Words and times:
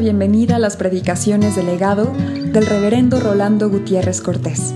bienvenida 0.00 0.56
a 0.56 0.58
las 0.58 0.78
predicaciones 0.78 1.56
del 1.56 1.66
legado 1.66 2.14
del 2.14 2.64
reverendo 2.64 3.20
Rolando 3.20 3.68
Gutiérrez 3.68 4.22
Cortés. 4.22 4.74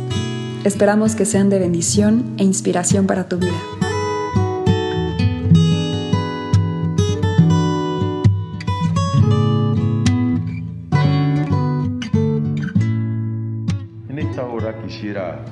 Esperamos 0.65 1.17
que 1.17 1.25
sean 1.25 1.49
de 1.49 1.59
bendición 1.59 2.35
e 2.37 2.45
inspiración 2.45 3.07
para 3.07 3.27
tu 3.27 3.39
vida. 3.39 3.51
En 14.11 14.19
esta 14.19 14.45
hora 14.45 14.79
quisiera 14.83 15.43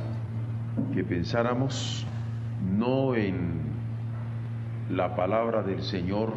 que 0.93 1.03
pensáramos 1.03 2.07
no 2.77 3.15
en 3.15 3.63
la 4.91 5.17
palabra 5.17 5.63
del 5.63 5.83
Señor 5.83 6.35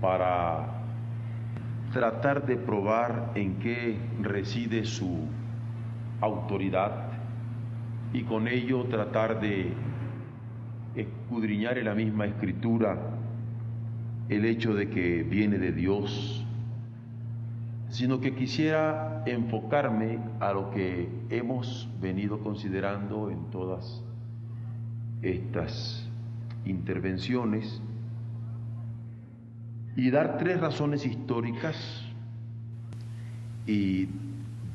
para 0.00 0.79
tratar 1.92 2.46
de 2.46 2.56
probar 2.56 3.32
en 3.34 3.56
qué 3.56 3.98
reside 4.22 4.84
su 4.84 5.26
autoridad 6.20 7.08
y 8.12 8.22
con 8.22 8.48
ello 8.48 8.84
tratar 8.84 9.40
de 9.40 9.72
escudriñar 10.94 11.78
en 11.78 11.86
la 11.86 11.94
misma 11.94 12.26
escritura 12.26 12.98
el 14.28 14.44
hecho 14.44 14.74
de 14.74 14.88
que 14.88 15.22
viene 15.24 15.58
de 15.58 15.72
Dios, 15.72 16.46
sino 17.88 18.20
que 18.20 18.34
quisiera 18.34 19.24
enfocarme 19.26 20.18
a 20.38 20.52
lo 20.52 20.70
que 20.70 21.08
hemos 21.30 21.88
venido 22.00 22.38
considerando 22.38 23.30
en 23.30 23.50
todas 23.50 24.04
estas 25.22 26.08
intervenciones 26.64 27.82
y 29.96 30.10
dar 30.10 30.38
tres 30.38 30.60
razones 30.60 31.04
históricas 31.04 31.76
y 33.66 34.08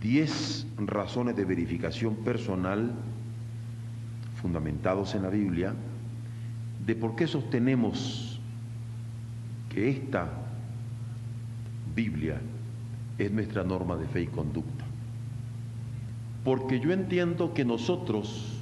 diez 0.01 0.67
razones 0.77 1.35
de 1.35 1.45
verificación 1.45 2.15
personal 2.17 2.91
fundamentados 4.41 5.15
en 5.15 5.23
la 5.23 5.29
Biblia 5.29 5.73
de 6.85 6.95
por 6.95 7.15
qué 7.15 7.27
sostenemos 7.27 8.39
que 9.69 9.89
esta 9.89 10.29
Biblia 11.95 12.39
es 13.17 13.31
nuestra 13.31 13.63
norma 13.63 13.95
de 13.95 14.07
fe 14.07 14.21
y 14.21 14.27
conducta. 14.27 14.85
Porque 16.43 16.79
yo 16.79 16.91
entiendo 16.91 17.53
que 17.53 17.65
nosotros 17.65 18.61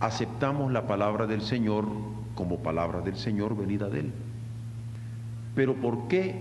aceptamos 0.00 0.72
la 0.72 0.86
palabra 0.86 1.26
del 1.26 1.42
Señor 1.42 1.86
como 2.34 2.58
palabra 2.58 3.00
del 3.00 3.16
Señor 3.16 3.56
venida 3.56 3.88
de 3.88 4.00
Él. 4.00 4.12
Pero 5.56 5.74
¿por 5.74 6.06
qué 6.06 6.34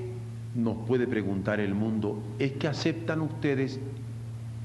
nos 0.53 0.75
puede 0.85 1.07
preguntar 1.07 1.61
el 1.61 1.73
mundo? 1.73 2.21
Es 2.37 2.51
que 2.51 2.67
aceptan 2.67 3.21
ustedes 3.21 3.79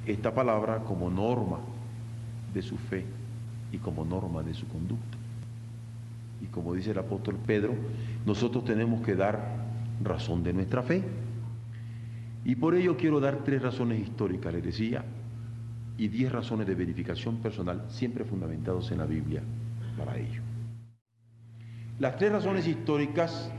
esta 0.07 0.35
palabra 0.35 0.81
como 0.81 1.09
norma 1.09 1.61
de 2.53 2.61
su 2.61 2.77
fe 2.77 3.05
y 3.71 3.79
como 3.79 4.05
norma 4.05 4.43
de 4.43 4.53
su 4.53 4.67
conducta. 4.67 5.17
Y 6.43 6.47
como 6.47 6.75
dice 6.75 6.91
el 6.91 6.99
apóstol 6.99 7.37
Pedro, 7.47 7.75
nosotros 8.27 8.65
tenemos 8.65 9.03
que 9.03 9.15
dar 9.15 9.67
razón 10.03 10.43
de 10.43 10.53
nuestra 10.53 10.83
fe. 10.83 11.05
Y 12.45 12.57
por 12.57 12.75
ello 12.75 12.97
quiero 12.97 13.21
dar 13.21 13.45
tres 13.45 13.63
razones 13.63 14.01
históricas, 14.01 14.53
les 14.53 14.65
decía, 14.65 15.05
y 15.97 16.09
diez 16.09 16.33
razones 16.33 16.67
de 16.67 16.75
verificación 16.75 17.37
personal, 17.37 17.85
siempre 17.89 18.25
fundamentados 18.25 18.91
en 18.91 18.99
la 18.99 19.07
Biblia 19.07 19.43
para 19.97 20.17
ello. 20.17 20.43
Las 22.01 22.17
tres 22.17 22.33
razones 22.33 22.67
históricas 22.67 23.53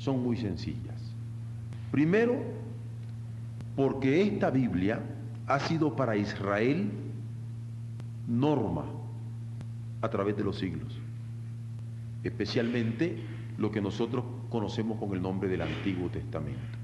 son 0.00 0.22
muy 0.22 0.36
sencillas. 0.38 0.96
Primero, 1.90 2.40
porque 3.76 4.22
esta 4.22 4.50
Biblia 4.50 5.00
ha 5.46 5.60
sido 5.60 5.94
para 5.94 6.16
Israel 6.16 6.90
norma 8.26 8.86
a 10.00 10.08
través 10.08 10.38
de 10.38 10.44
los 10.44 10.58
siglos, 10.58 10.98
especialmente 12.24 13.18
lo 13.58 13.70
que 13.70 13.82
nosotros 13.82 14.24
conocemos 14.48 14.98
con 14.98 15.12
el 15.12 15.20
nombre 15.20 15.50
del 15.50 15.60
Antiguo 15.60 16.08
Testamento. 16.08 16.78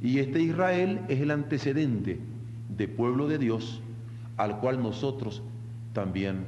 Y 0.00 0.18
este 0.18 0.40
Israel 0.40 1.02
es 1.08 1.20
el 1.20 1.30
antecedente 1.30 2.18
de 2.74 2.88
pueblo 2.88 3.28
de 3.28 3.36
Dios 3.36 3.82
al 4.38 4.58
cual 4.60 4.82
nosotros 4.82 5.42
también 5.92 6.46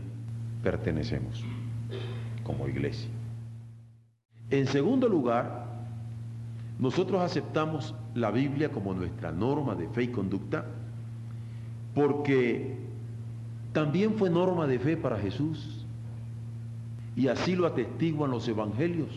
pertenecemos 0.63 1.45
como 2.43 2.69
iglesia. 2.69 3.18
En 4.51 4.67
segundo 4.67 5.09
lugar, 5.09 5.67
nosotros 6.79 7.21
aceptamos 7.21 7.95
la 8.15 8.31
Biblia 8.31 8.71
como 8.71 8.95
nuestra 8.95 9.33
norma 9.33 9.75
de 9.75 9.89
fe 9.89 10.05
y 10.05 10.09
conducta 10.09 10.65
porque 11.95 12.77
también 13.73 14.15
fue 14.15 14.31
norma 14.31 14.67
de 14.67 14.79
fe 14.79 14.97
para 14.97 15.19
Jesús 15.19 15.85
y 17.17 17.27
así 17.27 17.57
lo 17.57 17.67
atestiguan 17.67 18.31
los 18.31 18.47
evangelios 18.47 19.11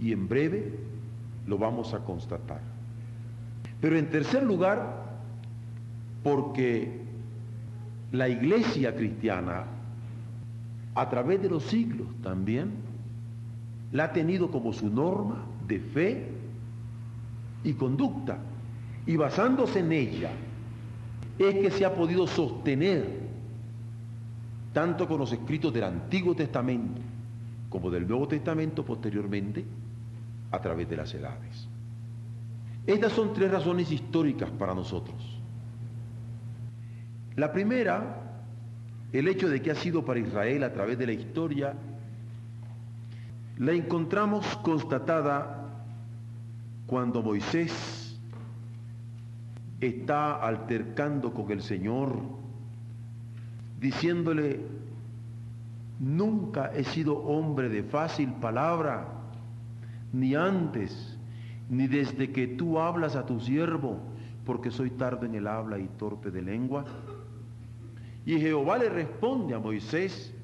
y 0.00 0.12
en 0.12 0.28
breve 0.28 0.74
lo 1.46 1.56
vamos 1.56 1.94
a 1.94 2.00
constatar. 2.00 2.60
Pero 3.80 3.96
en 3.96 4.10
tercer 4.10 4.42
lugar, 4.42 5.04
porque 6.24 7.00
la 8.12 8.28
iglesia 8.28 8.94
cristiana 8.94 9.64
a 10.94 11.08
través 11.08 11.40
de 11.40 11.48
los 11.48 11.62
siglos 11.62 12.08
también 12.22 12.72
la 13.92 14.04
ha 14.04 14.12
tenido 14.12 14.50
como 14.50 14.72
su 14.72 14.88
norma 14.88 15.44
de 15.66 15.80
fe 15.80 16.28
y 17.64 17.72
conducta. 17.74 18.38
Y 19.06 19.16
basándose 19.16 19.80
en 19.80 19.92
ella, 19.92 20.30
es 21.38 21.54
que 21.54 21.70
se 21.70 21.84
ha 21.84 21.94
podido 21.94 22.26
sostener, 22.26 23.20
tanto 24.72 25.08
con 25.08 25.18
los 25.18 25.32
escritos 25.32 25.72
del 25.72 25.84
Antiguo 25.84 26.34
Testamento 26.34 27.00
como 27.70 27.88
del 27.90 28.06
Nuevo 28.06 28.26
Testamento 28.26 28.84
posteriormente, 28.84 29.64
a 30.50 30.60
través 30.60 30.88
de 30.88 30.96
las 30.96 31.14
edades. 31.14 31.68
Estas 32.86 33.12
son 33.12 33.32
tres 33.32 33.50
razones 33.50 33.90
históricas 33.92 34.50
para 34.50 34.74
nosotros. 34.74 35.16
La 37.36 37.52
primera, 37.52 38.42
el 39.12 39.28
hecho 39.28 39.48
de 39.48 39.62
que 39.62 39.70
ha 39.70 39.76
sido 39.76 40.04
para 40.04 40.18
Israel 40.18 40.64
a 40.64 40.72
través 40.72 40.98
de 40.98 41.06
la 41.06 41.12
historia 41.12 41.74
la 43.60 43.72
encontramos 43.72 44.56
constatada 44.62 45.68
cuando 46.86 47.22
Moisés 47.22 48.18
está 49.82 50.36
altercando 50.36 51.34
con 51.34 51.50
el 51.50 51.60
Señor, 51.60 52.16
diciéndole, 53.78 54.60
nunca 55.98 56.72
he 56.74 56.84
sido 56.84 57.18
hombre 57.18 57.68
de 57.68 57.82
fácil 57.82 58.32
palabra, 58.32 59.08
ni 60.14 60.34
antes, 60.34 61.18
ni 61.68 61.86
desde 61.86 62.32
que 62.32 62.46
tú 62.46 62.78
hablas 62.78 63.14
a 63.14 63.26
tu 63.26 63.40
siervo, 63.40 63.98
porque 64.46 64.70
soy 64.70 64.88
tardo 64.88 65.26
en 65.26 65.34
el 65.34 65.46
habla 65.46 65.78
y 65.78 65.86
torpe 65.98 66.30
de 66.30 66.40
lengua. 66.40 66.86
Y 68.24 68.40
Jehová 68.40 68.78
le 68.78 68.88
responde 68.88 69.52
a 69.52 69.58
Moisés, 69.58 70.34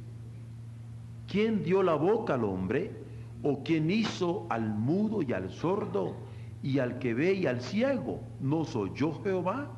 ¿quién 1.27 1.65
dio 1.65 1.83
la 1.83 1.95
boca 1.95 2.35
al 2.35 2.45
hombre? 2.45 3.06
¿O 3.49 3.63
quién 3.63 3.93
hizo 3.93 4.45
al 4.51 4.75
mudo 4.75 5.23
y 5.23 5.33
al 5.33 5.53
sordo 5.53 6.17
y 6.65 6.81
al 6.81 6.99
que 6.99 7.15
ve 7.15 7.33
y 7.33 7.47
al 7.47 7.61
ciego? 7.61 8.21
¿No 8.41 8.65
soy 8.65 8.91
yo 8.97 9.23
Jehová? 9.23 9.71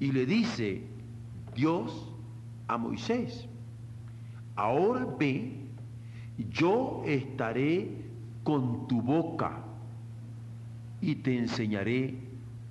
Y 0.00 0.10
le 0.10 0.26
dice 0.26 0.82
Dios 1.54 2.12
a 2.66 2.78
Moisés, 2.78 3.46
ahora 4.56 5.06
ve, 5.20 5.52
yo 6.50 7.00
estaré 7.06 7.92
con 8.42 8.88
tu 8.88 9.00
boca 9.00 9.62
y 11.00 11.14
te 11.14 11.38
enseñaré 11.38 12.18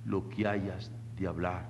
lo 0.04 0.28
que 0.28 0.46
hayas 0.46 0.90
de 1.18 1.26
hablar. 1.26 1.66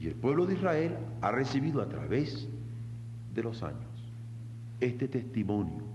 Y 0.00 0.06
el 0.06 0.14
pueblo 0.14 0.46
de 0.46 0.54
Israel 0.54 0.96
ha 1.20 1.32
recibido 1.32 1.82
a 1.82 1.88
través 1.90 2.48
de 3.34 3.42
los 3.42 3.62
años 3.62 3.84
este 4.80 5.06
testimonio 5.06 5.93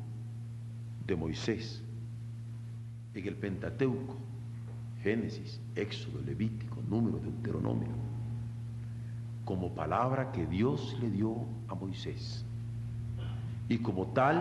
de 1.09 1.15
Moisés 1.15 1.83
en 3.13 3.27
el 3.27 3.35
Pentateuco, 3.35 4.15
Génesis, 5.01 5.59
Éxodo, 5.75 6.21
Levítico, 6.21 6.77
Número, 6.87 7.17
Deuteronomio, 7.19 7.89
como 9.43 9.73
palabra 9.73 10.31
que 10.31 10.45
Dios 10.45 10.95
le 11.01 11.09
dio 11.09 11.45
a 11.67 11.75
Moisés. 11.75 12.45
Y 13.67 13.79
como 13.79 14.07
tal, 14.07 14.35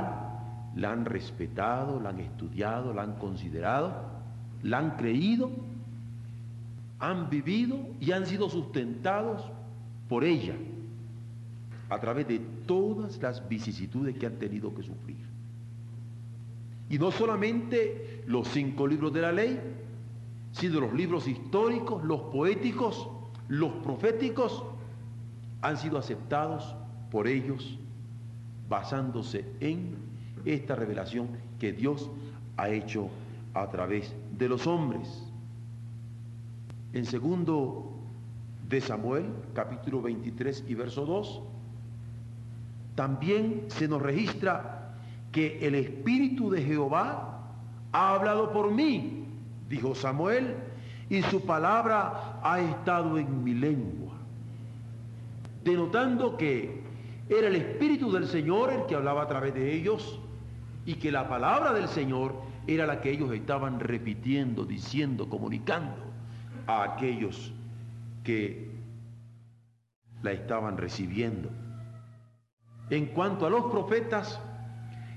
la 0.77 0.93
han 0.93 1.05
respetado, 1.07 2.01
la 2.01 2.11
han 2.11 2.21
estudiado, 2.21 2.93
la 2.93 3.03
han 3.03 3.15
considerado, 3.15 3.95
la 4.63 4.79
han 4.79 4.97
creído, 4.97 5.51
han 6.99 7.31
vivido 7.31 7.79
y 8.01 8.13
han 8.13 8.27
sido 8.27 8.51
sustentados 8.51 9.43
por 10.09 10.25
ella 10.25 10.55
a 11.89 11.99
través 11.99 12.29
de 12.29 12.41
todas 12.67 13.21
las 13.23 13.49
vicisitudes 13.49 14.17
que 14.19 14.27
han 14.27 14.37
tenido 14.37 14.75
que 14.75 14.83
sufrir. 14.83 15.28
Y 16.91 16.99
no 16.99 17.11
solamente 17.11 18.23
los 18.27 18.49
cinco 18.49 18.87
libros 18.87 19.13
de 19.13 19.21
la 19.21 19.33
ley, 19.33 19.61
sino 20.53 20.81
los 20.81 20.95
libros 20.95 21.29
históricos, 21.29 22.03
los 22.05 22.21
poéticos, 22.33 23.09
los 23.49 23.73
proféticos, 23.83 24.65
han 25.61 25.77
sido 25.77 25.99
aceptados 25.99 26.75
por 27.11 27.27
ellos 27.27 27.79
basándose 28.69 29.45
en 29.61 29.97
esta 30.45 30.75
revelación 30.75 31.29
que 31.59 31.73
Dios 31.73 32.11
ha 32.57 32.69
hecho 32.69 33.09
a 33.55 33.69
través 33.71 34.15
de 34.37 34.49
los 34.49 34.67
hombres. 34.67 35.25
En 36.93 37.05
segundo 37.05 37.93
de 38.69 38.81
Samuel, 38.81 39.27
capítulo 39.55 40.03
23 40.03 40.65
y 40.69 40.75
verso 40.75 41.07
2, 41.07 41.41
también 42.95 43.65
se 43.69 43.89
nos 43.89 44.03
registra 44.03 44.78
que 45.39 45.65
el 45.65 45.77
Espíritu 45.77 46.51
de 46.51 46.61
Jehová 46.63 47.45
ha 47.93 48.15
hablado 48.15 48.53
por 48.53 48.73
mí, 48.73 49.25
dijo 49.69 49.95
Samuel, 49.95 50.57
y 51.09 51.23
su 51.23 51.47
palabra 51.47 52.41
ha 52.43 52.59
estado 52.59 53.19
en 53.19 53.45
mi 53.45 53.55
lengua, 53.55 54.15
denotando 55.63 56.37
que 56.37 56.83
era 57.29 57.47
el 57.47 57.55
Espíritu 57.55 58.11
del 58.11 58.27
Señor 58.27 58.73
el 58.73 58.87
que 58.87 58.97
hablaba 58.97 59.23
a 59.23 59.29
través 59.29 59.55
de 59.55 59.73
ellos 59.73 60.19
y 60.85 60.95
que 60.95 61.13
la 61.13 61.29
palabra 61.29 61.73
del 61.73 61.87
Señor 61.87 62.35
era 62.67 62.85
la 62.85 63.01
que 63.01 63.13
ellos 63.13 63.33
estaban 63.33 63.79
repitiendo, 63.79 64.65
diciendo, 64.65 65.29
comunicando 65.29 66.03
a 66.67 66.83
aquellos 66.83 67.53
que 68.25 68.73
la 70.21 70.33
estaban 70.33 70.79
recibiendo. 70.79 71.49
En 72.91 73.07
cuanto 73.07 73.47
a 73.47 73.51
los 73.51 73.67
profetas, 73.67 74.41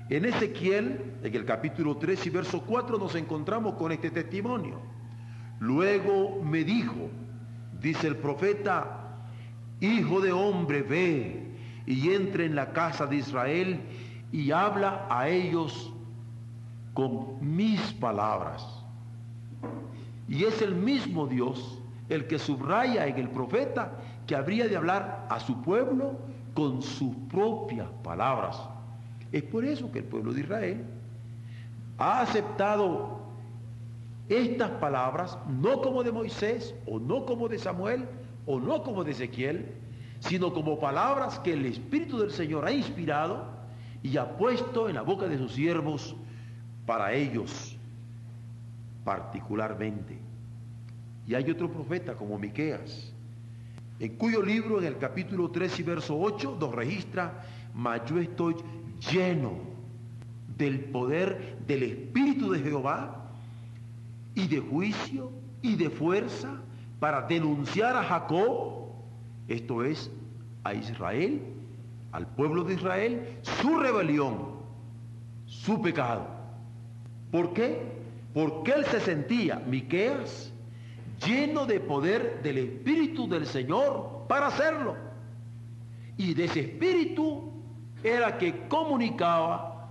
en 0.08 0.24
Ezequiel, 0.24 1.14
en 1.22 1.34
el 1.34 1.44
capítulo 1.44 1.96
3 1.96 2.26
y 2.26 2.30
verso 2.30 2.62
4, 2.62 2.98
nos 2.98 3.14
encontramos 3.14 3.74
con 3.74 3.92
este 3.92 4.10
testimonio. 4.10 4.80
Luego 5.60 6.42
me 6.42 6.64
dijo, 6.64 7.08
dice 7.80 8.08
el 8.08 8.16
profeta, 8.16 9.26
hijo 9.80 10.20
de 10.20 10.32
hombre, 10.32 10.82
ve 10.82 11.52
y 11.86 12.10
entra 12.10 12.44
en 12.44 12.54
la 12.54 12.72
casa 12.72 13.06
de 13.06 13.16
Israel 13.16 13.80
y 14.32 14.50
habla 14.50 15.06
a 15.08 15.28
ellos 15.28 15.92
con 16.94 17.38
mis 17.40 17.80
palabras. 17.94 18.66
Y 20.28 20.44
es 20.44 20.62
el 20.62 20.74
mismo 20.74 21.26
Dios 21.26 21.80
el 22.08 22.26
que 22.26 22.38
subraya 22.38 23.06
en 23.06 23.18
el 23.18 23.28
profeta 23.30 23.98
que 24.26 24.36
habría 24.36 24.66
de 24.68 24.76
hablar 24.76 25.26
a 25.30 25.40
su 25.40 25.62
pueblo 25.62 26.18
con 26.54 26.82
sus 26.82 27.14
propias 27.30 27.88
palabras. 28.02 28.60
Es 29.32 29.42
por 29.42 29.64
eso 29.64 29.90
que 29.90 30.00
el 30.00 30.04
pueblo 30.04 30.32
de 30.32 30.40
Israel 30.42 30.84
ha 31.98 32.20
aceptado 32.20 33.20
estas 34.28 34.70
palabras 34.72 35.38
no 35.48 35.80
como 35.80 36.02
de 36.02 36.12
Moisés 36.12 36.74
o 36.86 36.98
no 36.98 37.26
como 37.26 37.48
de 37.48 37.58
Samuel 37.58 38.06
o 38.46 38.60
no 38.60 38.82
como 38.82 39.04
de 39.04 39.12
Ezequiel, 39.12 39.66
sino 40.20 40.52
como 40.52 40.78
palabras 40.78 41.38
que 41.40 41.54
el 41.54 41.66
Espíritu 41.66 42.18
del 42.18 42.30
Señor 42.30 42.64
ha 42.66 42.72
inspirado 42.72 43.46
y 44.02 44.16
ha 44.16 44.36
puesto 44.36 44.88
en 44.88 44.96
la 44.96 45.02
boca 45.02 45.26
de 45.26 45.38
sus 45.38 45.52
siervos 45.52 46.14
para 46.86 47.12
ellos 47.12 47.76
particularmente. 49.04 50.18
Y 51.26 51.34
hay 51.34 51.50
otro 51.50 51.70
profeta 51.70 52.14
como 52.14 52.38
Miqueas, 52.38 53.12
en 54.00 54.16
cuyo 54.16 54.42
libro 54.42 54.78
en 54.78 54.86
el 54.86 54.98
capítulo 54.98 55.50
3 55.50 55.80
y 55.80 55.82
verso 55.82 56.18
8 56.18 56.56
nos 56.60 56.74
registra, 56.74 57.44
mas 57.74 58.02
yo 58.06 58.18
estoy 58.18 58.56
lleno 59.10 59.52
del 60.56 60.80
poder 60.80 61.58
del 61.66 61.82
Espíritu 61.82 62.50
de 62.50 62.60
Jehová 62.60 63.30
y 64.34 64.46
de 64.46 64.60
juicio 64.60 65.30
y 65.62 65.76
de 65.76 65.90
fuerza 65.90 66.60
para 67.00 67.22
denunciar 67.22 67.96
a 67.96 68.04
Jacob, 68.04 68.92
esto 69.48 69.84
es, 69.84 70.10
a 70.64 70.74
Israel, 70.74 71.42
al 72.12 72.26
pueblo 72.26 72.64
de 72.64 72.74
Israel, 72.74 73.38
su 73.42 73.78
rebelión, 73.78 74.60
su 75.46 75.80
pecado. 75.80 76.26
¿Por 77.30 77.52
qué? 77.54 77.82
Porque 78.34 78.72
él 78.72 78.84
se 78.86 79.00
sentía, 79.00 79.58
Miqueas, 79.66 80.52
lleno 81.26 81.66
de 81.66 81.80
poder 81.80 82.42
del 82.42 82.58
Espíritu 82.58 83.28
del 83.28 83.46
Señor 83.46 84.26
para 84.28 84.48
hacerlo. 84.48 84.96
Y 86.16 86.34
de 86.34 86.44
ese 86.44 86.60
Espíritu 86.60 87.51
era 88.02 88.38
que 88.38 88.66
comunicaba 88.68 89.88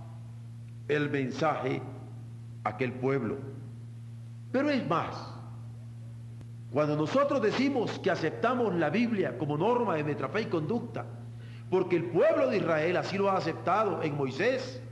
el 0.88 1.10
mensaje 1.10 1.80
a 2.64 2.70
aquel 2.70 2.92
pueblo. 2.92 3.38
Pero 4.50 4.70
es 4.70 4.86
más, 4.88 5.14
cuando 6.72 6.96
nosotros 6.96 7.40
decimos 7.40 7.98
que 7.98 8.10
aceptamos 8.10 8.74
la 8.74 8.90
Biblia 8.90 9.36
como 9.38 9.56
norma 9.56 9.94
de 9.94 10.04
nuestra 10.04 10.28
fe 10.28 10.42
y 10.42 10.46
conducta, 10.46 11.04
porque 11.70 11.96
el 11.96 12.04
pueblo 12.04 12.48
de 12.48 12.58
Israel 12.58 12.96
así 12.98 13.16
lo 13.16 13.30
ha 13.30 13.36
aceptado 13.36 14.02
en 14.02 14.16
Moisés, 14.16 14.82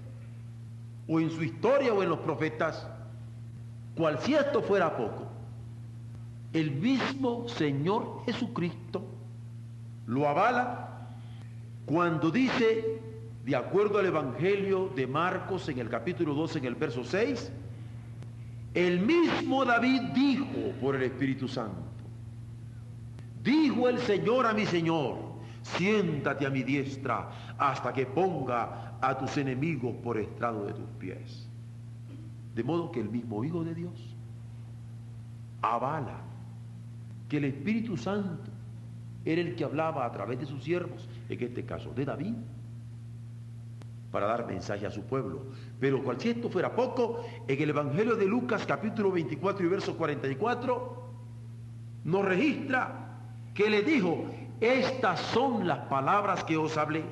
o 1.06 1.19
en 1.19 1.31
su 1.31 1.43
historia 1.43 1.93
o 1.93 2.02
en 2.02 2.08
los 2.08 2.20
profetas, 2.20 2.87
cual 3.96 4.19
si 4.20 4.34
esto 4.34 4.62
fuera 4.62 4.96
poco, 4.96 5.26
el 6.52 6.70
mismo 6.70 7.49
Señor 7.49 8.25
Jesucristo 8.26 9.02
lo 10.06 10.28
avala 10.28 11.08
cuando 11.84 12.31
dice, 12.31 13.00
de 13.50 13.56
acuerdo 13.56 13.99
al 13.99 14.06
Evangelio 14.06 14.93
de 14.94 15.08
Marcos 15.08 15.69
en 15.69 15.81
el 15.81 15.88
capítulo 15.88 16.35
12, 16.35 16.61
en 16.61 16.67
el 16.67 16.76
verso 16.76 17.02
6, 17.02 17.50
el 18.75 19.00
mismo 19.00 19.64
David 19.64 20.02
dijo 20.14 20.70
por 20.81 20.94
el 20.94 21.02
Espíritu 21.02 21.49
Santo, 21.49 21.82
dijo 23.43 23.88
el 23.88 23.99
Señor 23.99 24.47
a 24.47 24.52
mi 24.52 24.67
Señor, 24.67 25.17
siéntate 25.62 26.47
a 26.47 26.50
mi 26.50 26.62
diestra 26.62 27.56
hasta 27.58 27.93
que 27.93 28.06
ponga 28.06 28.97
a 29.00 29.19
tus 29.19 29.37
enemigos 29.37 29.97
por 29.97 30.17
estrado 30.17 30.67
de 30.67 30.73
tus 30.73 30.88
pies. 31.00 31.49
De 32.55 32.62
modo 32.62 32.93
que 32.93 33.00
el 33.00 33.08
mismo 33.08 33.43
Hijo 33.43 33.64
de 33.64 33.75
Dios 33.75 34.14
avala 35.61 36.20
que 37.29 37.38
el 37.38 37.47
Espíritu 37.47 37.97
Santo 37.97 38.49
era 39.25 39.40
el 39.40 39.57
que 39.57 39.64
hablaba 39.64 40.07
a 40.07 40.12
través 40.12 40.38
de 40.38 40.47
sus 40.47 40.62
siervos, 40.62 41.09
en 41.28 41.42
este 41.42 41.64
caso 41.64 41.92
de 41.92 42.04
David, 42.04 42.35
para 44.11 44.26
dar 44.26 44.47
mensaje 44.47 44.87
a 44.87 44.90
su 44.90 45.02
pueblo. 45.02 45.47
Pero 45.79 46.02
cual 46.02 46.21
si 46.21 46.31
esto 46.31 46.50
fuera 46.50 46.75
poco, 46.75 47.25
en 47.47 47.62
el 47.62 47.71
Evangelio 47.71 48.17
de 48.17 48.26
Lucas 48.26 48.64
capítulo 48.67 49.12
24 49.12 49.64
y 49.64 49.69
verso 49.69 49.97
44, 49.97 51.11
nos 52.05 52.25
registra 52.25 53.19
que 53.55 53.71
le 53.71 53.83
dijo, 53.83 54.25
estas 54.61 55.21
son 55.21 55.67
las 55.67 55.81
palabras 55.88 56.45
que 56.45 56.57
os 56.57 56.76
hablé, 56.76 57.05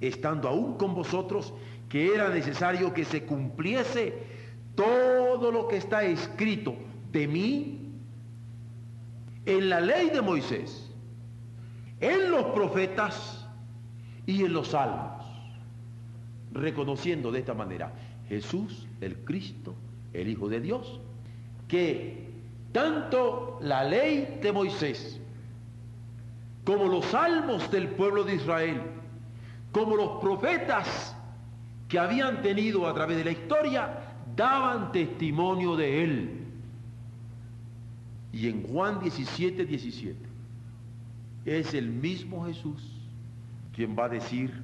estando 0.00 0.48
aún 0.48 0.76
con 0.76 0.94
vosotros, 0.94 1.52
que 1.88 2.14
era 2.14 2.28
necesario 2.28 2.92
que 2.94 3.04
se 3.04 3.24
cumpliese 3.24 4.22
todo 4.74 5.52
lo 5.52 5.68
que 5.68 5.76
está 5.76 6.02
escrito 6.04 6.74
de 7.10 7.28
mí 7.28 7.82
en 9.44 9.68
la 9.68 9.80
ley 9.80 10.10
de 10.10 10.22
Moisés, 10.22 10.90
en 12.00 12.30
los 12.30 12.44
profetas 12.46 13.46
y 14.26 14.44
en 14.44 14.52
los 14.52 14.68
salmos, 14.68 15.11
reconociendo 16.52 17.32
de 17.32 17.40
esta 17.40 17.54
manera 17.54 17.92
Jesús, 18.28 18.86
el 19.00 19.16
Cristo, 19.24 19.74
el 20.12 20.28
Hijo 20.28 20.48
de 20.48 20.60
Dios, 20.60 21.00
que 21.68 22.30
tanto 22.72 23.58
la 23.62 23.84
ley 23.84 24.38
de 24.42 24.52
Moisés 24.52 25.20
como 26.64 26.86
los 26.86 27.04
salmos 27.06 27.70
del 27.70 27.88
pueblo 27.88 28.24
de 28.24 28.36
Israel, 28.36 28.80
como 29.72 29.96
los 29.96 30.20
profetas 30.20 31.16
que 31.88 31.98
habían 31.98 32.42
tenido 32.42 32.86
a 32.86 32.94
través 32.94 33.16
de 33.16 33.24
la 33.24 33.32
historia, 33.32 34.14
daban 34.36 34.92
testimonio 34.92 35.76
de 35.76 36.04
él. 36.04 36.46
Y 38.32 38.48
en 38.48 38.62
Juan 38.62 39.00
17, 39.00 39.66
17, 39.66 40.16
es 41.44 41.74
el 41.74 41.90
mismo 41.90 42.46
Jesús 42.46 42.80
quien 43.74 43.96
va 43.98 44.04
a 44.04 44.08
decir, 44.08 44.62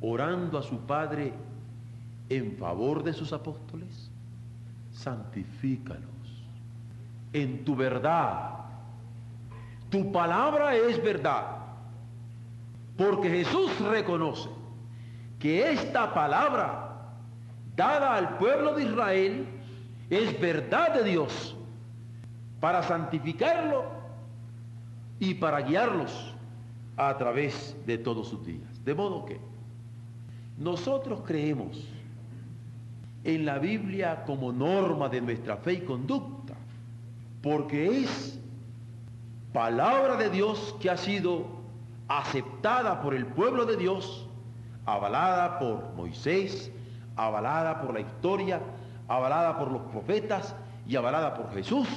orando 0.00 0.58
a 0.58 0.62
su 0.62 0.78
Padre 0.80 1.32
en 2.28 2.56
favor 2.56 3.02
de 3.02 3.12
sus 3.12 3.32
apóstoles, 3.32 4.10
santifícalos 4.92 6.04
en 7.32 7.64
tu 7.64 7.76
verdad. 7.76 8.50
Tu 9.90 10.12
palabra 10.12 10.76
es 10.76 11.02
verdad. 11.02 11.56
Porque 12.96 13.30
Jesús 13.30 13.78
reconoce 13.80 14.48
que 15.38 15.70
esta 15.70 16.12
palabra 16.12 17.12
dada 17.76 18.16
al 18.16 18.38
pueblo 18.38 18.74
de 18.74 18.84
Israel 18.84 19.46
es 20.10 20.38
verdad 20.40 20.94
de 20.94 21.04
Dios 21.04 21.56
para 22.60 22.82
santificarlo 22.82 23.84
y 25.20 25.34
para 25.34 25.60
guiarlos 25.60 26.34
a 26.96 27.16
través 27.16 27.76
de 27.86 27.98
todos 27.98 28.28
sus 28.28 28.44
días. 28.44 28.84
De 28.84 28.94
modo 28.94 29.24
que 29.24 29.40
nosotros 30.58 31.22
creemos 31.24 31.86
en 33.24 33.46
la 33.46 33.58
Biblia 33.58 34.24
como 34.26 34.52
norma 34.52 35.08
de 35.08 35.20
nuestra 35.20 35.56
fe 35.56 35.74
y 35.74 35.80
conducta, 35.80 36.54
porque 37.42 38.02
es 38.02 38.38
palabra 39.52 40.16
de 40.16 40.30
Dios 40.30 40.74
que 40.80 40.90
ha 40.90 40.96
sido 40.96 41.46
aceptada 42.08 43.00
por 43.02 43.14
el 43.14 43.26
pueblo 43.26 43.66
de 43.66 43.76
Dios, 43.76 44.26
avalada 44.86 45.58
por 45.58 45.94
Moisés, 45.94 46.72
avalada 47.16 47.80
por 47.80 47.94
la 47.94 48.00
historia, 48.00 48.60
avalada 49.06 49.58
por 49.58 49.70
los 49.70 49.82
profetas 49.82 50.54
y 50.86 50.96
avalada 50.96 51.34
por 51.34 51.52
Jesús 51.52 51.88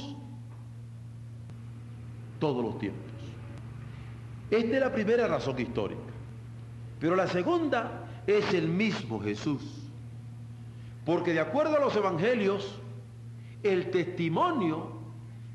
todos 2.39 2.63
los 2.63 2.77
tiempos. 2.80 3.12
Esta 4.50 4.75
es 4.75 4.82
la 4.82 4.91
primera 4.91 5.27
razón 5.27 5.58
histórica. 5.60 6.01
Pero 7.00 7.15
la 7.15 7.27
segunda 7.27 7.89
es 8.38 8.53
el 8.53 8.67
mismo 8.67 9.19
Jesús. 9.19 9.61
Porque 11.05 11.33
de 11.33 11.39
acuerdo 11.39 11.77
a 11.77 11.79
los 11.79 11.95
evangelios, 11.95 12.79
el 13.63 13.91
testimonio 13.91 14.91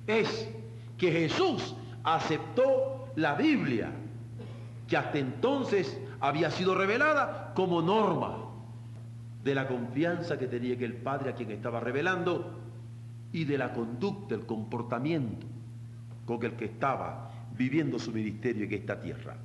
es 0.06 0.48
que 0.98 1.12
Jesús 1.12 1.74
aceptó 2.04 3.08
la 3.16 3.34
Biblia, 3.34 3.90
que 4.88 4.96
hasta 4.96 5.18
entonces 5.18 5.98
había 6.20 6.50
sido 6.50 6.74
revelada 6.74 7.52
como 7.54 7.82
norma 7.82 8.46
de 9.42 9.54
la 9.54 9.68
confianza 9.68 10.38
que 10.38 10.46
tenía 10.46 10.76
que 10.76 10.84
el 10.84 10.94
Padre 10.94 11.30
a 11.30 11.34
quien 11.34 11.50
estaba 11.50 11.80
revelando 11.80 12.58
y 13.32 13.44
de 13.44 13.58
la 13.58 13.72
conducta, 13.72 14.34
el 14.34 14.46
comportamiento 14.46 15.46
con 16.24 16.42
el 16.44 16.52
que 16.52 16.66
estaba 16.66 17.30
viviendo 17.56 17.98
su 17.98 18.12
ministerio 18.12 18.64
en 18.64 18.72
esta 18.72 19.00
tierra. 19.00 19.36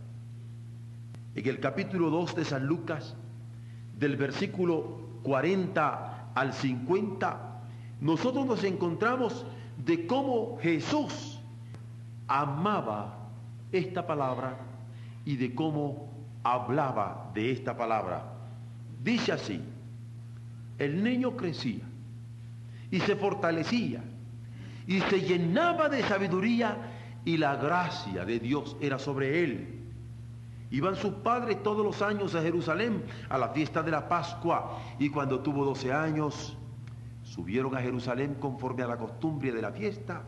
En 1.36 1.48
el 1.48 1.60
capítulo 1.60 2.10
2 2.10 2.36
de 2.36 2.46
San 2.46 2.66
Lucas, 2.66 3.16
del 4.02 4.18
versículo 4.18 5.00
40 5.22 6.32
al 6.34 6.54
50, 6.54 7.62
nosotros 8.02 8.48
nos 8.48 8.64
encontramos 8.64 9.46
de 9.78 10.08
cómo 10.08 10.58
Jesús 10.60 11.40
amaba 12.28 13.30
esta 13.72 14.08
palabra 14.08 14.58
y 15.24 15.36
de 15.36 15.54
cómo 15.54 16.10
hablaba 16.44 17.30
de 17.36 17.52
esta 17.52 17.78
palabra. 17.78 18.24
Dice 19.04 19.34
así, 19.34 19.62
el 20.80 21.04
niño 21.04 21.38
crecía 21.38 21.86
y 22.90 23.00
se 23.02 23.16
fortalecía 23.16 24.04
y 24.88 25.00
se 25.02 25.22
llenaba 25.22 25.90
de 25.90 26.02
sabiduría 26.02 26.76
y 27.24 27.38
la 27.38 27.56
gracia 27.56 28.26
de 28.26 28.40
Dios 28.40 28.76
era 28.82 28.98
sobre 28.98 29.44
él. 29.44 29.81
Iban 30.72 30.96
sus 30.96 31.14
padres 31.16 31.62
todos 31.62 31.86
los 31.86 32.02
años 32.02 32.34
a 32.34 32.42
Jerusalén 32.42 33.04
a 33.30 33.38
la 33.38 33.50
fiesta 33.50 33.84
de 33.84 33.92
la 33.92 34.08
Pascua 34.08 34.80
y 34.98 35.10
cuando 35.10 35.42
tuvo 35.42 35.66
12 35.66 35.94
años 35.94 36.58
subieron 37.24 37.76
a 37.76 37.82
Jerusalén 37.82 38.36
conforme 38.40 38.84
a 38.84 38.88
la 38.88 38.98
costumbre 38.98 39.52
de 39.52 39.62
la 39.62 39.72
fiesta 39.72 40.24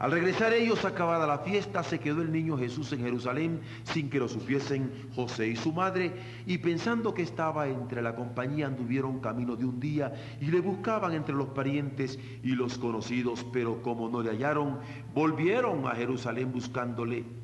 al 0.00 0.12
regresar 0.12 0.54
ellos 0.54 0.86
acabada 0.86 1.26
la 1.26 1.40
fiesta, 1.40 1.82
se 1.82 2.00
quedó 2.00 2.22
el 2.22 2.32
niño 2.32 2.56
Jesús 2.56 2.90
en 2.94 3.00
Jerusalén 3.00 3.60
sin 3.84 4.08
que 4.08 4.18
lo 4.18 4.28
supiesen 4.28 4.90
José 5.14 5.48
y 5.48 5.56
su 5.56 5.74
madre, 5.74 6.14
y 6.46 6.56
pensando 6.56 7.12
que 7.12 7.20
estaba 7.20 7.68
entre 7.68 8.00
la 8.00 8.16
compañía, 8.16 8.66
anduvieron 8.66 9.20
camino 9.20 9.56
de 9.56 9.66
un 9.66 9.78
día 9.78 10.14
y 10.40 10.46
le 10.46 10.60
buscaban 10.60 11.12
entre 11.12 11.34
los 11.34 11.48
parientes 11.48 12.18
y 12.42 12.52
los 12.52 12.78
conocidos, 12.78 13.44
pero 13.52 13.82
como 13.82 14.08
no 14.08 14.22
le 14.22 14.30
hallaron, 14.30 14.78
volvieron 15.14 15.86
a 15.86 15.90
Jerusalén 15.90 16.50
buscándole. 16.50 17.39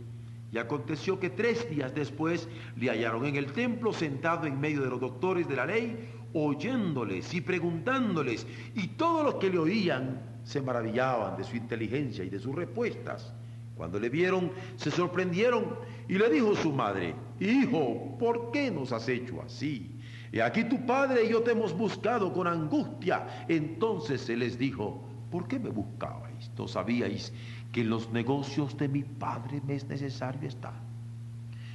Y 0.56 0.58
aconteció 0.58 1.20
que 1.20 1.28
tres 1.28 1.68
días 1.68 1.94
después 1.94 2.48
le 2.76 2.88
hallaron 2.88 3.26
en 3.26 3.36
el 3.36 3.52
templo 3.52 3.92
sentado 3.92 4.46
en 4.46 4.58
medio 4.58 4.80
de 4.80 4.88
los 4.88 4.98
doctores 4.98 5.46
de 5.46 5.54
la 5.54 5.66
ley, 5.66 6.08
oyéndoles 6.32 7.34
y 7.34 7.42
preguntándoles, 7.42 8.46
y 8.74 8.86
todos 8.86 9.22
los 9.22 9.34
que 9.34 9.50
le 9.50 9.58
oían 9.58 10.18
se 10.44 10.62
maravillaban 10.62 11.36
de 11.36 11.44
su 11.44 11.56
inteligencia 11.56 12.24
y 12.24 12.30
de 12.30 12.38
sus 12.38 12.54
respuestas. 12.54 13.34
Cuando 13.74 14.00
le 14.00 14.08
vieron, 14.08 14.50
se 14.76 14.90
sorprendieron 14.90 15.76
y 16.08 16.14
le 16.14 16.30
dijo 16.30 16.56
su 16.56 16.72
madre, 16.72 17.14
Hijo, 17.38 18.16
¿por 18.18 18.50
qué 18.50 18.70
nos 18.70 18.92
has 18.92 19.06
hecho 19.10 19.42
así? 19.42 20.00
Y 20.32 20.40
aquí 20.40 20.64
tu 20.64 20.86
padre 20.86 21.26
y 21.26 21.32
yo 21.32 21.42
te 21.42 21.50
hemos 21.50 21.76
buscado 21.76 22.32
con 22.32 22.46
angustia. 22.46 23.44
Entonces 23.46 24.22
se 24.22 24.34
les 24.38 24.58
dijo, 24.58 25.06
¿por 25.30 25.48
qué 25.48 25.58
me 25.58 25.68
buscabais? 25.68 26.50
¿No 26.56 26.66
sabíais 26.66 27.30
que 27.76 27.82
en 27.82 27.90
los 27.90 28.10
negocios 28.10 28.74
de 28.78 28.88
mi 28.88 29.02
padre 29.02 29.60
me 29.66 29.74
es 29.74 29.86
necesario 29.86 30.48
estar? 30.48 30.72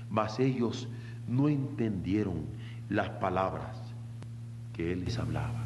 Mas 0.09 0.39
ellos 0.39 0.87
no 1.27 1.47
entendieron 1.47 2.43
las 2.89 3.07
palabras 3.09 3.77
que 4.73 4.93
él 4.93 5.05
les 5.05 5.19
hablaba 5.19 5.63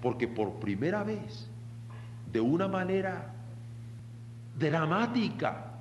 porque 0.00 0.28
por 0.28 0.52
primera 0.60 1.02
vez, 1.02 1.50
de 2.30 2.40
una 2.40 2.68
manera 2.68 3.34
dramática, 4.56 5.72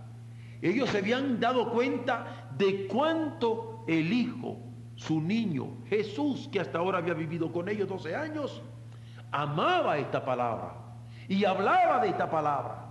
ellos 0.59 0.89
se 0.89 0.97
habían 0.97 1.39
dado 1.39 1.69
cuenta 1.71 2.49
de 2.57 2.87
cuánto 2.87 3.83
el 3.87 4.11
Hijo, 4.11 4.57
su 4.95 5.21
niño, 5.21 5.67
Jesús, 5.89 6.49
que 6.51 6.59
hasta 6.59 6.79
ahora 6.79 6.97
había 6.97 7.13
vivido 7.13 7.51
con 7.51 7.69
ellos 7.69 7.87
12 7.87 8.15
años, 8.15 8.63
amaba 9.31 9.99
esta 9.99 10.25
palabra 10.25 10.88
y 11.29 11.45
hablaba 11.45 12.01
de 12.01 12.09
esta 12.09 12.29
palabra 12.29 12.87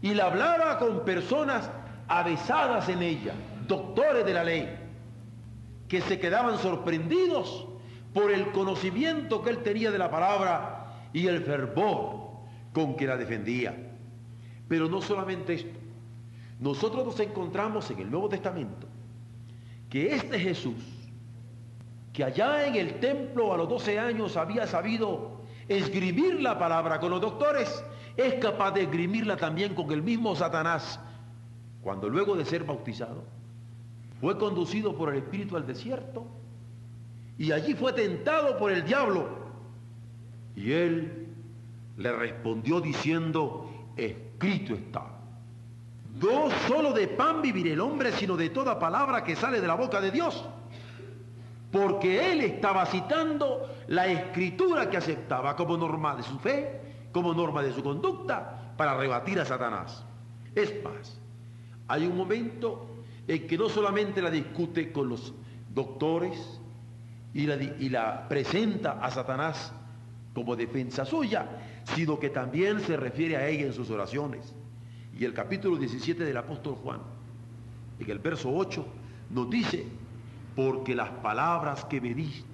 y 0.00 0.14
la 0.14 0.26
hablaba 0.26 0.78
con 0.78 1.04
personas 1.04 1.68
avesadas 2.08 2.88
en 2.88 3.02
ella, 3.02 3.34
doctores 3.66 4.24
de 4.24 4.32
la 4.32 4.44
ley, 4.44 4.68
que 5.88 6.00
se 6.00 6.18
quedaban 6.18 6.58
sorprendidos 6.58 7.66
por 8.14 8.30
el 8.30 8.50
conocimiento 8.52 9.42
que 9.42 9.50
él 9.50 9.58
tenía 9.58 9.90
de 9.90 9.98
la 9.98 10.10
palabra 10.10 10.86
y 11.12 11.26
el 11.26 11.42
fervor 11.42 12.30
con 12.72 12.96
que 12.96 13.06
la 13.06 13.16
defendía. 13.16 13.76
Pero 14.68 14.88
no 14.88 15.02
solamente 15.02 15.54
esto, 15.54 15.78
nosotros 16.60 17.04
nos 17.04 17.20
encontramos 17.20 17.90
en 17.90 17.98
el 17.98 18.10
Nuevo 18.10 18.28
Testamento 18.28 18.86
que 19.90 20.14
este 20.14 20.38
Jesús, 20.38 20.82
que 22.12 22.24
allá 22.24 22.66
en 22.66 22.76
el 22.76 23.00
templo 23.00 23.52
a 23.52 23.56
los 23.56 23.68
12 23.68 23.98
años 23.98 24.36
había 24.36 24.66
sabido 24.66 25.41
esgrimir 25.68 26.40
la 26.40 26.58
palabra 26.58 27.00
con 27.00 27.10
los 27.10 27.20
doctores, 27.20 27.84
es 28.16 28.34
capaz 28.34 28.72
de 28.72 28.82
esgrimirla 28.82 29.36
también 29.36 29.74
con 29.74 29.90
el 29.90 30.02
mismo 30.02 30.34
Satanás, 30.36 31.00
cuando 31.82 32.08
luego 32.08 32.36
de 32.36 32.44
ser 32.44 32.64
bautizado, 32.64 33.24
fue 34.20 34.38
conducido 34.38 34.94
por 34.96 35.10
el 35.10 35.22
Espíritu 35.22 35.56
al 35.56 35.66
desierto 35.66 36.26
y 37.38 37.50
allí 37.50 37.74
fue 37.74 37.92
tentado 37.92 38.56
por 38.56 38.70
el 38.70 38.84
diablo. 38.84 39.28
Y 40.54 40.72
él 40.72 41.26
le 41.96 42.12
respondió 42.12 42.80
diciendo, 42.80 43.70
escrito 43.96 44.74
está. 44.74 45.06
No 46.20 46.50
solo 46.68 46.92
de 46.92 47.08
pan 47.08 47.40
vivir 47.42 47.68
el 47.68 47.80
hombre, 47.80 48.12
sino 48.12 48.36
de 48.36 48.50
toda 48.50 48.78
palabra 48.78 49.24
que 49.24 49.34
sale 49.34 49.60
de 49.60 49.66
la 49.66 49.74
boca 49.74 50.00
de 50.00 50.10
Dios. 50.10 50.46
Porque 51.72 52.30
él 52.30 52.42
estaba 52.42 52.86
citando 52.86 53.66
la 53.88 54.06
escritura 54.06 54.88
que 54.88 54.98
aceptaba 54.98 55.56
como 55.56 55.76
norma 55.76 56.14
de 56.14 56.22
su 56.22 56.38
fe, 56.38 57.08
como 57.10 57.34
norma 57.34 57.62
de 57.62 57.72
su 57.72 57.82
conducta, 57.82 58.74
para 58.76 58.96
rebatir 58.96 59.40
a 59.40 59.44
Satanás. 59.44 60.04
Es 60.54 60.72
más, 60.84 61.18
hay 61.88 62.06
un 62.06 62.16
momento 62.16 62.86
en 63.26 63.46
que 63.46 63.56
no 63.56 63.68
solamente 63.68 64.20
la 64.20 64.30
discute 64.30 64.92
con 64.92 65.08
los 65.08 65.32
doctores, 65.74 66.60
y 67.34 67.88
la, 67.88 68.28
presenta 68.28 69.00
a 69.00 69.10
Satanás 69.10 69.72
como 70.34 70.56
defensa 70.56 71.04
suya, 71.04 71.48
sino 71.94 72.18
que 72.18 72.30
también 72.30 72.80
se 72.80 72.96
refiere 72.96 73.36
a 73.36 73.48
ella 73.48 73.66
en 73.66 73.72
sus 73.72 73.90
oraciones. 73.90 74.54
Y 75.18 75.24
el 75.24 75.32
capítulo 75.32 75.76
17 75.76 76.24
del 76.24 76.36
apóstol 76.36 76.74
Juan, 76.82 77.00
en 77.98 78.10
el 78.10 78.18
verso 78.18 78.50
8, 78.54 78.86
nos 79.30 79.50
dice, 79.50 79.86
porque 80.54 80.94
las 80.94 81.10
palabras 81.10 81.84
que 81.84 82.00
me 82.00 82.14
diste, 82.14 82.48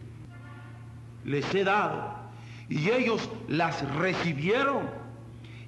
les 1.24 1.54
he 1.54 1.64
dado, 1.64 2.14
y 2.68 2.90
ellos 2.90 3.28
las 3.48 3.82
recibieron, 3.96 4.88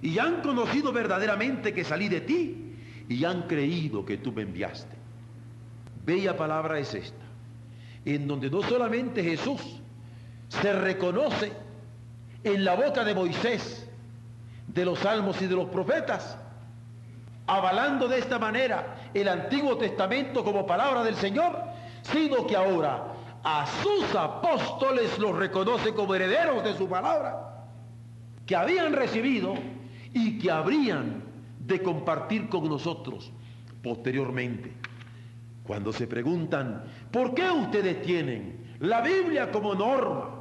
y 0.02 0.18
han 0.18 0.42
conocido 0.42 0.92
verdaderamente 0.92 1.74
que 1.74 1.84
salí 1.84 2.08
de 2.08 2.20
ti, 2.20 2.74
y 3.08 3.24
han 3.24 3.42
creído 3.42 4.04
que 4.04 4.16
tú 4.16 4.32
me 4.32 4.42
enviaste. 4.42 4.96
Bella 6.04 6.36
palabra 6.36 6.78
es 6.78 6.94
esta 6.94 7.30
en 8.04 8.26
donde 8.26 8.50
no 8.50 8.62
solamente 8.62 9.22
Jesús 9.22 9.60
se 10.48 10.72
reconoce 10.72 11.52
en 12.42 12.64
la 12.64 12.74
boca 12.74 13.04
de 13.04 13.14
Moisés, 13.14 13.86
de 14.66 14.84
los 14.84 15.00
salmos 15.00 15.40
y 15.42 15.46
de 15.46 15.54
los 15.54 15.68
profetas, 15.68 16.38
avalando 17.46 18.08
de 18.08 18.18
esta 18.18 18.38
manera 18.38 19.10
el 19.12 19.28
Antiguo 19.28 19.76
Testamento 19.76 20.44
como 20.44 20.66
palabra 20.66 21.02
del 21.02 21.16
Señor, 21.16 21.58
sino 22.02 22.46
que 22.46 22.56
ahora 22.56 23.14
a 23.42 23.66
sus 23.82 24.14
apóstoles 24.14 25.18
los 25.18 25.36
reconoce 25.36 25.94
como 25.94 26.14
herederos 26.14 26.62
de 26.62 26.74
su 26.74 26.88
palabra, 26.88 27.66
que 28.46 28.56
habían 28.56 28.92
recibido 28.92 29.54
y 30.12 30.38
que 30.38 30.50
habrían 30.50 31.24
de 31.58 31.82
compartir 31.82 32.48
con 32.48 32.68
nosotros 32.68 33.32
posteriormente. 33.82 34.72
Cuando 35.64 35.92
se 35.92 36.06
preguntan, 36.06 36.84
¿por 37.10 37.34
qué 37.34 37.50
ustedes 37.50 38.02
tienen 38.02 38.74
la 38.80 39.00
Biblia 39.00 39.50
como 39.50 39.74
norma 39.74 40.40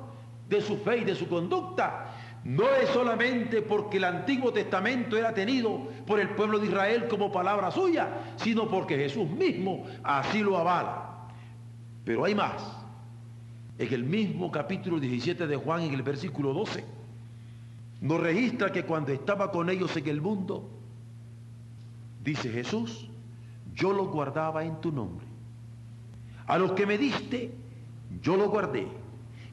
de 0.50 0.62
su 0.62 0.78
fe 0.78 0.98
y 1.00 1.04
de 1.04 1.16
su 1.16 1.28
conducta, 1.28 2.16
no 2.44 2.63
es 2.82 2.89
solamente 2.89 3.62
porque 3.62 3.98
el 3.98 4.06
Antiguo 4.06 4.51
Testamento 4.51 5.16
era 5.16 5.34
tenido 5.34 5.88
por 6.08 6.20
el 6.20 6.30
pueblo 6.30 6.58
de 6.58 6.68
Israel 6.68 7.08
como 7.08 7.32
palabra 7.32 7.70
suya, 7.70 8.10
sino 8.38 8.68
porque 8.68 8.98
Jesús 8.98 9.30
mismo 9.30 9.86
así 10.04 10.39
lo 10.39 10.58
avala. 10.58 11.09
Pero 12.06 12.25
hay 12.25 12.36
más. 12.36 12.62
En 13.77 13.94
el 13.94 14.03
mismo 14.03 14.51
capítulo 14.51 15.00
17 15.00 15.48
de 15.48 15.56
Juan, 15.56 15.84
en 15.84 15.94
el 15.94 16.03
versículo 16.03 16.53
12, 16.53 16.84
nos 18.01 18.20
registra 18.20 18.72
que 18.72 18.84
cuando 18.84 19.12
estaba 19.12 19.51
con 19.51 19.70
ellos 19.70 19.96
en 19.96 20.08
el 20.08 20.22
mundo, 20.22 20.70
dice 22.24 22.50
Jesús, 22.50 23.10
yo 23.74 23.94
lo 23.94 24.08
guardaba 24.08 24.63
en 24.63 24.79
tu 24.82 24.91
nombre. 24.91 25.25
A 26.48 26.58
los 26.58 26.72
que 26.74 26.86
me 26.86 26.98
diste, 26.98 27.53
yo 28.22 28.36
lo 28.36 28.50
guardé 28.50 28.88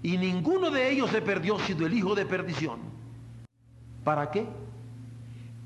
y 0.03 0.17
ninguno 0.17 0.71
de 0.71 0.91
ellos 0.91 1.11
se 1.11 1.21
perdió 1.23 1.59
sino 1.59 1.87
el 1.87 1.95
hijo 1.95 2.15
de 2.15 2.27
perdición. 2.27 2.79
¿Para 4.05 4.31
qué? 4.31 4.47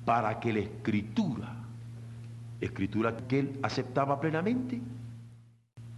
Para 0.05 0.41
que 0.41 0.53
la 0.53 0.61
escritura, 0.61 1.57
escritura 2.61 3.17
que 3.29 3.41
él 3.41 3.59
aceptaba 3.63 4.19
plenamente, 4.21 4.81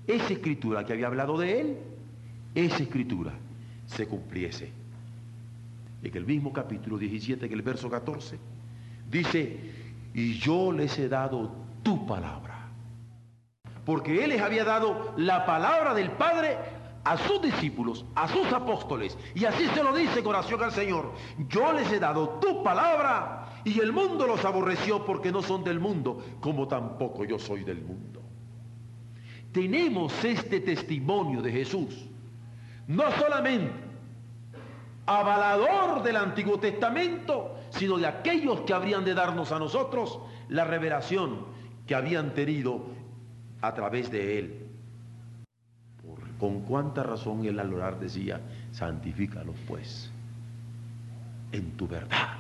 esa 0.06 0.32
escritura 0.32 0.84
que 0.84 0.92
había 0.92 1.06
hablado 1.06 1.38
de 1.38 1.60
él, 1.60 1.78
esa 2.54 2.82
escritura 2.82 3.32
se 3.86 4.06
cumpliese. 4.06 4.72
En 6.02 6.16
el 6.16 6.26
mismo 6.26 6.52
capítulo 6.52 6.98
17, 6.98 7.46
en 7.46 7.52
el 7.52 7.62
verso 7.62 7.88
14, 7.88 8.38
dice, 9.08 9.58
y 10.14 10.34
yo 10.34 10.72
les 10.72 10.98
he 10.98 11.08
dado 11.08 11.52
tu 11.82 12.06
palabra. 12.06 12.68
Porque 13.84 14.24
él 14.24 14.30
les 14.30 14.40
había 14.40 14.64
dado 14.64 15.14
la 15.16 15.46
palabra 15.46 15.94
del 15.94 16.10
Padre 16.12 16.56
a 17.04 17.16
sus 17.18 17.42
discípulos, 17.42 18.04
a 18.14 18.28
sus 18.28 18.52
apóstoles, 18.52 19.18
y 19.34 19.44
así 19.44 19.66
se 19.74 19.82
lo 19.82 19.94
dice 19.94 20.22
con 20.22 20.34
oración 20.34 20.62
al 20.62 20.72
Señor, 20.72 21.12
yo 21.48 21.72
les 21.72 21.90
he 21.90 21.98
dado 21.98 22.38
tu 22.40 22.62
palabra 22.62 23.60
y 23.64 23.80
el 23.80 23.92
mundo 23.92 24.26
los 24.26 24.44
aborreció 24.44 25.04
porque 25.04 25.32
no 25.32 25.42
son 25.42 25.64
del 25.64 25.80
mundo, 25.80 26.24
como 26.40 26.68
tampoco 26.68 27.24
yo 27.24 27.38
soy 27.38 27.64
del 27.64 27.82
mundo. 27.82 28.21
Tenemos 29.52 30.24
este 30.24 30.60
testimonio 30.60 31.42
de 31.42 31.52
Jesús, 31.52 32.08
no 32.86 33.10
solamente 33.12 33.92
avalador 35.06 36.02
del 36.02 36.16
Antiguo 36.16 36.58
Testamento, 36.58 37.56
sino 37.70 37.98
de 37.98 38.06
aquellos 38.06 38.60
que 38.62 38.72
habrían 38.72 39.04
de 39.04 39.14
darnos 39.14 39.52
a 39.52 39.58
nosotros 39.58 40.18
la 40.48 40.64
revelación 40.64 41.44
que 41.86 41.94
habían 41.94 42.34
tenido 42.34 42.86
a 43.60 43.74
través 43.74 44.10
de 44.10 44.38
él. 44.38 44.66
Con 46.38 46.62
cuánta 46.62 47.02
razón 47.02 47.44
él 47.44 47.58
al 47.60 47.72
orar 47.72 48.00
decía, 48.00 48.40
santifícalos 48.72 49.56
pues 49.66 50.10
en 51.52 51.76
tu 51.76 51.86
verdad, 51.86 52.38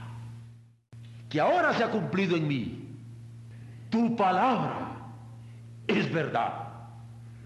que 1.28 1.40
ahora 1.40 1.74
se 1.74 1.84
ha 1.84 1.90
cumplido 1.90 2.36
en 2.36 2.48
mí. 2.48 2.88
Tu 3.90 4.16
palabra 4.16 4.96
es 5.86 6.10
verdad. 6.12 6.61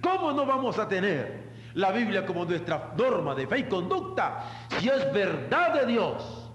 ¿Cómo 0.01 0.33
no 0.33 0.47
vamos 0.47 0.79
a 0.79 0.89
tener 0.89 1.47
la 1.75 1.93
Biblia 1.93 2.25
como 2.25 2.45
nuestra 2.45 2.93
norma 2.97 3.35
de 3.35 3.47
fe 3.47 3.61
y 3.61 3.65
conducta 3.65 4.45
si 4.79 4.89
es 4.89 5.13
verdad 5.13 5.75
de 5.75 5.87
Dios, 5.87 6.51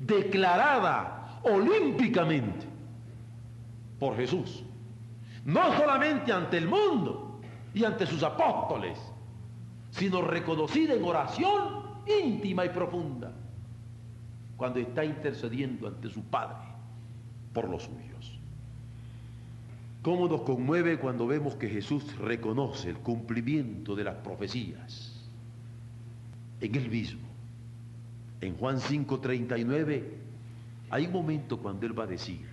declarada 0.00 1.40
olímpicamente 1.42 2.66
por 3.98 4.16
Jesús? 4.16 4.64
No 5.44 5.76
solamente 5.76 6.32
ante 6.32 6.56
el 6.56 6.68
mundo, 6.68 7.24
y 7.74 7.84
ante 7.84 8.06
sus 8.06 8.22
apóstoles, 8.22 8.98
sino 9.90 10.22
reconocida 10.22 10.94
en 10.94 11.04
oración 11.04 11.82
íntima 12.06 12.64
y 12.64 12.68
profunda, 12.68 13.32
cuando 14.56 14.78
está 14.78 15.04
intercediendo 15.04 15.88
ante 15.88 16.08
su 16.08 16.22
Padre 16.24 16.68
por 17.52 17.68
los 17.68 17.82
suyos. 17.82 18.13
¿Cómo 20.04 20.28
nos 20.28 20.42
conmueve 20.42 20.98
cuando 20.98 21.26
vemos 21.26 21.54
que 21.54 21.66
Jesús 21.66 22.04
reconoce 22.18 22.90
el 22.90 22.98
cumplimiento 22.98 23.96
de 23.96 24.04
las 24.04 24.16
profecías 24.16 25.18
en 26.60 26.74
él 26.74 26.90
mismo? 26.90 27.26
En 28.42 28.54
Juan 28.58 28.80
5:39 28.80 30.04
hay 30.90 31.06
un 31.06 31.12
momento 31.12 31.58
cuando 31.58 31.86
él 31.86 31.98
va 31.98 32.04
a 32.04 32.06
decir, 32.06 32.46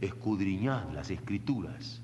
escudriñad 0.00 0.90
las 0.94 1.10
escrituras 1.10 2.00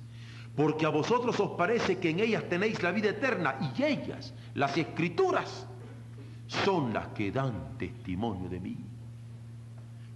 porque 0.54 0.84
a 0.84 0.90
vosotros 0.90 1.40
os 1.40 1.52
parece 1.52 1.96
que 1.96 2.10
en 2.10 2.20
ellas 2.20 2.44
tenéis 2.50 2.82
la 2.82 2.92
vida 2.92 3.08
eterna 3.08 3.72
y 3.74 3.82
ellas, 3.82 4.34
las 4.52 4.76
escrituras, 4.76 5.66
son 6.46 6.92
las 6.92 7.08
que 7.08 7.32
dan 7.32 7.78
testimonio 7.78 8.50
de 8.50 8.60
mí. 8.60 8.76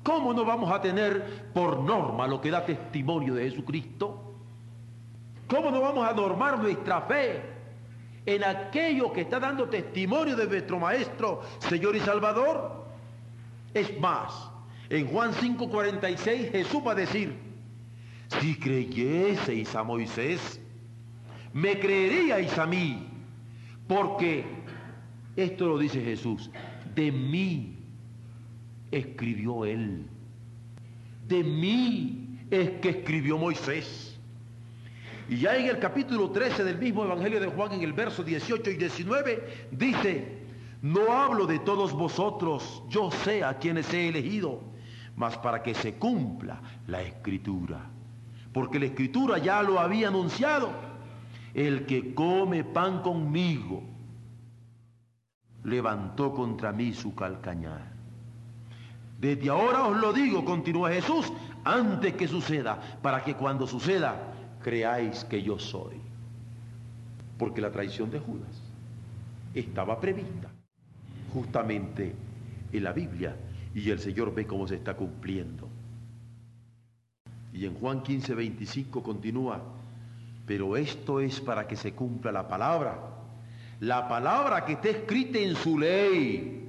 ¿Cómo 0.03 0.35
no 0.35 0.44
vamos 0.44 0.70
a 0.70 0.83
tener 0.83 1.51
por 1.55 1.81
norma 1.81 2.27
lo 2.27 2.42
que 2.42 2.51
da 2.51 2.66
testimonio 2.66 3.33
de 3.33 3.49
Jesucristo? 3.49 4.34
¿Cómo 5.48 5.70
no 5.70 5.80
vamos 5.80 6.09
a 6.09 6.12
normar 6.12 6.59
nuestra 6.59 7.02
fe 7.02 7.42
en 8.26 8.44
aquello 8.44 9.12
que 9.12 9.22
está 9.22 9.38
dando 9.38 9.68
testimonio 9.68 10.37
de 10.37 10.46
nuestro 10.46 10.78
Maestro, 10.78 11.42
Señor 11.59 11.96
y 11.96 12.00
Salvador? 12.00 12.87
Es 13.74 13.98
más, 14.00 14.50
en 14.88 15.07
Juan 15.09 15.33
5:46 15.33 16.50
Jesús 16.50 16.83
va 16.87 16.92
a 16.92 16.94
decir, 16.94 17.37
si 18.40 18.57
creyeseis 18.57 19.74
a 19.74 19.83
Moisés, 19.83 20.61
me 21.52 21.78
creeríais 21.78 22.59
a 22.59 22.66
mí, 22.66 23.07
porque 23.87 24.44
esto 25.37 25.68
lo 25.68 25.78
dice 25.78 26.00
Jesús, 26.02 26.50
de 26.94 27.12
mí 27.12 27.78
escribió 28.90 29.64
él, 29.64 30.07
de 31.26 31.44
mí 31.44 32.38
es 32.50 32.70
que 32.80 32.90
escribió 32.90 33.37
Moisés. 33.37 34.13
Y 35.29 35.39
ya 35.39 35.57
en 35.57 35.67
el 35.67 35.79
capítulo 35.79 36.31
13 36.31 36.65
del 36.65 36.79
mismo 36.79 37.05
Evangelio 37.05 37.41
de 37.41 37.47
Juan, 37.49 37.73
en 37.73 37.83
el 37.83 37.93
verso 37.93 38.23
18 38.23 38.71
y 38.71 38.77
19, 38.77 39.69
dice, 39.71 40.45
no 40.83 41.13
hablo 41.13 41.47
de 41.47 41.59
todos 41.61 41.93
vosotros, 41.93 42.83
yo 42.89 43.11
sé 43.11 43.43
a 43.43 43.59
quienes 43.59 43.93
he 43.95 44.09
elegido, 44.09 44.61
mas 45.17 45.39
para 45.39 45.63
que 45.63 45.75
se 45.75 45.95
cumpla 45.95 46.61
la 46.87 47.03
escritura 47.03 47.91
porque 48.55 48.79
la 48.79 48.87
escritura 48.87 49.37
ya 49.39 49.63
lo 49.63 49.81
había 49.81 50.09
anunciado. 50.09 50.71
El 51.53 51.87
que 51.87 52.15
come 52.15 52.63
pan 52.65 53.03
conmigo 53.03 53.83
levantó 55.65 56.33
contra 56.33 56.73
mí 56.73 56.95
su 56.95 57.15
calcañar. 57.15 57.93
Desde 59.19 59.51
ahora 59.51 59.87
os 59.87 59.97
lo 59.97 60.13
digo, 60.13 60.45
continúa 60.45 60.91
Jesús, 60.91 61.33
antes 61.65 62.15
que 62.15 62.29
suceda, 62.29 62.81
para 63.03 63.25
que 63.25 63.35
cuando 63.35 63.67
suceda 63.67 64.34
creáis 64.64 65.24
que 65.24 65.42
yo 65.42 65.59
soy. 65.59 66.00
Porque 67.38 67.61
la 67.61 67.70
traición 67.70 68.11
de 68.11 68.18
Judas 68.18 68.62
estaba 69.55 70.00
prevista 70.00 70.50
justamente 71.33 72.14
en 72.72 72.83
la 72.83 72.92
Biblia 72.92 73.37
y 73.74 73.90
el 73.90 73.98
Señor 73.98 74.35
ve 74.35 74.46
cómo 74.46 74.66
se 74.66 74.77
está 74.77 74.94
cumpliendo. 74.96 75.68
Y 77.53 77.66
en 77.66 77.74
Juan 77.74 78.03
15, 78.03 78.35
25 78.35 79.03
continúa, 79.03 79.61
pero 80.46 80.77
esto 80.77 81.20
es 81.20 81.40
para 81.40 81.68
que 81.68 81.77
se 81.77 81.92
cumpla 81.92 82.33
la 82.33 82.48
palabra, 82.48 82.98
la 83.81 84.09
palabra 84.09 84.64
que 84.64 84.72
está 84.72 84.88
escrita 84.88 85.38
en 85.38 85.55
su 85.55 85.79
ley. 85.79 86.68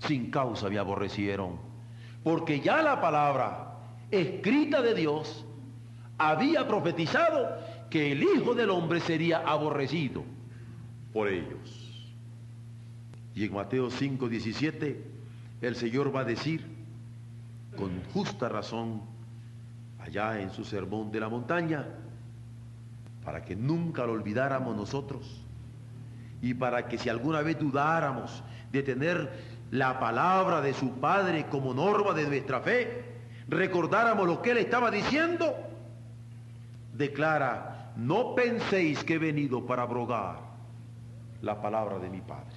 Sin 0.00 0.30
causa 0.30 0.68
me 0.68 0.78
aborrecieron, 0.78 1.58
porque 2.22 2.60
ya 2.60 2.82
la 2.82 3.00
palabra 3.00 3.78
escrita 4.10 4.80
de 4.82 4.94
Dios 4.94 5.44
había 6.20 6.68
profetizado 6.68 7.56
que 7.88 8.12
el 8.12 8.22
Hijo 8.22 8.54
del 8.54 8.68
Hombre 8.68 9.00
sería 9.00 9.38
aborrecido 9.38 10.22
por 11.14 11.28
ellos. 11.28 12.12
Y 13.34 13.46
en 13.46 13.54
Mateo 13.54 13.90
5, 13.90 14.28
17, 14.28 15.02
el 15.62 15.76
Señor 15.76 16.14
va 16.14 16.20
a 16.20 16.24
decir, 16.24 16.66
con 17.74 18.02
justa 18.12 18.50
razón, 18.50 19.00
allá 19.98 20.40
en 20.40 20.50
su 20.50 20.62
sermón 20.62 21.10
de 21.10 21.20
la 21.20 21.30
montaña, 21.30 21.86
para 23.24 23.42
que 23.42 23.56
nunca 23.56 24.04
lo 24.04 24.12
olvidáramos 24.12 24.76
nosotros 24.76 25.42
y 26.42 26.52
para 26.52 26.86
que 26.86 26.98
si 26.98 27.08
alguna 27.08 27.40
vez 27.40 27.58
dudáramos 27.58 28.42
de 28.72 28.82
tener 28.82 29.30
la 29.70 29.98
palabra 29.98 30.60
de 30.60 30.74
su 30.74 31.00
Padre 31.00 31.46
como 31.50 31.72
norma 31.72 32.12
de 32.12 32.26
nuestra 32.26 32.60
fe, 32.60 33.04
recordáramos 33.48 34.26
lo 34.26 34.42
que 34.42 34.50
él 34.50 34.58
estaba 34.58 34.90
diciendo, 34.90 35.69
declara, 37.00 37.92
no 37.96 38.34
penséis 38.34 39.02
que 39.02 39.14
he 39.14 39.18
venido 39.18 39.66
para 39.66 39.82
abrogar 39.82 40.38
la 41.42 41.60
palabra 41.60 41.98
de 41.98 42.10
mi 42.10 42.20
Padre. 42.20 42.56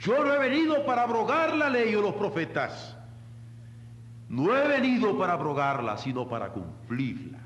Yo 0.00 0.24
no 0.24 0.32
he 0.32 0.38
venido 0.38 0.84
para 0.84 1.02
abrogar 1.02 1.54
la 1.54 1.68
ley 1.68 1.94
o 1.94 2.02
los 2.02 2.14
profetas. 2.14 2.96
No 4.28 4.56
he 4.56 4.66
venido 4.66 5.16
para 5.18 5.34
abrogarla, 5.34 5.98
sino 5.98 6.26
para 6.26 6.48
cumplirla. 6.48 7.38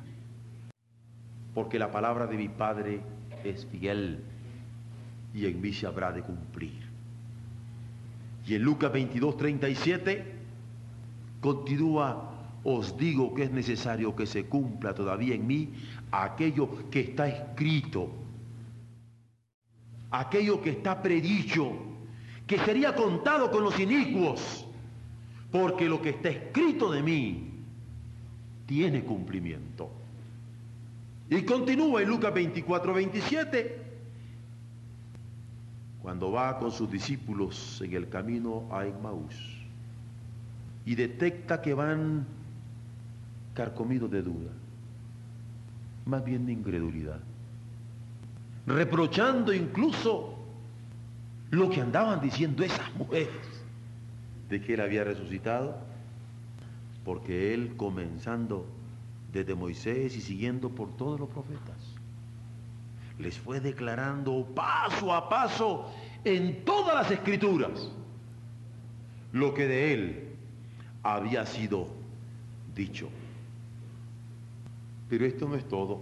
Porque 1.52 1.78
la 1.78 1.90
palabra 1.90 2.26
de 2.26 2.36
mi 2.36 2.48
Padre 2.48 3.00
es 3.42 3.66
fiel 3.66 4.24
y 5.34 5.46
en 5.46 5.60
mí 5.60 5.72
se 5.72 5.86
habrá 5.86 6.12
de 6.12 6.22
cumplir. 6.22 6.86
Y 8.46 8.54
en 8.54 8.62
Lucas 8.62 8.92
22, 8.92 9.36
37 9.36 10.34
continúa, 11.40 12.35
os 12.68 12.96
digo 12.98 13.32
que 13.32 13.44
es 13.44 13.52
necesario 13.52 14.16
que 14.16 14.26
se 14.26 14.46
cumpla 14.46 14.92
todavía 14.92 15.36
en 15.36 15.46
mí 15.46 15.70
aquello 16.10 16.90
que 16.90 16.98
está 16.98 17.28
escrito, 17.28 18.10
aquello 20.10 20.60
que 20.60 20.70
está 20.70 21.00
predicho, 21.00 21.74
que 22.44 22.58
sería 22.58 22.92
contado 22.92 23.52
con 23.52 23.62
los 23.62 23.78
inicuos, 23.78 24.66
porque 25.52 25.88
lo 25.88 26.02
que 26.02 26.10
está 26.10 26.28
escrito 26.28 26.90
de 26.90 27.04
mí 27.04 27.50
tiene 28.66 29.04
cumplimiento. 29.04 29.88
Y 31.30 31.42
continúa 31.42 32.02
en 32.02 32.08
Lucas 32.08 32.34
24, 32.34 32.94
27, 32.94 33.80
cuando 36.02 36.32
va 36.32 36.58
con 36.58 36.72
sus 36.72 36.90
discípulos 36.90 37.80
en 37.80 37.92
el 37.94 38.08
camino 38.08 38.64
a 38.72 38.86
Emmaús 38.86 39.36
y 40.84 40.96
detecta 40.96 41.62
que 41.62 41.72
van 41.72 42.26
carcomidos 43.56 44.10
de 44.10 44.22
duda, 44.22 44.52
más 46.04 46.22
bien 46.24 46.44
de 46.44 46.52
incredulidad, 46.52 47.20
reprochando 48.66 49.52
incluso 49.52 50.38
lo 51.50 51.70
que 51.70 51.80
andaban 51.80 52.20
diciendo 52.20 52.62
esas 52.62 52.94
mujeres 52.94 53.30
de 54.50 54.60
que 54.60 54.74
él 54.74 54.80
había 54.80 55.04
resucitado, 55.04 55.78
porque 57.02 57.54
él 57.54 57.74
comenzando 57.76 58.66
desde 59.32 59.54
Moisés 59.54 60.14
y 60.16 60.20
siguiendo 60.20 60.68
por 60.68 60.94
todos 60.96 61.18
los 61.18 61.30
profetas, 61.30 61.94
les 63.18 63.38
fue 63.38 63.60
declarando 63.60 64.46
paso 64.54 65.14
a 65.14 65.30
paso 65.30 65.90
en 66.24 66.62
todas 66.64 66.94
las 66.94 67.10
escrituras 67.10 67.90
lo 69.32 69.54
que 69.54 69.66
de 69.66 69.94
él 69.94 70.28
había 71.02 71.46
sido 71.46 71.88
dicho. 72.74 73.08
Pero 75.08 75.24
esto 75.24 75.48
no 75.48 75.54
es 75.54 75.66
todo. 75.68 76.00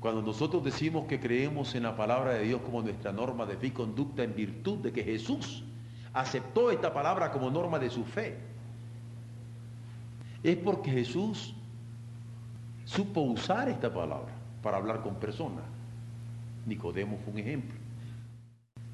Cuando 0.00 0.22
nosotros 0.22 0.62
decimos 0.62 1.06
que 1.06 1.18
creemos 1.18 1.74
en 1.74 1.82
la 1.82 1.96
palabra 1.96 2.34
de 2.34 2.44
Dios 2.44 2.60
como 2.62 2.82
nuestra 2.82 3.12
norma 3.12 3.46
de 3.46 3.56
fe 3.56 3.68
y 3.68 3.70
conducta 3.70 4.22
en 4.22 4.34
virtud 4.34 4.78
de 4.78 4.92
que 4.92 5.02
Jesús 5.02 5.64
aceptó 6.12 6.70
esta 6.70 6.92
palabra 6.92 7.30
como 7.32 7.50
norma 7.50 7.78
de 7.78 7.90
su 7.90 8.04
fe, 8.04 8.38
es 10.42 10.56
porque 10.58 10.90
Jesús 10.90 11.54
supo 12.84 13.20
usar 13.22 13.68
esta 13.68 13.92
palabra 13.92 14.32
para 14.62 14.76
hablar 14.76 15.02
con 15.02 15.16
personas. 15.16 15.64
Nicodemo 16.66 17.18
fue 17.24 17.32
un 17.32 17.38
ejemplo. 17.40 17.76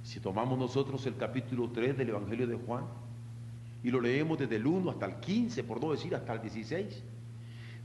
Si 0.03 0.19
tomamos 0.19 0.59
nosotros 0.59 1.05
el 1.07 1.17
capítulo 1.17 1.71
3 1.71 1.97
del 1.97 2.09
Evangelio 2.09 2.47
de 2.47 2.57
Juan 2.57 2.85
y 3.83 3.91
lo 3.91 4.01
leemos 4.01 4.39
desde 4.39 4.57
el 4.57 4.67
1 4.67 4.91
hasta 4.91 5.07
el 5.07 5.17
15, 5.17 5.65
por 5.65 5.81
no 5.81 5.93
decir 5.93 6.15
hasta 6.15 6.33
el 6.33 6.43
16, 6.43 7.05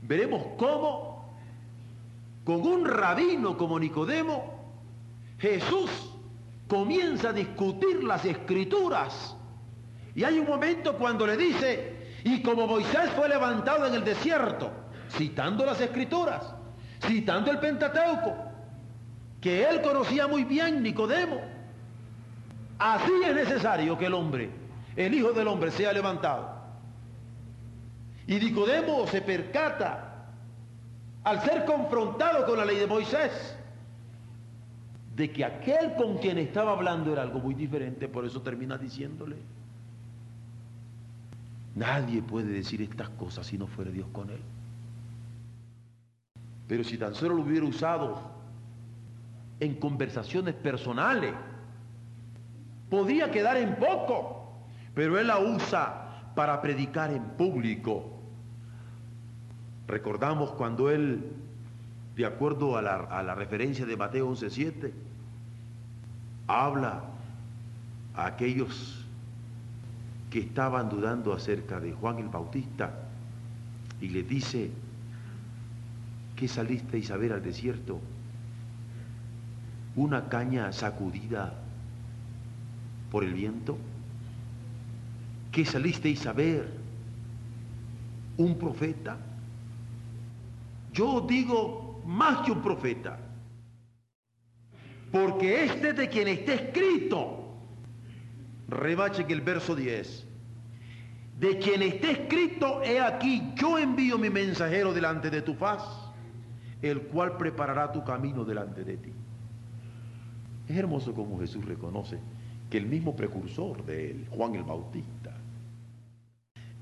veremos 0.02 0.42
cómo 0.56 1.18
con 2.44 2.66
un 2.66 2.86
rabino 2.86 3.58
como 3.58 3.78
Nicodemo, 3.78 4.58
Jesús 5.38 5.90
comienza 6.66 7.28
a 7.28 7.32
discutir 7.34 8.02
las 8.02 8.24
escrituras. 8.24 9.36
Y 10.14 10.24
hay 10.24 10.38
un 10.38 10.46
momento 10.46 10.96
cuando 10.96 11.26
le 11.26 11.36
dice, 11.36 12.08
y 12.24 12.40
como 12.40 12.66
Moisés 12.66 13.10
fue 13.14 13.28
levantado 13.28 13.86
en 13.86 13.94
el 13.94 14.02
desierto, 14.02 14.70
citando 15.10 15.66
las 15.66 15.78
escrituras, 15.80 16.54
citando 17.06 17.50
el 17.50 17.58
Pentateuco, 17.58 18.34
que 19.42 19.64
él 19.68 19.82
conocía 19.82 20.26
muy 20.26 20.44
bien, 20.44 20.82
Nicodemo. 20.82 21.40
Así 22.78 23.12
es 23.26 23.34
necesario 23.34 23.98
que 23.98 24.06
el 24.06 24.14
hombre, 24.14 24.50
el 24.96 25.12
Hijo 25.12 25.32
del 25.32 25.48
Hombre, 25.48 25.70
sea 25.70 25.92
levantado. 25.92 26.57
Y 28.28 28.38
Nicodemo 28.38 29.06
se 29.06 29.22
percata, 29.22 30.26
al 31.24 31.40
ser 31.40 31.64
confrontado 31.64 32.44
con 32.44 32.58
la 32.58 32.64
ley 32.66 32.76
de 32.76 32.86
Moisés, 32.86 33.56
de 35.16 35.30
que 35.32 35.46
aquel 35.46 35.94
con 35.96 36.18
quien 36.18 36.36
estaba 36.36 36.72
hablando 36.72 37.10
era 37.10 37.22
algo 37.22 37.40
muy 37.40 37.54
diferente, 37.54 38.06
por 38.06 38.26
eso 38.26 38.42
termina 38.42 38.76
diciéndole, 38.76 39.36
nadie 41.74 42.20
puede 42.20 42.48
decir 42.48 42.82
estas 42.82 43.08
cosas 43.08 43.46
si 43.46 43.56
no 43.56 43.66
fuera 43.66 43.90
Dios 43.90 44.06
con 44.12 44.28
él. 44.28 44.42
Pero 46.68 46.84
si 46.84 46.98
tan 46.98 47.14
solo 47.14 47.34
lo 47.34 47.44
hubiera 47.44 47.64
usado 47.64 48.20
en 49.58 49.74
conversaciones 49.76 50.54
personales, 50.54 51.32
podría 52.90 53.30
quedar 53.30 53.56
en 53.56 53.76
poco. 53.76 54.52
Pero 54.94 55.18
él 55.18 55.28
la 55.28 55.38
usa 55.38 56.32
para 56.34 56.60
predicar 56.60 57.10
en 57.10 57.22
público. 57.22 58.17
Recordamos 59.88 60.52
cuando 60.52 60.90
él, 60.90 61.24
de 62.14 62.26
acuerdo 62.26 62.76
a 62.76 62.82
la, 62.82 62.96
a 62.96 63.22
la 63.22 63.34
referencia 63.34 63.86
de 63.86 63.96
Mateo 63.96 64.30
11.7, 64.30 64.92
habla 66.46 67.02
a 68.14 68.26
aquellos 68.26 69.04
que 70.30 70.40
estaban 70.40 70.88
dudando 70.88 71.32
acerca 71.32 71.80
de 71.80 71.92
Juan 71.92 72.18
el 72.18 72.28
Bautista 72.28 72.92
y 74.00 74.08
le 74.08 74.22
dice, 74.22 74.70
¿Qué 76.38 76.46
salisteis 76.46 77.10
a 77.10 77.16
ver 77.16 77.32
al 77.32 77.42
desierto? 77.42 78.00
¿Una 79.96 80.28
caña 80.28 80.72
sacudida 80.72 81.52
por 83.10 83.24
el 83.24 83.34
viento? 83.34 83.76
¿Qué 85.50 85.64
salisteis 85.64 86.24
a 86.26 86.32
ver? 86.32 86.70
¿Un 88.36 88.56
profeta? 88.56 89.16
Yo 90.98 91.20
digo 91.20 92.02
más 92.04 92.44
que 92.44 92.50
un 92.50 92.60
profeta, 92.60 93.20
porque 95.12 95.62
este 95.62 95.92
de 95.92 96.08
quien 96.08 96.26
está 96.26 96.54
escrito, 96.54 97.54
rebache 98.66 99.24
que 99.24 99.32
el 99.32 99.40
verso 99.42 99.76
10, 99.76 100.26
de 101.38 101.58
quien 101.60 101.82
está 101.82 102.10
escrito, 102.10 102.82
he 102.82 102.98
aquí, 102.98 103.52
yo 103.54 103.78
envío 103.78 104.18
mi 104.18 104.28
mensajero 104.28 104.92
delante 104.92 105.30
de 105.30 105.40
tu 105.40 105.54
faz 105.54 105.84
el 106.82 107.02
cual 107.02 107.36
preparará 107.36 107.92
tu 107.92 108.02
camino 108.02 108.44
delante 108.44 108.82
de 108.82 108.96
ti. 108.96 109.12
Es 110.68 110.76
hermoso 110.76 111.14
como 111.14 111.38
Jesús 111.38 111.64
reconoce 111.64 112.18
que 112.70 112.78
el 112.78 112.86
mismo 112.86 113.14
precursor 113.14 113.84
de 113.84 114.10
él, 114.10 114.26
Juan 114.32 114.56
el 114.56 114.64
Bautista, 114.64 115.36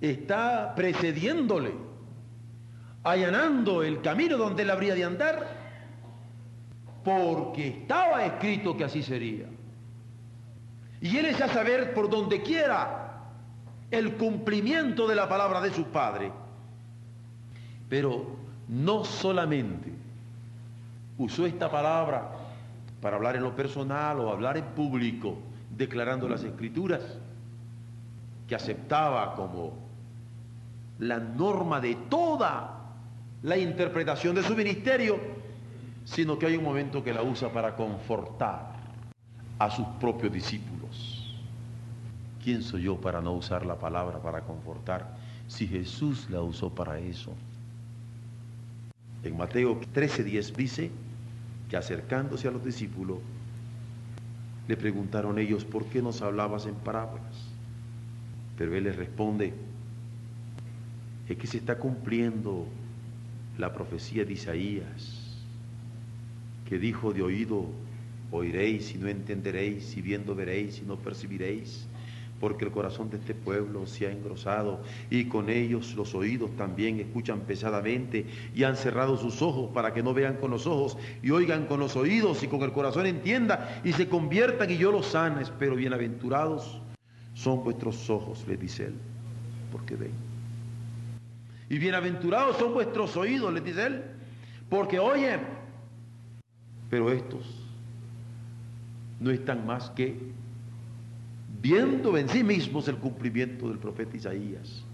está 0.00 0.74
precediéndole, 0.74 1.95
allanando 3.06 3.84
el 3.84 4.02
camino 4.02 4.36
donde 4.36 4.64
él 4.64 4.70
habría 4.70 4.96
de 4.96 5.04
andar, 5.04 5.46
porque 7.04 7.68
estaba 7.68 8.24
escrito 8.24 8.76
que 8.76 8.82
así 8.82 9.00
sería. 9.00 9.46
Y 11.00 11.16
él 11.16 11.26
es 11.26 11.40
a 11.40 11.46
saber 11.46 11.94
por 11.94 12.10
donde 12.10 12.42
quiera 12.42 13.28
el 13.92 14.16
cumplimiento 14.16 15.06
de 15.06 15.14
la 15.14 15.28
palabra 15.28 15.60
de 15.60 15.72
su 15.72 15.84
Padre. 15.84 16.32
Pero 17.88 18.26
no 18.66 19.04
solamente 19.04 19.92
usó 21.16 21.46
esta 21.46 21.70
palabra 21.70 22.32
para 23.00 23.16
hablar 23.18 23.36
en 23.36 23.44
lo 23.44 23.54
personal 23.54 24.18
o 24.18 24.32
hablar 24.32 24.56
en 24.56 24.64
público, 24.64 25.38
declarando 25.70 26.28
las 26.28 26.42
escrituras, 26.42 27.02
que 28.48 28.56
aceptaba 28.56 29.36
como 29.36 29.74
la 30.98 31.20
norma 31.20 31.80
de 31.80 31.94
toda 31.94 32.75
la 33.46 33.56
interpretación 33.56 34.34
de 34.34 34.42
su 34.42 34.56
ministerio, 34.56 35.20
sino 36.04 36.36
que 36.36 36.46
hay 36.46 36.56
un 36.56 36.64
momento 36.64 37.04
que 37.04 37.14
la 37.14 37.22
usa 37.22 37.52
para 37.52 37.76
confortar 37.76 38.74
a 39.56 39.70
sus 39.70 39.86
propios 40.00 40.32
discípulos. 40.32 41.32
¿Quién 42.42 42.64
soy 42.64 42.82
yo 42.82 43.00
para 43.00 43.20
no 43.20 43.34
usar 43.34 43.64
la 43.64 43.78
palabra 43.78 44.18
para 44.18 44.40
confortar 44.40 45.16
si 45.46 45.68
Jesús 45.68 46.28
la 46.28 46.42
usó 46.42 46.74
para 46.74 46.98
eso? 46.98 47.34
En 49.22 49.36
Mateo 49.36 49.80
13:10 49.94 50.56
dice 50.56 50.90
que 51.70 51.76
acercándose 51.76 52.48
a 52.48 52.50
los 52.50 52.64
discípulos, 52.64 53.18
le 54.66 54.76
preguntaron 54.76 55.38
ellos, 55.38 55.64
¿por 55.64 55.84
qué 55.84 56.02
nos 56.02 56.20
hablabas 56.20 56.66
en 56.66 56.74
parábolas? 56.74 57.46
Pero 58.58 58.74
él 58.74 58.82
les 58.82 58.96
responde, 58.96 59.54
es 61.28 61.36
que 61.36 61.46
se 61.46 61.58
está 61.58 61.78
cumpliendo 61.78 62.66
la 63.58 63.72
profecía 63.72 64.24
de 64.24 64.32
Isaías, 64.32 65.36
que 66.68 66.78
dijo 66.78 67.12
de 67.12 67.22
oído, 67.22 67.66
oiréis 68.30 68.94
y 68.94 68.98
no 68.98 69.08
entenderéis, 69.08 69.96
y 69.96 70.02
viendo 70.02 70.34
veréis 70.34 70.80
y 70.80 70.82
no 70.82 70.96
percibiréis 70.96 71.86
porque 72.40 72.64
el 72.64 72.70
corazón 72.70 73.10
de 73.10 73.16
este 73.16 73.34
pueblo 73.34 73.86
se 73.86 74.06
ha 74.06 74.12
engrosado 74.12 74.80
y 75.10 75.24
con 75.26 75.48
ellos 75.48 75.94
los 75.94 76.14
oídos 76.14 76.50
también 76.56 77.00
escuchan 77.00 77.40
pesadamente 77.40 78.26
y 78.54 78.64
han 78.64 78.76
cerrado 78.76 79.16
sus 79.16 79.40
ojos 79.42 79.70
para 79.72 79.94
que 79.94 80.02
no 80.02 80.12
vean 80.12 80.36
con 80.36 80.50
los 80.50 80.66
ojos 80.66 80.96
y 81.22 81.30
oigan 81.30 81.66
con 81.66 81.80
los 81.80 81.96
oídos 81.96 82.42
y 82.42 82.48
con 82.48 82.62
el 82.62 82.72
corazón 82.72 83.06
entienda 83.06 83.80
y 83.84 83.92
se 83.92 84.08
conviertan 84.08 84.70
y 84.70 84.76
yo 84.76 84.92
los 84.92 85.06
sanes, 85.06 85.50
pero 85.58 85.76
bienaventurados 85.76 86.80
son 87.34 87.64
vuestros 87.64 88.08
ojos, 88.10 88.44
le 88.46 88.56
dice 88.56 88.86
él, 88.86 88.94
porque 89.72 89.96
ven. 89.96 90.25
Y 91.68 91.78
bienaventurados 91.78 92.56
son 92.56 92.74
vuestros 92.74 93.16
oídos, 93.16 93.52
le 93.52 93.60
dice 93.60 93.86
él, 93.86 94.02
porque 94.68 94.98
oyen. 94.98 95.40
Pero 96.88 97.10
estos 97.10 97.66
no 99.18 99.30
están 99.30 99.66
más 99.66 99.90
que 99.90 100.16
viendo 101.60 102.16
en 102.16 102.28
sí 102.28 102.44
mismos 102.44 102.86
el 102.86 102.96
cumplimiento 102.96 103.68
del 103.68 103.78
profeta 103.78 104.16
Isaías, 104.16 104.84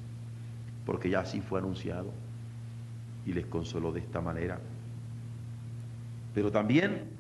porque 0.87 1.11
ya 1.11 1.21
así 1.21 1.41
fue 1.41 1.59
anunciado 1.59 2.11
y 3.27 3.33
les 3.33 3.47
consoló 3.47 3.93
de 3.93 4.01
esta 4.01 4.21
manera. 4.21 4.59
Pero 6.35 6.51
también 6.51 7.11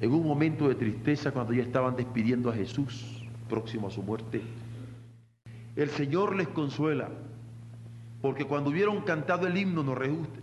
en 0.00 0.12
un 0.12 0.26
momento 0.26 0.68
de 0.68 0.74
tristeza 0.74 1.30
cuando 1.30 1.52
ya 1.52 1.62
estaban 1.62 1.96
despidiendo 1.96 2.50
a 2.50 2.54
Jesús, 2.54 3.24
próximo 3.48 3.88
a 3.88 3.90
su 3.90 4.02
muerte, 4.02 4.42
el 5.76 5.90
Señor 5.90 6.34
les 6.34 6.48
consuela, 6.48 7.08
porque 8.20 8.44
cuando 8.44 8.70
hubieron 8.70 9.02
cantado 9.02 9.46
el 9.46 9.56
himno 9.56 9.82
nos 9.82 9.96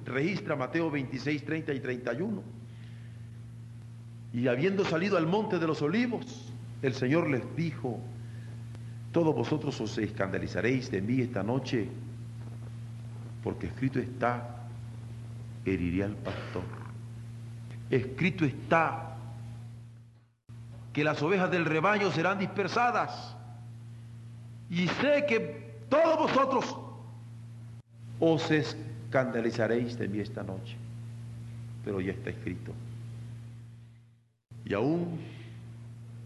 registra 0.06 0.56
Mateo 0.56 0.90
26, 0.90 1.44
30 1.44 1.74
y 1.74 1.80
31, 1.80 2.44
y 4.34 4.48
habiendo 4.48 4.86
salido 4.86 5.18
al 5.18 5.28
monte 5.28 5.60
de 5.60 5.68
los 5.68 5.82
olivos, 5.82 6.52
el 6.82 6.94
Señor 6.94 7.30
les 7.30 7.44
dijo, 7.56 8.00
todos 9.12 9.34
vosotros 9.36 9.80
os 9.82 9.98
escandalizaréis 9.98 10.92
de 10.92 11.02
mí 11.02 11.22
esta 11.22 11.44
noche, 11.44 11.90
porque 13.44 13.68
escrito 13.68 14.00
está, 14.00 14.68
heriré 15.66 16.04
al 16.04 16.16
pastor. 16.16 16.64
Escrito 17.90 18.46
está, 18.46 19.18
que 20.92 21.04
las 21.04 21.22
ovejas 21.22 21.52
del 21.52 21.66
rebaño 21.66 22.10
serán 22.12 22.40
dispersadas. 22.40 23.36
Y 24.70 24.88
sé 24.88 25.26
que 25.28 25.84
todos 25.90 26.18
vosotros 26.18 26.85
os 28.20 28.50
escandalizaréis 28.52 29.98
de 29.98 30.08
mí 30.08 30.20
esta 30.20 30.44
noche. 30.44 30.76
Pero 31.84 32.02
ya 32.02 32.12
está 32.12 32.30
escrito. 32.30 32.72
Y 34.66 34.74
aún 34.74 35.20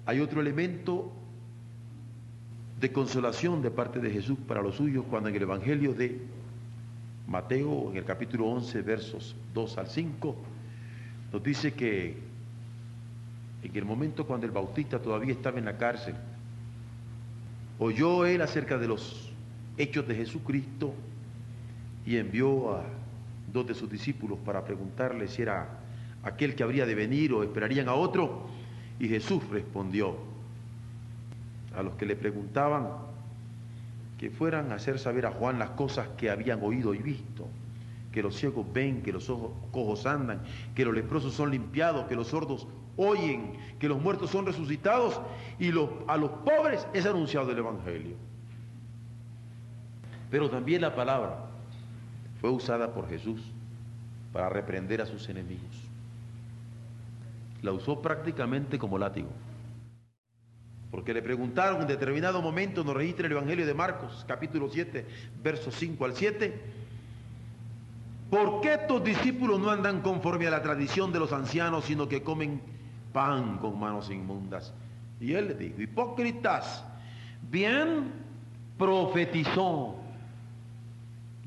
hay 0.06 0.21
otro 0.21 0.41
elemento 0.41 1.12
de 2.80 2.91
consolación 2.91 3.62
de 3.62 3.71
parte 3.71 3.99
de 3.99 4.10
Jesús 4.10 4.38
para 4.47 4.62
los 4.62 4.75
suyos 4.75 5.06
cuando 5.10 5.30
en 5.30 5.36
el 5.36 5.41
Evangelio 5.41 5.93
de 5.93 6.19
Mateo, 7.28 7.91
en 7.91 7.97
el 7.97 8.06
capítulo 8.06 8.47
11, 8.47 8.82
versos 8.82 9.36
2 9.54 9.78
al 9.78 9.88
5, 9.88 10.36
nos 11.34 11.43
dice 11.43 11.73
que 11.73 12.17
en 13.62 13.75
el 13.75 13.86
momento 13.86 14.25
cuando 14.25 14.45
el 14.45 14.52
Bautista 14.52 14.99
todavía 14.99 15.34
estaba 15.34 15.60
en 15.60 15.65
la 15.65 15.78
cárcel, 15.78 16.15
oyó 17.78 18.25
él 18.25 18.41
acerca 18.41 18.78
de 18.78 18.88
los 18.88 19.30
hechos 19.78 20.08
de 20.08 20.15
Jesucristo 20.15 20.93
y 22.10 22.17
envió 22.17 22.76
a 22.76 22.82
dos 23.54 23.67
de 23.67 23.76
sus 23.76 23.88
discípulos 23.88 24.39
para 24.43 24.65
preguntarle 24.65 25.28
si 25.28 25.43
era 25.43 25.78
aquel 26.24 26.56
que 26.56 26.63
habría 26.63 26.88
de 26.88 26.95
venir 26.95 27.32
o 27.34 27.43
esperarían 27.43 27.88
a 27.88 27.93
otro. 27.93 28.48
Y 29.00 29.08
Jesús 29.08 29.48
respondió 29.52 30.15
a 31.78 31.84
los 31.84 31.93
que 31.93 32.08
le 32.08 32.15
preguntaban 32.15 32.88
que 34.17 34.32
fueran 34.32 34.72
a 34.72 34.76
hacer 34.76 34.98
saber 34.98 35.28
a 35.28 35.32
Juan 35.32 35.60
las 35.60 35.69
cosas 35.69 36.08
que 36.17 36.32
habían 36.32 36.63
oído 36.63 36.95
y 36.95 36.98
visto 36.98 37.48
que 38.12 38.24
los 38.24 38.36
ciegos 38.36 38.65
ven, 38.74 39.04
que 39.04 39.12
los 39.13 39.30
ojos, 39.30 39.52
cojos 39.72 40.08
andan, 40.08 40.41
que 40.74 40.86
los 40.86 40.95
leprosos 40.95 41.36
son 41.36 41.52
limpiados, 41.52 42.08
que 42.08 42.15
los 42.15 42.30
sordos 42.30 42.67
oyen, 42.98 43.54
que 43.78 43.88
los 43.88 44.02
muertos 44.02 44.32
son 44.32 44.48
resucitados 44.48 45.22
y 45.60 45.69
a 45.69 46.17
los 46.17 46.30
pobres 46.43 46.88
es 46.91 47.06
anunciado 47.06 47.52
el 47.52 47.60
Evangelio. 47.60 48.15
Pero 50.32 50.50
también 50.50 50.82
la 50.82 50.95
palabra 50.95 51.48
fue 52.39 52.49
usada 52.49 52.93
por 52.93 53.10
Jesús 53.10 53.41
para 54.32 54.49
reprender 54.49 55.02
a 55.02 55.06
sus 55.06 55.28
enemigos. 55.30 55.75
La 57.62 57.71
usó 57.71 58.02
prácticamente 58.02 58.78
como 58.78 58.97
látigo. 58.97 59.30
Porque 60.91 61.13
le 61.13 61.21
preguntaron 61.21 61.82
en 61.82 61.88
determinado 61.88 62.41
momento, 62.41 62.84
nos 62.84 62.95
registra 62.95 63.28
el 63.28 63.34
Evangelio 63.34 63.65
de 63.65 63.73
Marcos, 63.73 64.25
capítulo 64.28 64.69
7, 64.69 65.06
versos 65.43 65.75
5 65.75 66.06
al 66.06 66.15
7, 66.15 66.62
¿por 68.30 68.62
qué 68.62 68.80
tus 68.88 69.04
discípulos 69.04 69.60
no 69.60 69.69
andan 69.69 70.02
conforme 70.02 70.47
a 70.47 70.52
la 70.52 70.63
tradición 70.63 71.12
de 71.12 71.19
los 71.19 71.32
ancianos, 71.32 71.86
sino 71.86 72.08
que 72.08 72.23
comen 72.23 72.62
pan 73.12 73.58
con 73.58 73.80
manos 73.80 74.10
inmundas. 74.10 74.73
Y 75.19 75.34
él 75.34 75.49
le 75.49 75.54
dijo, 75.56 75.82
hipócritas, 75.82 76.84
bien 77.49 78.12
profetizó 78.78 79.95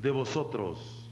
de 0.03 0.11
vosotros 0.11 1.09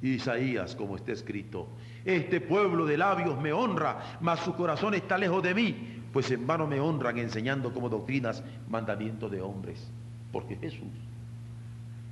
Isaías, 0.00 0.74
como 0.74 0.96
está 0.96 1.12
escrito. 1.12 1.68
Este 2.04 2.40
pueblo 2.40 2.86
de 2.86 2.96
labios 2.96 3.38
me 3.38 3.52
honra, 3.52 4.16
mas 4.20 4.40
su 4.40 4.54
corazón 4.54 4.94
está 4.94 5.18
lejos 5.18 5.42
de 5.42 5.54
mí, 5.54 6.02
pues 6.12 6.30
en 6.30 6.46
vano 6.46 6.66
me 6.66 6.80
honran 6.80 7.18
enseñando 7.18 7.72
como 7.72 7.88
doctrinas 7.88 8.42
mandamientos 8.68 9.30
de 9.30 9.42
hombres. 9.42 9.90
Porque 10.32 10.56
Jesús 10.56 10.88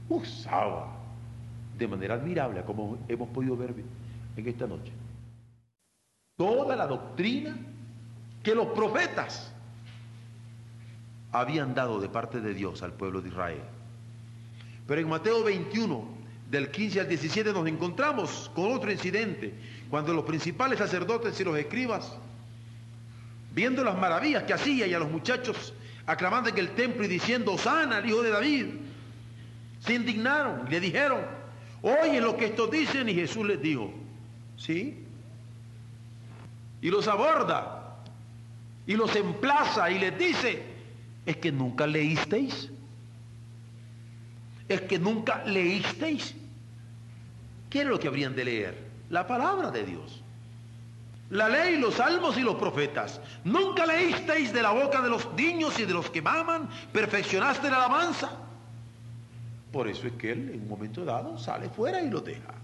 usaba 0.08 0.94
de 1.78 1.88
manera 1.88 2.14
admirable, 2.14 2.62
como 2.62 2.98
hemos 3.08 3.28
podido 3.30 3.56
ver 3.56 3.74
en 4.36 4.46
esta 4.46 4.66
noche, 4.66 4.92
toda 6.36 6.76
la 6.76 6.86
doctrina 6.86 7.56
que 8.42 8.54
los 8.54 8.66
profetas 8.68 9.54
habían 11.32 11.74
dado 11.74 12.00
de 12.00 12.08
parte 12.08 12.40
de 12.40 12.52
Dios 12.52 12.82
al 12.82 12.92
pueblo 12.92 13.22
de 13.22 13.28
Israel. 13.28 13.75
Pero 14.86 15.00
en 15.00 15.08
Mateo 15.08 15.42
21, 15.42 16.08
del 16.50 16.70
15 16.70 17.00
al 17.00 17.08
17, 17.08 17.52
nos 17.52 17.66
encontramos 17.66 18.50
con 18.54 18.72
otro 18.72 18.90
incidente, 18.90 19.54
cuando 19.90 20.14
los 20.14 20.24
principales 20.24 20.78
sacerdotes 20.78 21.38
y 21.40 21.44
los 21.44 21.58
escribas, 21.58 22.16
viendo 23.52 23.82
las 23.82 23.98
maravillas 23.98 24.44
que 24.44 24.52
hacía 24.52 24.86
y 24.86 24.94
a 24.94 24.98
los 24.98 25.10
muchachos 25.10 25.72
aclamando 26.06 26.50
en 26.50 26.58
el 26.58 26.70
templo 26.70 27.04
y 27.04 27.08
diciendo, 27.08 27.58
sana 27.58 27.96
al 27.96 28.06
hijo 28.08 28.22
de 28.22 28.30
David, 28.30 28.66
se 29.80 29.94
indignaron 29.94 30.66
y 30.68 30.70
le 30.70 30.80
dijeron, 30.80 31.20
oye 31.82 32.20
lo 32.20 32.36
que 32.36 32.46
estos 32.46 32.70
dicen 32.70 33.08
y 33.08 33.14
Jesús 33.14 33.44
les 33.44 33.60
dijo, 33.60 33.92
¿sí? 34.56 35.06
y 36.80 36.90
los 36.90 37.08
aborda 37.08 37.96
y 38.86 38.94
los 38.94 39.14
emplaza 39.16 39.90
y 39.90 39.98
les 39.98 40.16
dice, 40.16 40.62
es 41.24 41.36
que 41.38 41.50
nunca 41.50 41.86
leísteis. 41.86 42.70
Es 44.68 44.82
que 44.82 44.98
nunca 44.98 45.44
leísteis. 45.44 46.34
¿Qué 47.70 47.80
es 47.80 47.86
lo 47.86 47.98
que 47.98 48.08
habrían 48.08 48.34
de 48.34 48.44
leer? 48.44 48.86
La 49.10 49.26
palabra 49.26 49.70
de 49.70 49.84
Dios. 49.84 50.22
La 51.30 51.48
ley, 51.48 51.76
los 51.78 51.94
salmos 51.94 52.36
y 52.38 52.42
los 52.42 52.54
profetas. 52.54 53.20
Nunca 53.44 53.84
leísteis 53.84 54.52
de 54.52 54.62
la 54.62 54.70
boca 54.70 55.00
de 55.00 55.10
los 55.10 55.32
niños 55.34 55.78
y 55.78 55.84
de 55.84 55.92
los 55.92 56.10
que 56.10 56.22
maman, 56.22 56.68
perfeccionaste 56.92 57.68
la 57.68 57.76
alabanza. 57.76 58.30
Por 59.72 59.88
eso 59.88 60.06
es 60.06 60.12
que 60.14 60.32
él 60.32 60.50
en 60.54 60.62
un 60.62 60.68
momento 60.68 61.04
dado 61.04 61.36
sale 61.36 61.68
fuera 61.68 62.00
y 62.00 62.08
lo 62.08 62.20
deja. 62.20 62.54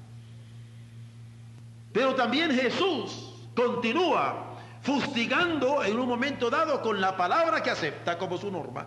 Pero 1.92 2.14
también 2.14 2.52
Jesús 2.52 3.34
continúa 3.54 4.56
fustigando 4.80 5.82
en 5.84 5.98
un 5.98 6.08
momento 6.08 6.48
dado 6.48 6.80
con 6.80 7.00
la 7.00 7.16
palabra 7.16 7.62
que 7.62 7.70
acepta 7.70 8.16
como 8.16 8.38
su 8.38 8.50
norma. 8.50 8.86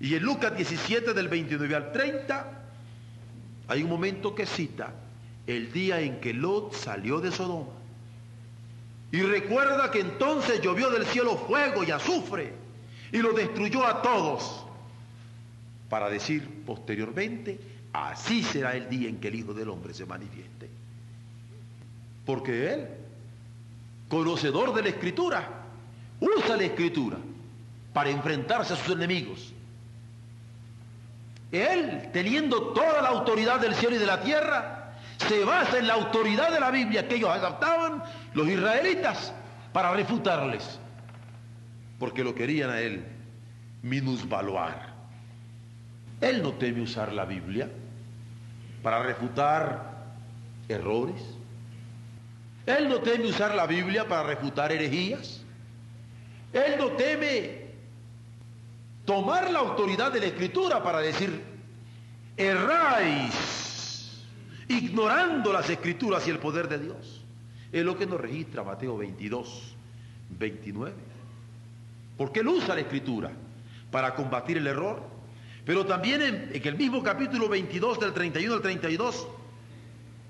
Y 0.00 0.14
en 0.14 0.22
Lucas 0.22 0.56
17 0.56 1.12
del 1.12 1.28
29 1.28 1.74
al 1.74 1.92
30 1.92 2.62
hay 3.68 3.82
un 3.82 3.90
momento 3.90 4.34
que 4.34 4.46
cita 4.46 4.92
el 5.46 5.72
día 5.72 6.00
en 6.00 6.20
que 6.20 6.32
Lot 6.32 6.74
salió 6.74 7.20
de 7.20 7.30
Sodoma. 7.30 7.72
Y 9.12 9.22
recuerda 9.22 9.90
que 9.90 10.00
entonces 10.00 10.60
llovió 10.62 10.90
del 10.90 11.04
cielo 11.04 11.36
fuego 11.36 11.84
y 11.84 11.90
azufre 11.90 12.52
y 13.12 13.18
lo 13.18 13.32
destruyó 13.32 13.86
a 13.86 14.02
todos. 14.02 14.64
Para 15.88 16.08
decir 16.08 16.64
posteriormente, 16.64 17.60
así 17.92 18.42
será 18.42 18.76
el 18.76 18.88
día 18.88 19.08
en 19.08 19.18
que 19.18 19.28
el 19.28 19.34
Hijo 19.34 19.52
del 19.52 19.68
Hombre 19.68 19.92
se 19.92 20.06
manifieste. 20.06 20.70
Porque 22.24 22.72
Él 22.72 22.88
conocedor 24.10 24.74
de 24.74 24.82
la 24.82 24.88
escritura, 24.88 25.48
usa 26.18 26.56
la 26.56 26.64
escritura 26.64 27.16
para 27.94 28.10
enfrentarse 28.10 28.74
a 28.74 28.76
sus 28.76 28.94
enemigos. 28.94 29.54
Él, 31.52 32.10
teniendo 32.12 32.72
toda 32.72 33.02
la 33.02 33.08
autoridad 33.08 33.60
del 33.60 33.74
cielo 33.74 33.96
y 33.96 33.98
de 33.98 34.06
la 34.06 34.20
tierra, 34.20 34.94
se 35.16 35.44
basa 35.44 35.78
en 35.78 35.86
la 35.86 35.94
autoridad 35.94 36.52
de 36.52 36.60
la 36.60 36.70
Biblia 36.70 37.08
que 37.08 37.16
ellos 37.16 37.30
adaptaban, 37.30 38.02
los 38.34 38.48
israelitas, 38.48 39.32
para 39.72 39.92
refutarles. 39.92 40.78
Porque 41.98 42.24
lo 42.24 42.34
querían 42.34 42.70
a 42.70 42.80
él 42.80 43.04
minusvaluar. 43.82 44.94
Él 46.20 46.42
no 46.42 46.52
teme 46.52 46.82
usar 46.82 47.12
la 47.12 47.24
Biblia 47.24 47.68
para 48.82 49.02
refutar 49.02 49.90
errores, 50.68 51.22
él 52.66 52.88
no 52.88 53.00
teme 53.00 53.26
usar 53.26 53.54
la 53.54 53.66
Biblia 53.66 54.06
para 54.06 54.22
refutar 54.22 54.70
herejías. 54.70 55.42
Él 56.52 56.74
no 56.78 56.90
teme 56.92 57.69
tomar 59.10 59.50
la 59.50 59.58
autoridad 59.58 60.12
de 60.12 60.20
la 60.20 60.26
escritura 60.26 60.80
para 60.84 61.00
decir, 61.00 61.42
erráis, 62.36 64.22
ignorando 64.68 65.52
las 65.52 65.68
escrituras 65.68 66.28
y 66.28 66.30
el 66.30 66.38
poder 66.38 66.68
de 66.68 66.78
Dios. 66.78 67.20
Es 67.72 67.84
lo 67.84 67.98
que 67.98 68.06
nos 68.06 68.20
registra 68.20 68.62
Mateo 68.62 68.96
22, 68.96 69.74
29. 70.38 70.94
Porque 72.16 72.38
él 72.38 72.46
usa 72.46 72.76
la 72.76 72.82
escritura 72.82 73.32
para 73.90 74.14
combatir 74.14 74.58
el 74.58 74.68
error. 74.68 75.02
Pero 75.64 75.84
también 75.84 76.22
en, 76.22 76.50
en 76.54 76.68
el 76.68 76.76
mismo 76.76 77.02
capítulo 77.02 77.48
22 77.48 77.98
del 77.98 78.12
31 78.12 78.54
al 78.54 78.62
32, 78.62 79.26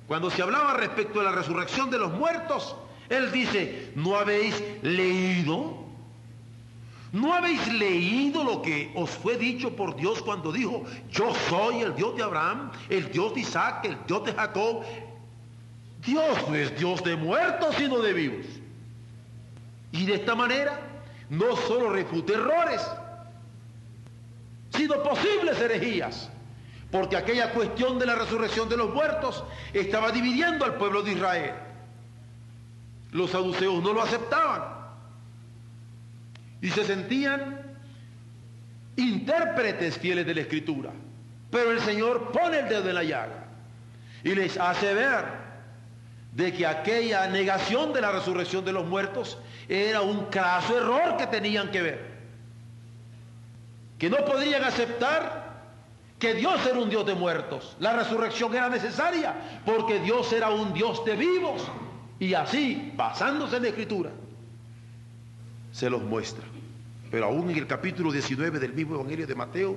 cuando 0.08 0.30
se 0.30 0.40
hablaba 0.40 0.72
respecto 0.72 1.20
a 1.20 1.24
la 1.24 1.32
resurrección 1.32 1.90
de 1.90 1.98
los 1.98 2.12
muertos, 2.12 2.74
él 3.10 3.30
dice, 3.30 3.92
¿no 3.94 4.16
habéis 4.16 4.58
leído? 4.80 5.79
¿No 7.12 7.34
habéis 7.34 7.66
leído 7.72 8.44
lo 8.44 8.62
que 8.62 8.92
os 8.94 9.10
fue 9.10 9.36
dicho 9.36 9.74
por 9.74 9.96
Dios 9.96 10.22
cuando 10.22 10.52
dijo, 10.52 10.84
yo 11.10 11.34
soy 11.48 11.80
el 11.80 11.94
Dios 11.96 12.16
de 12.16 12.22
Abraham, 12.22 12.70
el 12.88 13.10
Dios 13.10 13.34
de 13.34 13.40
Isaac, 13.40 13.84
el 13.84 13.98
Dios 14.06 14.24
de 14.24 14.32
Jacob? 14.32 14.84
Dios 16.06 16.48
no 16.48 16.54
es 16.54 16.78
Dios 16.78 17.02
de 17.02 17.16
muertos, 17.16 17.74
sino 17.76 17.98
de 17.98 18.12
vivos. 18.12 18.46
Y 19.90 20.06
de 20.06 20.14
esta 20.14 20.36
manera, 20.36 20.80
no 21.30 21.56
solo 21.56 21.90
refute 21.90 22.34
errores, 22.34 22.80
sino 24.72 25.02
posibles 25.02 25.58
herejías. 25.60 26.30
Porque 26.92 27.16
aquella 27.16 27.52
cuestión 27.52 27.98
de 27.98 28.06
la 28.06 28.14
resurrección 28.14 28.68
de 28.68 28.76
los 28.76 28.94
muertos 28.94 29.44
estaba 29.72 30.12
dividiendo 30.12 30.64
al 30.64 30.74
pueblo 30.74 31.02
de 31.02 31.12
Israel. 31.12 31.54
Los 33.10 33.30
saduceos 33.30 33.82
no 33.82 33.92
lo 33.92 34.02
aceptaban 34.02 34.79
y 36.62 36.70
se 36.70 36.84
sentían 36.84 37.60
intérpretes 38.96 39.98
fieles 39.98 40.26
de 40.26 40.34
la 40.34 40.40
escritura. 40.42 40.90
Pero 41.50 41.72
el 41.72 41.80
Señor 41.80 42.32
pone 42.32 42.60
el 42.60 42.68
dedo 42.68 42.88
en 42.88 42.94
la 42.94 43.04
llaga 43.04 43.44
y 44.22 44.34
les 44.34 44.56
hace 44.58 44.94
ver 44.94 45.24
de 46.32 46.52
que 46.52 46.66
aquella 46.66 47.26
negación 47.26 47.92
de 47.92 48.00
la 48.00 48.12
resurrección 48.12 48.64
de 48.64 48.72
los 48.72 48.86
muertos 48.86 49.38
era 49.68 50.00
un 50.02 50.26
craso 50.26 50.76
error 50.76 51.16
que 51.16 51.26
tenían 51.26 51.70
que 51.70 51.82
ver. 51.82 52.10
Que 53.98 54.08
no 54.08 54.18
podían 54.24 54.62
aceptar 54.64 55.50
que 56.18 56.34
Dios 56.34 56.64
era 56.66 56.78
un 56.78 56.88
Dios 56.88 57.04
de 57.06 57.14
muertos. 57.14 57.76
La 57.80 57.94
resurrección 57.94 58.54
era 58.54 58.68
necesaria 58.68 59.34
porque 59.64 59.98
Dios 60.00 60.32
era 60.32 60.50
un 60.50 60.72
Dios 60.72 61.04
de 61.04 61.16
vivos. 61.16 61.66
Y 62.18 62.34
así, 62.34 62.92
basándose 62.94 63.56
en 63.56 63.62
la 63.62 63.68
escritura, 63.70 64.10
se 65.72 65.90
los 65.90 66.02
muestra. 66.02 66.44
Pero 67.10 67.26
aún 67.26 67.50
en 67.50 67.56
el 67.56 67.66
capítulo 67.66 68.12
19 68.12 68.58
del 68.58 68.72
mismo 68.72 68.94
Evangelio 68.96 69.26
de 69.26 69.34
Mateo, 69.34 69.76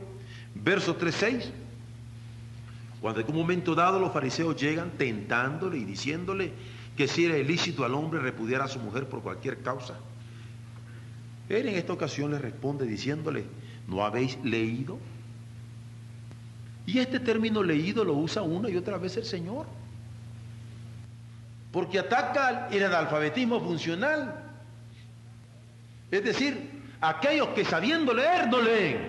verso 0.55 0.97
3.6, 0.97 1.49
cuando 3.01 3.21
en 3.21 3.27
un 3.27 3.35
momento 3.35 3.75
dado 3.75 3.99
los 3.99 4.13
fariseos 4.13 4.55
llegan 4.55 4.91
tentándole 4.91 5.77
y 5.77 5.83
diciéndole 5.83 6.53
que 6.95 7.07
si 7.07 7.25
era 7.25 7.37
ilícito 7.37 7.83
al 7.83 7.95
hombre 7.95 8.19
repudiar 8.19 8.61
a 8.61 8.67
su 8.67 8.79
mujer 8.79 9.07
por 9.07 9.21
cualquier 9.21 9.61
causa, 9.61 9.95
él 11.49 11.67
en 11.67 11.75
esta 11.75 11.93
ocasión 11.93 12.31
le 12.31 12.39
responde 12.39 12.85
diciéndole, 12.85 13.45
¿no 13.87 14.05
habéis 14.05 14.37
leído? 14.43 14.97
Y 16.85 16.99
este 16.99 17.19
término 17.19 17.63
leído 17.63 18.03
lo 18.03 18.13
usa 18.13 18.41
una 18.41 18.69
y 18.69 18.77
otra 18.77 18.97
vez 18.97 19.17
el 19.17 19.25
Señor. 19.25 19.65
Porque 21.71 21.99
ataca 21.99 22.67
el 22.71 22.83
analfabetismo 22.83 23.59
funcional. 23.59 24.42
Es 26.13 26.23
decir, 26.23 26.69
aquellos 27.01 27.47
que 27.49 27.65
sabiendo 27.65 28.13
leer 28.13 28.47
no 28.47 28.61
leen, 28.61 28.99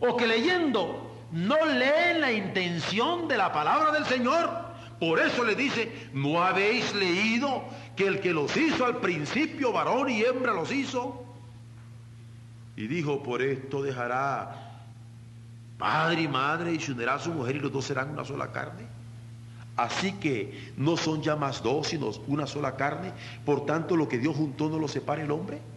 o 0.00 0.16
que 0.16 0.26
leyendo 0.26 1.08
no 1.30 1.64
leen 1.64 2.20
la 2.20 2.32
intención 2.32 3.28
de 3.28 3.36
la 3.36 3.52
palabra 3.52 3.92
del 3.92 4.04
Señor. 4.06 4.50
Por 4.98 5.20
eso 5.20 5.44
le 5.44 5.54
dice, 5.54 6.10
¿no 6.12 6.42
habéis 6.42 6.92
leído 6.96 7.62
que 7.94 8.08
el 8.08 8.18
que 8.18 8.32
los 8.32 8.56
hizo 8.56 8.84
al 8.84 8.96
principio, 8.96 9.70
varón 9.70 10.10
y 10.10 10.22
hembra 10.22 10.52
los 10.52 10.72
hizo? 10.72 11.24
Y 12.76 12.88
dijo, 12.88 13.22
por 13.22 13.40
esto 13.40 13.80
dejará 13.80 14.82
padre 15.78 16.22
y 16.22 16.28
madre 16.28 16.72
y 16.72 16.80
se 16.80 16.90
unirá 16.90 17.14
a 17.14 17.18
su 17.20 17.30
mujer 17.30 17.54
y 17.54 17.60
los 17.60 17.70
dos 17.70 17.84
serán 17.84 18.10
una 18.10 18.24
sola 18.24 18.50
carne. 18.50 18.84
Así 19.76 20.14
que 20.14 20.72
no 20.76 20.96
son 20.96 21.22
ya 21.22 21.36
más 21.36 21.62
dos, 21.62 21.86
sino 21.86 22.10
una 22.26 22.48
sola 22.48 22.74
carne. 22.74 23.12
Por 23.46 23.64
tanto, 23.64 23.94
lo 23.94 24.08
que 24.08 24.18
Dios 24.18 24.34
juntó 24.34 24.68
no 24.68 24.80
lo 24.80 24.88
separa 24.88 25.22
el 25.22 25.30
hombre 25.30 25.69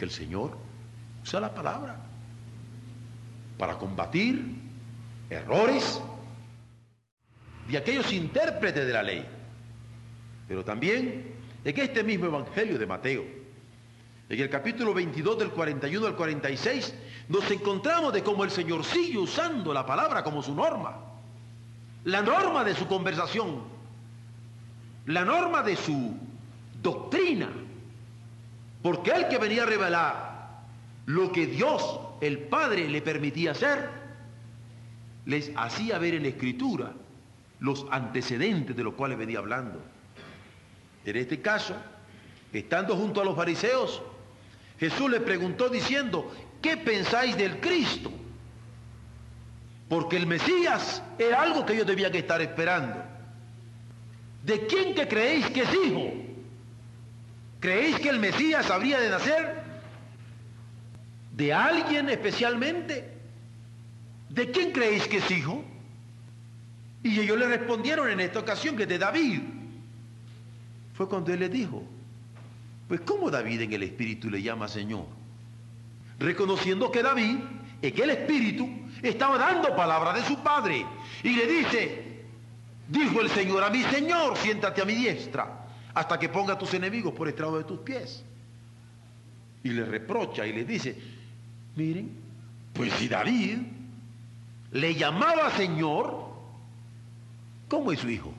que 0.00 0.06
el 0.06 0.10
Señor 0.10 0.56
usa 1.22 1.40
la 1.40 1.54
palabra 1.54 1.94
para 3.58 3.76
combatir 3.76 4.56
errores 5.28 6.00
de 7.68 7.76
aquellos 7.76 8.10
intérpretes 8.10 8.86
de 8.86 8.92
la 8.92 9.02
ley. 9.02 9.28
Pero 10.48 10.64
también 10.64 11.34
en 11.62 11.78
este 11.78 12.02
mismo 12.02 12.24
Evangelio 12.24 12.78
de 12.78 12.86
Mateo, 12.86 13.24
en 14.30 14.40
el 14.40 14.48
capítulo 14.48 14.94
22 14.94 15.38
del 15.38 15.50
41 15.50 16.06
al 16.06 16.16
46, 16.16 16.94
nos 17.28 17.50
encontramos 17.50 18.14
de 18.14 18.22
cómo 18.22 18.42
el 18.44 18.50
Señor 18.50 18.82
sigue 18.84 19.18
usando 19.18 19.74
la 19.74 19.84
palabra 19.84 20.24
como 20.24 20.42
su 20.42 20.54
norma, 20.54 20.96
la 22.04 22.22
norma 22.22 22.64
de 22.64 22.74
su 22.74 22.88
conversación, 22.88 23.64
la 25.04 25.26
norma 25.26 25.62
de 25.62 25.76
su 25.76 26.16
doctrina, 26.80 27.50
porque 28.82 29.10
el 29.10 29.28
que 29.28 29.38
venía 29.38 29.64
a 29.64 29.66
revelar 29.66 30.30
lo 31.06 31.32
que 31.32 31.46
Dios, 31.46 32.00
el 32.20 32.38
Padre, 32.38 32.88
le 32.88 33.02
permitía 33.02 33.50
hacer, 33.52 33.88
les 35.26 35.50
hacía 35.56 35.98
ver 35.98 36.14
en 36.14 36.22
la 36.22 36.28
Escritura 36.28 36.92
los 37.60 37.86
antecedentes 37.90 38.76
de 38.76 38.84
los 38.84 38.94
cuales 38.94 39.18
venía 39.18 39.38
hablando. 39.38 39.80
En 41.04 41.16
este 41.16 41.40
caso, 41.40 41.74
estando 42.52 42.96
junto 42.96 43.20
a 43.20 43.24
los 43.24 43.36
fariseos, 43.36 44.02
Jesús 44.78 45.10
le 45.10 45.20
preguntó 45.20 45.68
diciendo, 45.68 46.32
¿qué 46.62 46.76
pensáis 46.76 47.36
del 47.36 47.60
Cristo? 47.60 48.10
Porque 49.88 50.16
el 50.16 50.26
Mesías 50.26 51.02
era 51.18 51.42
algo 51.42 51.66
que 51.66 51.74
ellos 51.74 51.86
debían 51.86 52.14
estar 52.14 52.40
esperando. 52.40 53.02
¿De 54.44 54.66
quién 54.66 54.94
que 54.94 55.06
creéis 55.06 55.50
que 55.50 55.62
es 55.62 55.74
hijo? 55.74 56.29
¿Creéis 57.60 58.00
que 58.00 58.08
el 58.08 58.18
Mesías 58.18 58.70
habría 58.70 58.98
de 58.98 59.10
nacer? 59.10 59.62
¿De 61.36 61.52
alguien 61.52 62.08
especialmente? 62.08 63.18
¿De 64.30 64.50
quién 64.50 64.72
creéis 64.72 65.06
que 65.06 65.18
es 65.18 65.30
hijo? 65.30 65.62
Y 67.02 67.20
ellos 67.20 67.38
le 67.38 67.46
respondieron 67.46 68.08
en 68.08 68.20
esta 68.20 68.40
ocasión 68.40 68.76
que 68.76 68.86
de 68.86 68.98
David. 68.98 69.42
Fue 70.94 71.06
cuando 71.08 71.32
él 71.32 71.40
les 71.40 71.50
dijo, 71.50 71.82
pues 72.88 73.02
¿cómo 73.02 73.30
David 73.30 73.60
en 73.62 73.72
el 73.74 73.82
Espíritu 73.82 74.30
le 74.30 74.42
llama 74.42 74.66
Señor? 74.66 75.06
Reconociendo 76.18 76.90
que 76.90 77.02
David, 77.02 77.36
en 77.82 78.02
el 78.02 78.10
Espíritu, 78.10 78.68
estaba 79.02 79.36
dando 79.38 79.76
palabra 79.76 80.14
de 80.14 80.22
su 80.24 80.42
Padre. 80.42 80.86
Y 81.22 81.34
le 81.36 81.46
dice, 81.46 82.22
dijo 82.88 83.20
el 83.20 83.28
Señor 83.28 83.64
a 83.64 83.70
mi 83.70 83.82
Señor, 83.82 84.36
siéntate 84.38 84.80
a 84.80 84.84
mi 84.86 84.94
diestra 84.94 85.59
hasta 85.94 86.18
que 86.18 86.28
ponga 86.28 86.54
a 86.54 86.58
tus 86.58 86.72
enemigos 86.74 87.12
por 87.14 87.28
estrado 87.28 87.58
de 87.58 87.64
tus 87.64 87.80
pies. 87.80 88.24
Y 89.62 89.70
le 89.70 89.84
reprocha 89.84 90.46
y 90.46 90.52
le 90.52 90.64
dice, 90.64 90.96
miren, 91.76 92.10
pues 92.72 92.92
si 92.94 93.08
David 93.08 93.58
le 94.72 94.94
llamaba 94.94 95.50
Señor, 95.50 96.30
¿cómo 97.68 97.92
es 97.92 98.00
su 98.00 98.08
hijo? 98.08 98.32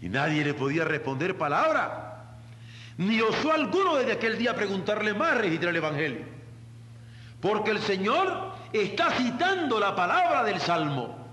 Y 0.00 0.08
nadie 0.08 0.44
le 0.44 0.54
podía 0.54 0.84
responder 0.84 1.36
palabra. 1.36 2.36
Ni 2.96 3.20
osó 3.20 3.52
alguno 3.52 3.96
desde 3.96 4.12
aquel 4.12 4.38
día 4.38 4.54
preguntarle 4.54 5.14
más, 5.14 5.36
registra 5.38 5.70
el 5.70 5.76
Evangelio. 5.76 6.24
Porque 7.40 7.72
el 7.72 7.80
Señor 7.80 8.52
está 8.72 9.10
citando 9.12 9.80
la 9.80 9.96
palabra 9.96 10.44
del 10.44 10.60
Salmo. 10.60 11.23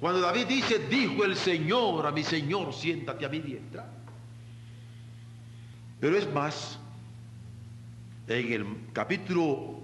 Cuando 0.00 0.20
David 0.20 0.46
dice, 0.46 0.78
dijo 0.90 1.24
el 1.24 1.36
Señor 1.36 2.06
a 2.06 2.10
mi 2.10 2.22
Señor, 2.22 2.74
siéntate 2.74 3.24
a 3.24 3.28
mi 3.28 3.40
diestra. 3.40 3.86
Pero 6.00 6.18
es 6.18 6.30
más, 6.32 6.78
en 8.28 8.52
el 8.52 8.66
capítulo 8.92 9.78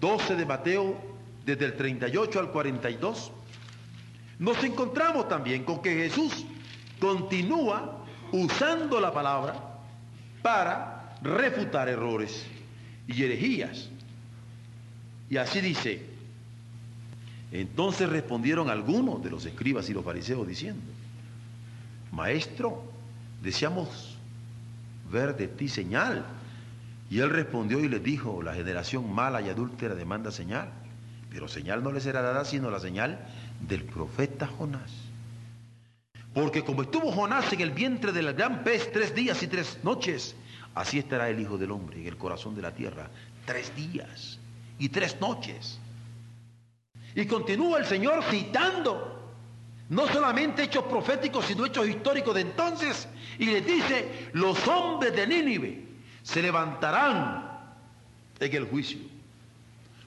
12 0.00 0.34
de 0.34 0.46
Mateo, 0.46 1.00
desde 1.46 1.66
el 1.66 1.76
38 1.76 2.40
al 2.40 2.50
42, 2.50 3.30
nos 4.40 4.64
encontramos 4.64 5.28
también 5.28 5.62
con 5.62 5.80
que 5.80 5.94
Jesús 5.94 6.44
continúa 6.98 8.04
usando 8.32 9.00
la 9.00 9.12
palabra 9.12 9.78
para 10.42 11.16
refutar 11.22 11.88
errores 11.88 12.44
y 13.06 13.22
herejías. 13.22 13.88
Y 15.30 15.36
así 15.36 15.60
dice, 15.60 16.11
entonces 17.52 18.08
respondieron 18.08 18.70
algunos 18.70 19.22
de 19.22 19.30
los 19.30 19.44
escribas 19.44 19.88
y 19.90 19.92
los 19.92 20.04
fariseos 20.04 20.48
diciendo, 20.48 20.82
Maestro, 22.10 22.82
deseamos 23.42 24.16
ver 25.10 25.36
de 25.36 25.48
ti 25.48 25.68
señal. 25.68 26.24
Y 27.10 27.20
él 27.20 27.28
respondió 27.28 27.80
y 27.80 27.88
les 27.88 28.02
dijo, 28.02 28.42
la 28.42 28.54
generación 28.54 29.12
mala 29.12 29.42
y 29.42 29.50
adúltera 29.50 29.94
demanda 29.94 30.30
señal, 30.30 30.70
pero 31.30 31.46
señal 31.46 31.82
no 31.82 31.92
le 31.92 32.00
será 32.00 32.22
dada 32.22 32.44
sino 32.46 32.70
la 32.70 32.80
señal 32.80 33.18
del 33.60 33.84
profeta 33.84 34.46
Jonás. 34.46 34.90
Porque 36.32 36.64
como 36.64 36.82
estuvo 36.82 37.12
Jonás 37.12 37.52
en 37.52 37.60
el 37.60 37.72
vientre 37.72 38.12
del 38.12 38.32
gran 38.32 38.64
pez 38.64 38.90
tres 38.90 39.14
días 39.14 39.42
y 39.42 39.46
tres 39.46 39.78
noches, 39.82 40.34
así 40.74 40.98
estará 40.98 41.28
el 41.28 41.38
Hijo 41.38 41.58
del 41.58 41.70
Hombre 41.70 42.00
en 42.00 42.06
el 42.06 42.16
corazón 42.16 42.54
de 42.54 42.62
la 42.62 42.74
tierra 42.74 43.10
tres 43.44 43.74
días 43.76 44.38
y 44.78 44.88
tres 44.88 45.20
noches. 45.20 45.78
Y 47.14 47.26
continúa 47.26 47.78
el 47.78 47.86
Señor 47.86 48.22
citando 48.24 49.12
no 49.88 50.06
solamente 50.08 50.62
hechos 50.62 50.84
proféticos, 50.84 51.44
sino 51.44 51.66
hechos 51.66 51.86
históricos 51.86 52.34
de 52.34 52.40
entonces, 52.40 53.06
y 53.38 53.46
les 53.46 53.66
dice, 53.66 54.30
los 54.32 54.66
hombres 54.66 55.14
de 55.14 55.26
Nínive 55.26 55.84
se 56.22 56.40
levantarán 56.40 57.50
en 58.40 58.56
el 58.56 58.64
juicio. 58.64 59.00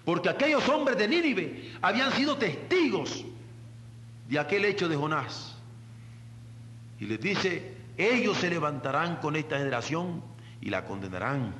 Porque 0.03 0.29
aquellos 0.29 0.67
hombres 0.69 0.97
de 0.97 1.07
Nínive 1.07 1.73
habían 1.81 2.11
sido 2.13 2.37
testigos 2.37 3.25
de 4.27 4.39
aquel 4.39 4.65
hecho 4.65 4.87
de 4.87 4.95
Jonás. 4.95 5.55
Y 6.99 7.05
les 7.05 7.19
dice, 7.19 7.75
ellos 7.97 8.37
se 8.37 8.49
levantarán 8.49 9.17
con 9.17 9.35
esta 9.35 9.57
generación 9.57 10.23
y 10.61 10.69
la 10.69 10.85
condenarán. 10.85 11.53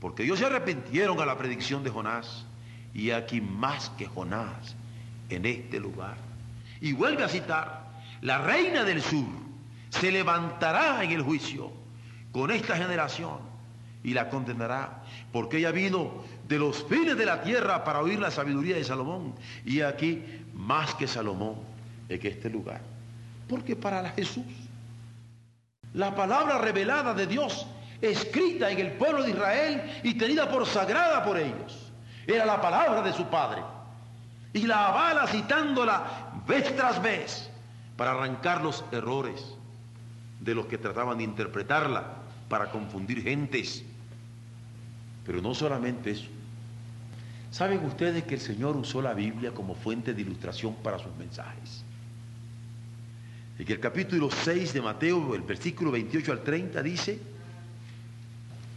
Porque 0.00 0.24
ellos 0.24 0.38
se 0.38 0.46
arrepintieron 0.46 1.20
a 1.20 1.26
la 1.26 1.38
predicción 1.38 1.84
de 1.84 1.90
Jonás. 1.90 2.46
Y 2.94 3.10
aquí 3.10 3.40
más 3.40 3.90
que 3.90 4.06
Jonás 4.06 4.76
en 5.30 5.46
este 5.46 5.80
lugar. 5.80 6.16
Y 6.80 6.92
vuelve 6.92 7.24
a 7.24 7.28
citar, 7.28 7.90
la 8.20 8.38
reina 8.38 8.84
del 8.84 9.02
sur 9.02 9.26
se 9.90 10.10
levantará 10.10 11.02
en 11.04 11.10
el 11.10 11.22
juicio 11.22 11.72
con 12.32 12.50
esta 12.50 12.76
generación 12.76 13.38
y 14.04 14.14
la 14.14 14.28
condenará, 14.28 15.02
porque 15.32 15.58
ella 15.58 15.70
vino 15.70 16.24
de 16.48 16.58
los 16.58 16.84
fines 16.84 17.16
de 17.16 17.26
la 17.26 17.42
tierra 17.42 17.84
para 17.84 18.00
oír 18.00 18.18
la 18.18 18.30
sabiduría 18.30 18.76
de 18.76 18.84
Salomón. 18.84 19.34
Y 19.64 19.80
aquí 19.80 20.22
más 20.54 20.94
que 20.94 21.06
Salomón 21.06 21.56
en 22.08 22.26
este 22.26 22.50
lugar. 22.50 22.80
Porque 23.48 23.76
para 23.76 24.10
Jesús, 24.10 24.44
la 25.94 26.14
palabra 26.14 26.58
revelada 26.58 27.14
de 27.14 27.26
Dios, 27.26 27.66
escrita 28.00 28.70
en 28.70 28.78
el 28.78 28.92
pueblo 28.92 29.22
de 29.22 29.30
Israel 29.30 30.00
y 30.02 30.14
tenida 30.14 30.50
por 30.50 30.66
sagrada 30.66 31.24
por 31.24 31.38
ellos, 31.38 31.81
era 32.26 32.46
la 32.46 32.60
palabra 32.60 33.02
de 33.02 33.12
su 33.12 33.26
Padre. 33.26 33.62
Y 34.52 34.66
la 34.66 34.88
avala 34.88 35.26
citándola 35.26 36.42
vez 36.46 36.74
tras 36.76 37.00
vez 37.02 37.50
para 37.96 38.12
arrancar 38.12 38.62
los 38.62 38.84
errores 38.92 39.56
de 40.40 40.54
los 40.54 40.66
que 40.66 40.78
trataban 40.78 41.18
de 41.18 41.24
interpretarla 41.24 42.04
para 42.48 42.70
confundir 42.70 43.22
gentes. 43.22 43.84
Pero 45.24 45.40
no 45.40 45.54
solamente 45.54 46.10
eso. 46.10 46.28
¿Saben 47.50 47.84
ustedes 47.84 48.24
que 48.24 48.34
el 48.34 48.40
Señor 48.40 48.76
usó 48.76 49.02
la 49.02 49.14
Biblia 49.14 49.52
como 49.52 49.74
fuente 49.74 50.14
de 50.14 50.22
ilustración 50.22 50.74
para 50.76 50.98
sus 50.98 51.14
mensajes? 51.16 51.84
En 53.58 53.70
el 53.70 53.78
capítulo 53.78 54.30
6 54.30 54.72
de 54.72 54.80
Mateo, 54.80 55.34
el 55.34 55.42
versículo 55.42 55.90
28 55.90 56.32
al 56.32 56.42
30, 56.42 56.82
dice 56.82 57.20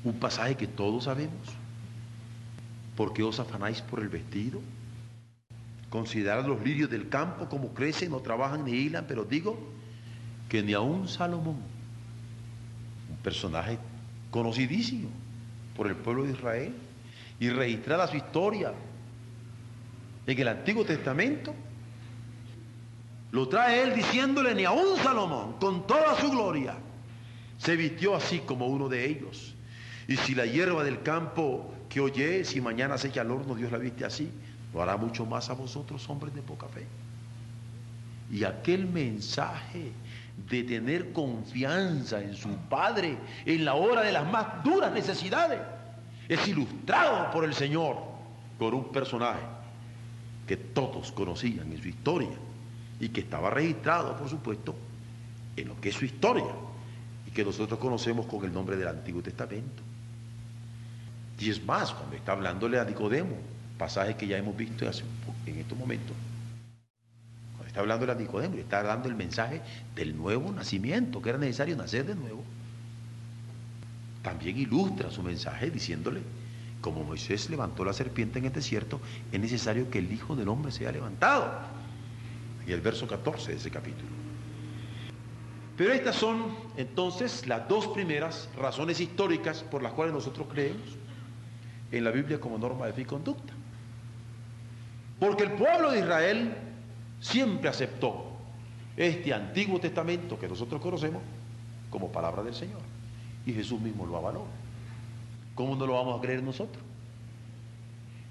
un 0.03 0.19
pasaje 0.19 0.55
que 0.55 0.67
todos 0.67 1.05
sabemos. 1.05 1.64
¿Por 2.95 3.13
qué 3.13 3.23
os 3.23 3.39
afanáis 3.39 3.81
por 3.81 3.99
el 3.99 4.09
vestido? 4.09 4.61
Considerad 5.89 6.45
los 6.45 6.61
lirios 6.63 6.89
del 6.89 7.09
campo 7.09 7.47
como 7.47 7.73
crecen, 7.73 8.11
no 8.11 8.19
trabajan 8.19 8.65
ni 8.65 8.71
hilan, 8.71 9.05
pero 9.07 9.25
digo 9.25 9.57
que 10.49 10.61
ni 10.61 10.73
aun 10.73 11.07
Salomón, 11.07 11.57
un 13.09 13.17
personaje 13.23 13.77
conocidísimo 14.31 15.09
por 15.75 15.87
el 15.87 15.95
pueblo 15.95 16.23
de 16.23 16.33
Israel 16.33 16.75
y 17.39 17.49
registrada 17.49 18.07
su 18.07 18.17
historia 18.17 18.73
en 20.27 20.39
el 20.39 20.47
Antiguo 20.47 20.85
Testamento, 20.85 21.53
lo 23.31 23.47
trae 23.47 23.83
él 23.83 23.95
diciéndole, 23.95 24.55
ni 24.55 24.63
aun 24.63 24.97
Salomón, 25.03 25.53
con 25.59 25.85
toda 25.85 26.19
su 26.19 26.31
gloria, 26.31 26.75
se 27.57 27.75
vistió 27.75 28.15
así 28.15 28.39
como 28.39 28.67
uno 28.67 28.87
de 28.87 29.05
ellos. 29.05 29.54
Y 30.07 30.17
si 30.17 30.35
la 30.35 30.45
hierba 30.45 30.83
del 30.83 31.01
campo 31.01 31.73
que 31.89 31.99
oye, 31.99 32.45
si 32.45 32.61
mañana 32.61 32.97
se 32.97 33.07
echa 33.07 33.21
al 33.21 33.31
horno, 33.31 33.55
Dios 33.55 33.71
la 33.71 33.77
viste 33.77 34.05
así, 34.05 34.29
lo 34.73 34.81
hará 34.81 34.97
mucho 34.97 35.25
más 35.25 35.49
a 35.49 35.53
vosotros, 35.53 36.07
hombres 36.09 36.33
de 36.35 36.41
poca 36.41 36.67
fe. 36.67 36.85
Y 38.31 38.43
aquel 38.43 38.87
mensaje 38.87 39.91
de 40.49 40.63
tener 40.63 41.13
confianza 41.13 42.21
en 42.21 42.35
su 42.35 42.49
Padre 42.69 43.17
en 43.45 43.65
la 43.65 43.75
hora 43.75 44.01
de 44.01 44.11
las 44.11 44.29
más 44.29 44.63
duras 44.63 44.91
necesidades. 44.91 45.59
Es 46.27 46.47
ilustrado 46.47 47.31
por 47.31 47.45
el 47.45 47.53
Señor 47.53 47.97
con 48.59 48.73
un 48.73 48.91
personaje 48.91 49.45
que 50.47 50.57
todos 50.57 51.11
conocían 51.11 51.71
en 51.71 51.81
su 51.81 51.87
historia 51.87 52.35
y 52.99 53.09
que 53.09 53.21
estaba 53.21 53.49
registrado, 53.49 54.17
por 54.17 54.29
supuesto, 54.29 54.75
en 55.55 55.67
lo 55.67 55.79
que 55.79 55.89
es 55.89 55.95
su 55.95 56.05
historia 56.05 56.45
y 57.27 57.31
que 57.31 57.43
nosotros 57.43 57.79
conocemos 57.79 58.25
con 58.25 58.43
el 58.43 58.53
nombre 58.53 58.75
del 58.75 58.87
Antiguo 58.87 59.21
Testamento. 59.21 59.84
Y 61.39 61.49
es 61.49 61.63
más, 61.63 61.93
cuando 61.93 62.15
está 62.15 62.31
hablándole 62.31 62.79
a 62.79 62.85
Nicodemo, 62.85 63.37
pasaje 63.77 64.15
que 64.15 64.27
ya 64.27 64.37
hemos 64.37 64.55
visto 64.55 64.85
en 65.45 65.57
estos 65.59 65.77
momentos, 65.77 66.15
está 67.75 67.81
hablando 67.81 68.05
de 68.05 68.15
Nicodemo 68.15 68.55
y 68.55 68.61
está 68.61 68.81
dando 68.83 69.09
el 69.09 69.15
mensaje 69.15 69.61
del 69.95 70.15
nuevo 70.15 70.49
nacimiento, 70.53 71.21
que 71.21 71.27
era 71.27 71.37
necesario 71.37 71.75
nacer 71.75 72.05
de 72.05 72.15
nuevo. 72.15 72.41
También 74.23 74.57
ilustra 74.57 75.11
su 75.11 75.21
mensaje 75.21 75.69
diciéndole, 75.69 76.21
como 76.79 77.03
Moisés 77.03 77.49
levantó 77.49 77.83
la 77.83 77.91
serpiente 77.91 78.39
en 78.39 78.45
el 78.45 78.53
desierto, 78.53 79.01
es 79.29 79.39
necesario 79.41 79.89
que 79.89 79.99
el 79.99 80.09
Hijo 80.09 80.37
del 80.37 80.47
Hombre 80.47 80.71
sea 80.71 80.89
levantado. 80.89 81.51
Y 82.65 82.71
el 82.71 82.79
verso 82.79 83.09
14 83.09 83.51
de 83.51 83.57
ese 83.57 83.69
capítulo. 83.69 84.07
Pero 85.75 85.91
estas 85.91 86.15
son 86.15 86.55
entonces 86.77 87.45
las 87.45 87.67
dos 87.67 87.87
primeras 87.87 88.47
razones 88.57 89.01
históricas 89.01 89.63
por 89.63 89.83
las 89.83 89.91
cuales 89.91 90.13
nosotros 90.13 90.47
creemos 90.49 90.97
en 91.97 92.03
la 92.03 92.11
Biblia 92.11 92.39
como 92.39 92.57
norma 92.57 92.85
de 92.87 92.93
fe 92.93 93.01
y 93.01 93.05
conducta. 93.05 93.53
Porque 95.19 95.43
el 95.43 95.51
pueblo 95.53 95.91
de 95.91 95.99
Israel 95.99 96.55
siempre 97.19 97.69
aceptó 97.69 98.31
este 98.97 99.33
Antiguo 99.33 99.79
Testamento 99.79 100.37
que 100.37 100.47
nosotros 100.47 100.81
conocemos 100.81 101.21
como 101.89 102.11
palabra 102.11 102.43
del 102.43 102.53
Señor. 102.53 102.81
Y 103.45 103.53
Jesús 103.53 103.79
mismo 103.79 104.05
lo 104.05 104.17
avaló. 104.17 104.45
¿Cómo 105.53 105.75
no 105.75 105.85
lo 105.85 105.93
vamos 105.93 106.19
a 106.19 106.21
creer 106.21 106.43
nosotros? 106.43 106.83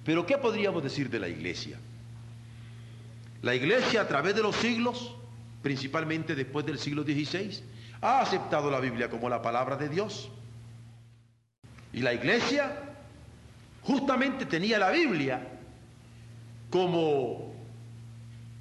Pero 0.05 0.27
¿qué 0.27 0.37
podríamos 0.37 0.83
decir 0.83 1.09
de 1.09 1.19
la 1.19 1.29
iglesia? 1.29 1.79
La 3.43 3.55
iglesia 3.55 4.03
a 4.03 4.09
través 4.09 4.35
de 4.35 4.43
los 4.43 4.57
siglos, 4.57 5.15
principalmente 5.63 6.35
después 6.35 6.67
del 6.67 6.79
siglo 6.79 7.03
XVI, 7.03 7.63
ha 8.03 8.21
aceptado 8.21 8.71
la 8.71 8.81
Biblia 8.81 9.09
como 9.09 9.29
la 9.31 9.41
palabra 9.41 9.77
de 9.77 9.89
Dios. 9.89 10.31
Y 11.93 12.01
la 12.01 12.13
iglesia 12.13 12.94
justamente 13.85 14.47
tenía 14.47 14.79
la 14.79 14.91
Biblia 14.91 15.47
como 16.71 17.55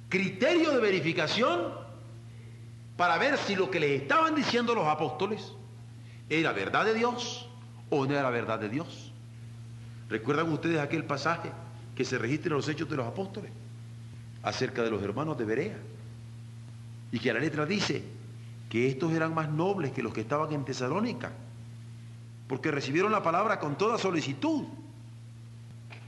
criterio 0.08 0.70
de 0.70 0.80
verificación 0.80 1.72
para 2.96 3.18
ver 3.18 3.36
si 3.38 3.56
lo 3.56 3.70
que 3.70 3.80
les 3.80 4.02
estaban 4.02 4.34
diciendo 4.34 4.74
los 4.74 4.86
apóstoles 4.86 5.52
era 6.28 6.52
verdad 6.52 6.84
de 6.84 6.94
Dios 6.94 7.48
o 7.90 8.06
no 8.06 8.14
era 8.14 8.30
verdad 8.30 8.58
de 8.58 8.68
Dios. 8.68 9.12
¿Recuerdan 10.08 10.52
ustedes 10.52 10.78
aquel 10.78 11.04
pasaje 11.04 11.50
que 11.96 12.04
se 12.04 12.18
registra 12.18 12.50
en 12.50 12.56
los 12.56 12.68
hechos 12.68 12.88
de 12.88 12.96
los 12.96 13.06
apóstoles 13.06 13.50
acerca 14.42 14.82
de 14.82 14.90
los 14.90 15.02
hermanos 15.02 15.36
de 15.38 15.44
Berea? 15.44 15.78
Y 17.10 17.18
que 17.18 17.32
la 17.32 17.40
letra 17.40 17.66
dice 17.66 18.04
que 18.68 18.88
estos 18.88 19.12
eran 19.12 19.34
más 19.34 19.48
nobles 19.48 19.92
que 19.92 20.02
los 20.02 20.12
que 20.12 20.20
estaban 20.20 20.52
en 20.52 20.64
Tesalónica, 20.64 21.32
porque 22.48 22.70
recibieron 22.70 23.12
la 23.12 23.22
palabra 23.22 23.58
con 23.58 23.76
toda 23.76 23.98
solicitud. 23.98 24.64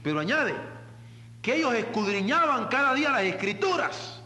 Pero 0.03 0.19
añade, 0.19 0.53
que 1.41 1.55
ellos 1.55 1.73
escudriñaban 1.73 2.67
cada 2.67 2.93
día 2.93 3.11
las 3.11 3.23
escrituras 3.23 4.21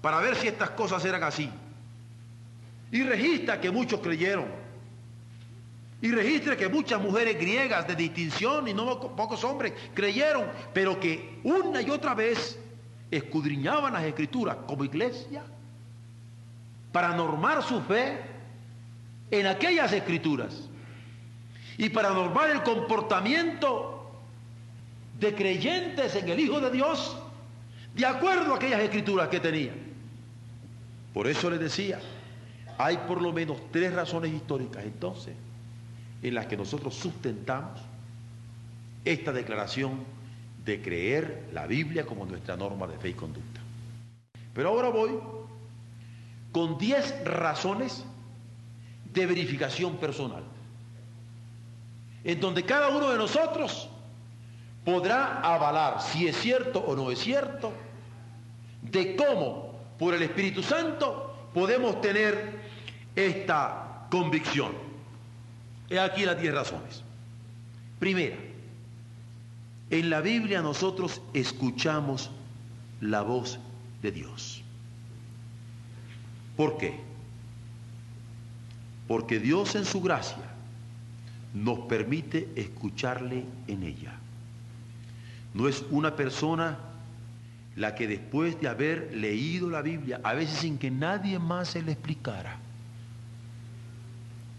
para 0.00 0.18
ver 0.20 0.36
si 0.36 0.48
estas 0.48 0.70
cosas 0.70 1.04
eran 1.04 1.22
así. 1.22 1.50
Y 2.92 3.02
registra 3.02 3.60
que 3.60 3.70
muchos 3.70 4.00
creyeron. 4.00 4.46
Y 6.02 6.10
registra 6.10 6.56
que 6.56 6.68
muchas 6.68 7.00
mujeres 7.00 7.38
griegas 7.38 7.86
de 7.86 7.96
distinción 7.96 8.68
y 8.68 8.74
no 8.74 9.00
pocos 9.16 9.42
hombres 9.42 9.72
creyeron, 9.94 10.44
pero 10.74 11.00
que 11.00 11.40
una 11.44 11.80
y 11.80 11.88
otra 11.88 12.14
vez 12.14 12.58
escudriñaban 13.10 13.94
las 13.94 14.04
escrituras 14.04 14.58
como 14.66 14.84
iglesia 14.84 15.42
para 16.92 17.16
normar 17.16 17.62
su 17.62 17.80
fe 17.80 18.20
en 19.30 19.46
aquellas 19.46 19.92
escrituras 19.92 20.68
y 21.78 21.88
para 21.88 22.10
normar 22.10 22.50
el 22.50 22.62
comportamiento 22.62 23.93
de 25.24 25.34
creyentes 25.34 26.14
en 26.16 26.28
el 26.28 26.38
Hijo 26.38 26.60
de 26.60 26.70
Dios 26.70 27.16
de 27.94 28.04
acuerdo 28.04 28.52
a 28.52 28.56
aquellas 28.56 28.80
escrituras 28.80 29.28
que 29.28 29.40
tenían. 29.40 29.74
Por 31.12 31.26
eso 31.26 31.48
les 31.48 31.60
decía, 31.60 32.00
hay 32.76 32.98
por 33.08 33.22
lo 33.22 33.32
menos 33.32 33.58
tres 33.70 33.92
razones 33.94 34.32
históricas 34.32 34.84
entonces 34.84 35.34
en 36.22 36.34
las 36.34 36.46
que 36.46 36.56
nosotros 36.56 36.94
sustentamos 36.94 37.80
esta 39.04 39.32
declaración 39.32 40.04
de 40.64 40.82
creer 40.82 41.48
la 41.52 41.66
Biblia 41.66 42.04
como 42.04 42.26
nuestra 42.26 42.56
norma 42.56 42.86
de 42.86 42.98
fe 42.98 43.10
y 43.10 43.14
conducta. 43.14 43.60
Pero 44.54 44.70
ahora 44.70 44.88
voy 44.88 45.18
con 46.52 46.78
10 46.78 47.24
razones 47.24 48.04
de 49.12 49.26
verificación 49.26 49.96
personal, 49.96 50.42
en 52.24 52.40
donde 52.40 52.64
cada 52.64 52.88
uno 52.88 53.10
de 53.10 53.18
nosotros 53.18 53.88
podrá 54.84 55.40
avalar 55.40 56.00
si 56.02 56.28
es 56.28 56.36
cierto 56.36 56.80
o 56.80 56.94
no 56.94 57.10
es 57.10 57.18
cierto, 57.18 57.72
de 58.82 59.16
cómo 59.16 59.74
por 59.98 60.14
el 60.14 60.22
Espíritu 60.22 60.62
Santo 60.62 61.48
podemos 61.54 62.00
tener 62.00 62.58
esta 63.16 64.06
convicción. 64.10 64.72
He 65.88 65.98
aquí 65.98 66.24
las 66.24 66.40
10 66.40 66.54
razones. 66.54 67.02
Primera, 67.98 68.36
en 69.90 70.10
la 70.10 70.20
Biblia 70.20 70.60
nosotros 70.60 71.22
escuchamos 71.32 72.30
la 73.00 73.22
voz 73.22 73.58
de 74.02 74.12
Dios. 74.12 74.62
¿Por 76.56 76.78
qué? 76.78 77.00
Porque 79.08 79.38
Dios 79.38 79.74
en 79.74 79.84
su 79.84 80.00
gracia 80.00 80.44
nos 81.52 81.80
permite 81.80 82.48
escucharle 82.56 83.44
en 83.68 83.82
ella. 83.82 84.18
No 85.54 85.68
es 85.68 85.84
una 85.90 86.16
persona 86.16 86.78
la 87.76 87.94
que 87.94 88.06
después 88.06 88.60
de 88.60 88.68
haber 88.68 89.16
leído 89.16 89.70
la 89.70 89.82
Biblia, 89.82 90.20
a 90.22 90.34
veces 90.34 90.58
sin 90.58 90.78
que 90.78 90.90
nadie 90.90 91.38
más 91.38 91.68
se 91.68 91.82
le 91.82 91.92
explicara, 91.92 92.58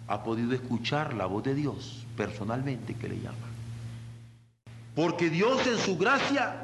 ha 0.07 0.23
podido 0.23 0.53
escuchar 0.53 1.13
la 1.13 1.25
voz 1.25 1.43
de 1.43 1.55
Dios 1.55 2.05
personalmente 2.15 2.93
que 2.95 3.09
le 3.09 3.19
llama. 3.19 3.37
Porque 4.95 5.29
Dios 5.29 5.65
en 5.67 5.77
su 5.77 5.97
gracia 5.97 6.61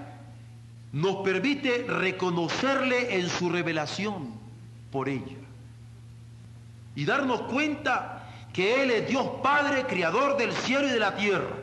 nos 0.94 1.18
permite 1.18 1.86
reconocerle 1.88 3.20
en 3.20 3.30
su 3.30 3.50
revelación 3.50 4.34
por 4.92 5.10
ella. 5.10 5.38
Y 6.96 7.06
darnos 7.06 7.42
cuenta 7.44 8.30
que 8.54 8.84
Él 8.84 8.92
es 8.92 9.10
Dios 9.10 9.26
Padre, 9.42 9.86
Creador 9.86 10.38
del 10.38 10.52
cielo 10.52 10.88
y 10.88 10.92
de 10.92 11.00
la 11.00 11.16
tierra. 11.16 11.61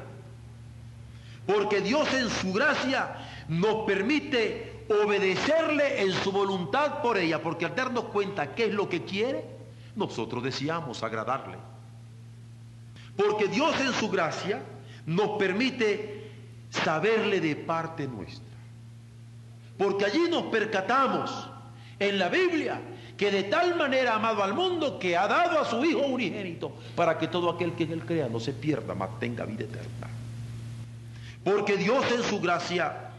Porque 1.49 1.81
Dios 1.81 2.13
en 2.13 2.29
su 2.29 2.53
gracia 2.53 3.17
nos 3.49 3.87
permite 3.87 4.85
obedecerle 4.91 6.03
en 6.03 6.13
su 6.13 6.31
voluntad 6.31 7.01
por 7.01 7.17
ella. 7.17 7.43
Porque 7.43 7.65
al 7.65 7.75
darnos 7.75 8.05
cuenta 8.05 8.55
qué 8.55 8.67
es 8.67 8.75
lo 8.75 8.87
que 8.87 9.05
quiere, 9.05 9.47
nosotros 9.97 10.43
deseamos 10.43 11.03
agradarle. 11.03 11.57
Porque 13.17 13.49
Dios 13.49 13.81
en 13.81 13.95
su 13.95 14.11
gracia 14.11 14.63
nos 15.07 15.39
permite 15.39 16.31
saberle 16.69 17.41
de 17.41 17.57
parte 17.57 18.07
nuestra. 18.07 18.45
Porque 19.79 20.05
allí 20.05 20.29
nos 20.29 20.45
percatamos 20.45 21.49
en 21.99 22.19
la 22.19 22.29
Biblia 22.29 22.79
que 23.17 23.31
de 23.31 23.45
tal 23.45 23.75
manera 23.75 24.13
ha 24.13 24.17
amado 24.17 24.43
al 24.43 24.53
mundo 24.53 24.99
que 24.99 25.17
ha 25.17 25.27
dado 25.27 25.59
a 25.59 25.65
su 25.65 25.83
Hijo 25.83 26.01
unigénito 26.01 26.73
para 26.95 27.17
que 27.17 27.27
todo 27.27 27.49
aquel 27.49 27.73
que 27.73 27.85
en 27.85 27.93
él 27.93 28.05
crea 28.05 28.29
no 28.29 28.39
se 28.39 28.53
pierda, 28.53 28.95
mas 28.95 29.19
tenga 29.19 29.47
vida 29.47 29.65
eterna. 29.65 30.18
Porque 31.49 31.79
Dios 31.79 32.05
en 32.13 32.23
su 32.23 32.41
gracia 32.41 33.11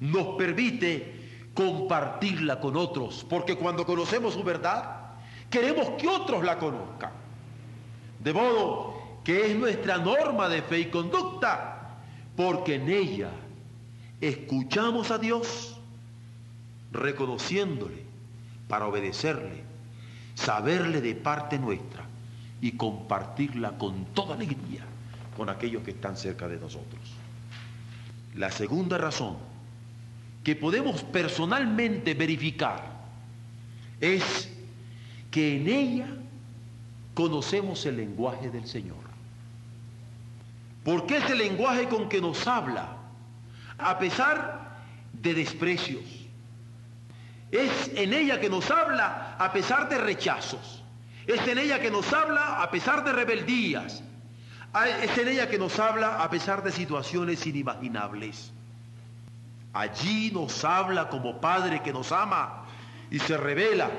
nos 0.00 0.36
permite 0.36 1.46
compartirla 1.54 2.58
con 2.58 2.76
otros, 2.76 3.24
porque 3.30 3.54
cuando 3.54 3.86
conocemos 3.86 4.34
su 4.34 4.42
verdad, 4.42 5.12
queremos 5.48 5.88
que 5.90 6.08
otros 6.08 6.42
la 6.42 6.58
conozcan. 6.58 7.12
De 8.18 8.32
modo 8.32 9.20
que 9.22 9.46
es 9.46 9.56
nuestra 9.56 9.98
norma 9.98 10.48
de 10.48 10.62
fe 10.62 10.80
y 10.80 10.84
conducta, 10.86 12.00
porque 12.36 12.74
en 12.74 12.88
ella 12.88 13.30
escuchamos 14.20 15.12
a 15.12 15.18
Dios 15.18 15.76
reconociéndole 16.90 18.02
para 18.66 18.88
obedecerle, 18.88 19.62
saberle 20.34 21.00
de 21.00 21.14
parte 21.14 21.56
nuestra 21.56 22.04
y 22.60 22.72
compartirla 22.72 23.78
con 23.78 24.06
toda 24.06 24.34
alegría 24.34 24.84
con 25.38 25.48
aquellos 25.48 25.84
que 25.84 25.92
están 25.92 26.16
cerca 26.16 26.48
de 26.48 26.58
nosotros. 26.58 27.00
La 28.34 28.50
segunda 28.50 28.98
razón 28.98 29.36
que 30.42 30.56
podemos 30.56 31.04
personalmente 31.04 32.14
verificar 32.14 32.82
es 34.00 34.50
que 35.30 35.56
en 35.56 35.68
ella 35.68 36.08
conocemos 37.14 37.86
el 37.86 37.98
lenguaje 37.98 38.50
del 38.50 38.66
Señor. 38.66 38.98
Porque 40.84 41.18
es 41.18 41.30
el 41.30 41.38
lenguaje 41.38 41.88
con 41.88 42.08
que 42.08 42.20
nos 42.20 42.46
habla, 42.48 42.96
a 43.78 43.98
pesar 43.98 44.76
de 45.12 45.34
desprecios, 45.34 46.04
es 47.52 47.92
en 47.94 48.12
ella 48.12 48.40
que 48.40 48.50
nos 48.50 48.68
habla 48.70 49.36
a 49.38 49.52
pesar 49.52 49.88
de 49.88 49.98
rechazos. 49.98 50.82
Es 51.28 51.46
en 51.46 51.58
ella 51.58 51.78
que 51.80 51.90
nos 51.90 52.12
habla 52.12 52.60
a 52.60 52.70
pesar 52.70 53.04
de 53.04 53.12
rebeldías. 53.12 54.02
Es 55.02 55.16
en 55.16 55.28
ella 55.28 55.48
que 55.48 55.58
nos 55.58 55.78
habla 55.78 56.22
a 56.22 56.30
pesar 56.30 56.62
de 56.62 56.70
situaciones 56.70 57.46
inimaginables. 57.46 58.52
Allí 59.72 60.30
nos 60.30 60.64
habla 60.64 61.08
como 61.08 61.40
Padre 61.40 61.82
que 61.82 61.92
nos 61.92 62.12
ama 62.12 62.64
y 63.10 63.18
se 63.18 63.36
revela. 63.36 63.90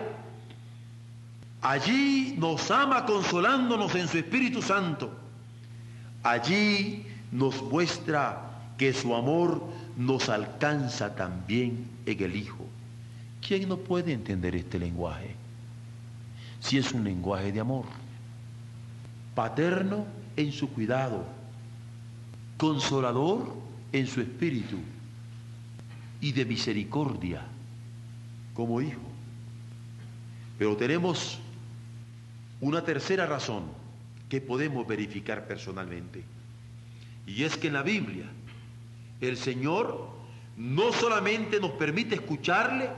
Allí 1.62 2.36
nos 2.38 2.70
ama 2.72 3.06
consolándonos 3.06 3.94
en 3.96 4.08
su 4.08 4.20
Espíritu 4.20 4.62
Santo. 4.62 5.12
Allí 6.24 7.06
nos 7.32 7.62
muestra 7.64 8.42
que 8.78 8.94
su 8.94 9.14
amor 9.16 9.64
nos 9.98 10.30
alcanza 10.30 11.16
también 11.16 11.90
en 12.06 12.24
el 12.24 12.36
Hijo. 12.36 12.66
¿Quién 13.46 13.68
no 13.68 13.78
puede 13.78 14.14
entender 14.14 14.56
este 14.56 14.80
lenguaje? 14.80 15.36
Si 16.62 16.78
es 16.78 16.94
un 16.94 17.04
lenguaje 17.04 17.52
de 17.52 17.60
amor, 17.60 17.86
paterno 19.36 20.06
en 20.40 20.54
su 20.54 20.70
cuidado, 20.70 21.26
consolador 22.58 23.54
en 23.92 24.08
su 24.08 24.22
espíritu 24.22 24.78
y 26.22 26.32
de 26.32 26.46
misericordia 26.46 27.42
como 28.54 28.82
hijo. 28.82 29.02
Pero 30.58 30.78
tenemos 30.78 31.40
una 32.62 32.84
tercera 32.84 33.26
razón 33.26 33.64
que 34.30 34.40
podemos 34.40 34.88
verificar 34.88 35.46
personalmente. 35.46 36.24
Y 37.28 37.44
es 37.44 37.58
que 37.58 37.68
en 37.68 37.74
la 37.74 37.84
Biblia 37.84 38.26
el 39.20 39.36
Señor 39.36 40.10
no 40.56 40.94
solamente 40.94 41.60
nos 41.60 41.72
permite 41.72 42.16
escucharle, 42.16 42.90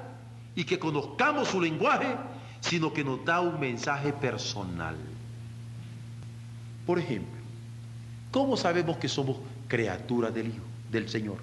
y 0.55 0.63
que 0.63 0.79
conozcamos 0.79 1.47
su 1.47 1.61
lenguaje, 1.61 2.15
sino 2.59 2.93
que 2.93 3.03
nos 3.03 3.23
da 3.23 3.39
un 3.39 3.59
mensaje 3.59 4.13
personal. 4.13 4.97
Por 6.85 6.99
ejemplo, 6.99 7.39
¿cómo 8.31 8.57
sabemos 8.57 8.97
que 8.97 9.07
somos 9.07 9.37
criaturas 9.67 10.33
del 10.33 10.47
Hijo, 10.47 10.63
del 10.91 11.09
Señor? 11.09 11.37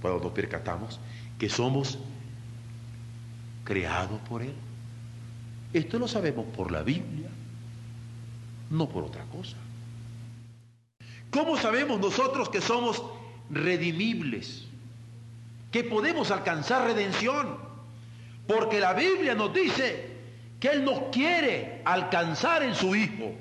Cuando 0.00 0.20
nos 0.20 0.32
percatamos 0.32 1.00
que 1.38 1.48
somos 1.48 1.98
creados 3.64 4.18
por 4.28 4.42
Él. 4.42 4.54
Esto 5.72 5.98
lo 5.98 6.08
sabemos 6.08 6.46
por 6.56 6.72
la 6.72 6.82
Biblia, 6.82 7.28
no 8.70 8.88
por 8.88 9.04
otra 9.04 9.24
cosa. 9.24 9.56
¿Cómo 11.30 11.58
sabemos 11.58 12.00
nosotros 12.00 12.48
que 12.48 12.60
somos 12.60 13.02
redimibles? 13.50 14.64
Que 15.70 15.84
podemos 15.84 16.30
alcanzar 16.30 16.86
redención. 16.86 17.58
Porque 18.46 18.80
la 18.80 18.94
Biblia 18.94 19.34
nos 19.34 19.52
dice 19.52 20.16
que 20.58 20.68
Él 20.68 20.84
nos 20.84 21.00
quiere 21.12 21.82
alcanzar 21.84 22.62
en 22.62 22.74
su 22.74 22.96
Hijo. 22.96 23.34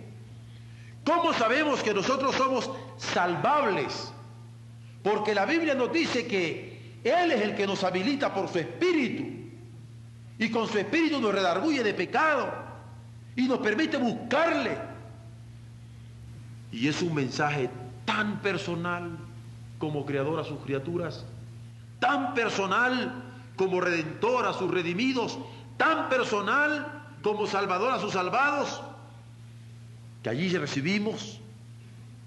¿Cómo 1.07 1.31
sabemos 1.31 1.81
que 1.81 1.93
nosotros 1.93 2.35
somos 2.35 2.69
salvables? 2.97 4.11
Porque 5.01 5.33
la 5.33 5.45
Biblia 5.45 5.73
nos 5.73 5.89
dice 5.93 6.27
que 6.27 6.99
Él 7.01 7.31
es 7.31 7.41
el 7.43 7.55
que 7.55 7.65
nos 7.65 7.81
habilita 7.85 8.33
por 8.33 8.49
su 8.49 8.59
espíritu. 8.59 9.23
Y 10.37 10.51
con 10.51 10.67
su 10.67 10.77
espíritu 10.77 11.21
nos 11.21 11.33
redarguye 11.33 11.81
de 11.81 11.93
pecado. 11.93 12.53
Y 13.37 13.47
nos 13.47 13.59
permite 13.59 13.95
buscarle. 13.95 14.77
Y 16.73 16.89
es 16.89 17.01
un 17.01 17.15
mensaje 17.15 17.69
tan 18.03 18.41
personal 18.41 19.17
como 19.79 20.05
creador 20.05 20.41
a 20.41 20.43
sus 20.43 20.59
criaturas. 20.59 21.25
Tan 22.01 22.33
personal 22.33 23.23
como 23.55 23.79
redentor 23.79 24.45
a 24.45 24.51
sus 24.51 24.69
redimidos, 24.69 25.39
tan 25.77 26.09
personal 26.09 27.05
como 27.23 27.47
salvador 27.47 27.93
a 27.93 27.99
sus 27.99 28.11
salvados, 28.11 28.81
que 30.27 30.31
allí 30.31 30.57
recibimos 30.57 31.39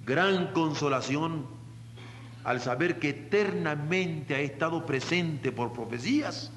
gran 0.06 0.54
consolación 0.54 1.46
al 2.44 2.58
saber 2.58 2.98
que 2.98 3.10
eternamente 3.10 4.34
ha 4.34 4.40
estado 4.40 4.86
presente 4.86 5.52
por 5.52 5.74
profecías 5.74 6.50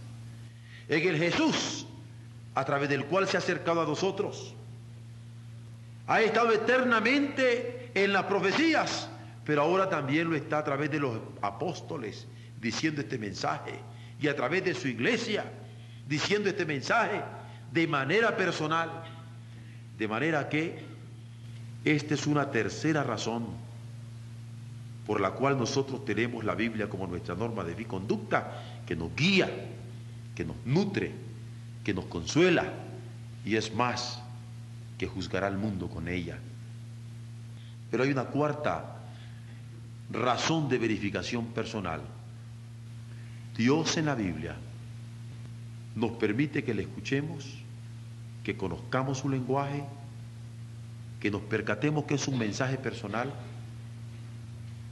en 0.87 1.05
el 1.05 1.17
Jesús 1.17 1.85
a 2.55 2.63
través 2.63 2.87
del 2.87 3.03
cual 3.07 3.27
se 3.27 3.35
ha 3.35 3.39
acercado 3.41 3.81
a 3.81 3.85
nosotros. 3.85 4.53
Ha 6.07 6.21
estado 6.21 6.53
eternamente 6.53 7.91
en 7.93 8.13
las 8.13 8.23
profecías 8.23 9.09
pero 9.43 9.63
ahora 9.63 9.89
también 9.89 10.29
lo 10.29 10.37
está 10.37 10.59
a 10.59 10.63
través 10.63 10.89
de 10.91 11.01
los 11.01 11.19
apóstoles 11.41 12.25
diciendo 12.61 13.01
este 13.01 13.17
mensaje 13.17 13.81
y 14.17 14.29
a 14.29 14.35
través 14.37 14.63
de 14.63 14.73
su 14.75 14.87
iglesia 14.87 15.43
diciendo 16.07 16.47
este 16.47 16.65
mensaje 16.65 17.21
de 17.69 17.85
manera 17.85 18.37
personal. 18.37 19.03
De 19.97 20.07
manera 20.07 20.47
que 20.47 20.92
esta 21.85 22.13
es 22.13 22.27
una 22.27 22.51
tercera 22.51 23.03
razón 23.03 23.45
por 25.05 25.19
la 25.19 25.31
cual 25.31 25.57
nosotros 25.57 26.05
tenemos 26.05 26.43
la 26.45 26.55
Biblia 26.55 26.89
como 26.89 27.07
nuestra 27.07 27.35
norma 27.35 27.63
de 27.63 27.85
conducta 27.85 28.63
que 28.85 28.95
nos 28.95 29.13
guía, 29.15 29.49
que 30.33 30.45
nos 30.45 30.55
nutre, 30.65 31.11
que 31.83 31.93
nos 31.93 32.05
consuela 32.05 32.71
y 33.45 33.55
es 33.55 33.73
más 33.75 34.21
que 34.97 35.07
juzgará 35.07 35.47
al 35.47 35.57
mundo 35.57 35.89
con 35.89 36.07
ella. 36.07 36.37
Pero 37.91 38.03
hay 38.03 38.11
una 38.11 38.25
cuarta 38.25 38.97
razón 40.09 40.69
de 40.69 40.77
verificación 40.77 41.47
personal. 41.47 42.01
Dios 43.57 43.97
en 43.97 44.05
la 44.05 44.15
Biblia 44.15 44.55
nos 45.95 46.11
permite 46.11 46.63
que 46.63 46.73
le 46.73 46.83
escuchemos, 46.83 47.45
que 48.43 48.55
conozcamos 48.55 49.19
su 49.19 49.29
lenguaje, 49.29 49.83
que 51.23 51.31
nos 51.31 51.41
percatemos 51.41 52.03
que 52.03 52.15
es 52.15 52.27
un 52.27 52.37
mensaje 52.37 52.75
personal, 52.77 53.31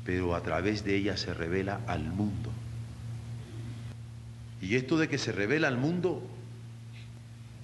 pero 0.05 0.33
a 0.33 0.41
través 0.41 0.85
de 0.85 0.95
ella 0.95 1.17
se 1.17 1.33
revela 1.33 1.81
al 1.87 2.03
mundo. 2.03 2.49
Y 4.61 4.77
esto 4.77 4.97
de 4.97 5.09
que 5.09 5.17
se 5.17 5.33
revela 5.33 5.67
al 5.67 5.75
mundo, 5.75 6.23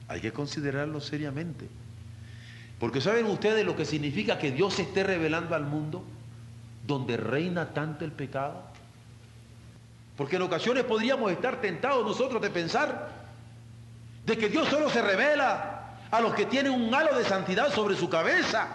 hay 0.10 0.20
que 0.20 0.34
considerarlo 0.34 1.00
seriamente. 1.00 1.70
Porque 2.78 3.00
¿saben 3.00 3.28
ustedes 3.28 3.66
lo 3.66 3.78
que 3.78 3.86
significa 3.86 4.38
que 4.38 4.52
Dios 4.52 4.74
se 4.74 4.82
esté 4.82 5.06
revelando 5.06 5.56
al 5.56 5.64
mundo 5.64 6.04
donde 6.86 7.16
reina 7.16 7.70
tanto 7.70 8.04
el 8.04 8.12
pecado? 8.12 8.64
Porque 10.18 10.36
en 10.36 10.42
ocasiones 10.42 10.84
podríamos 10.84 11.32
estar 11.32 11.62
tentados 11.62 12.06
nosotros 12.06 12.42
de 12.42 12.50
pensar 12.50 13.14
de 14.26 14.38
que 14.38 14.50
Dios 14.50 14.68
solo 14.68 14.90
se 14.90 15.02
revela 15.02 15.77
a 16.12 16.22
los 16.22 16.34
que 16.34 16.46
tienen 16.46 16.72
un 16.72 16.94
halo 16.94 17.18
de 17.18 17.26
santidad 17.26 17.74
sobre 17.74 17.96
su 17.96 18.10
cabeza. 18.10 18.68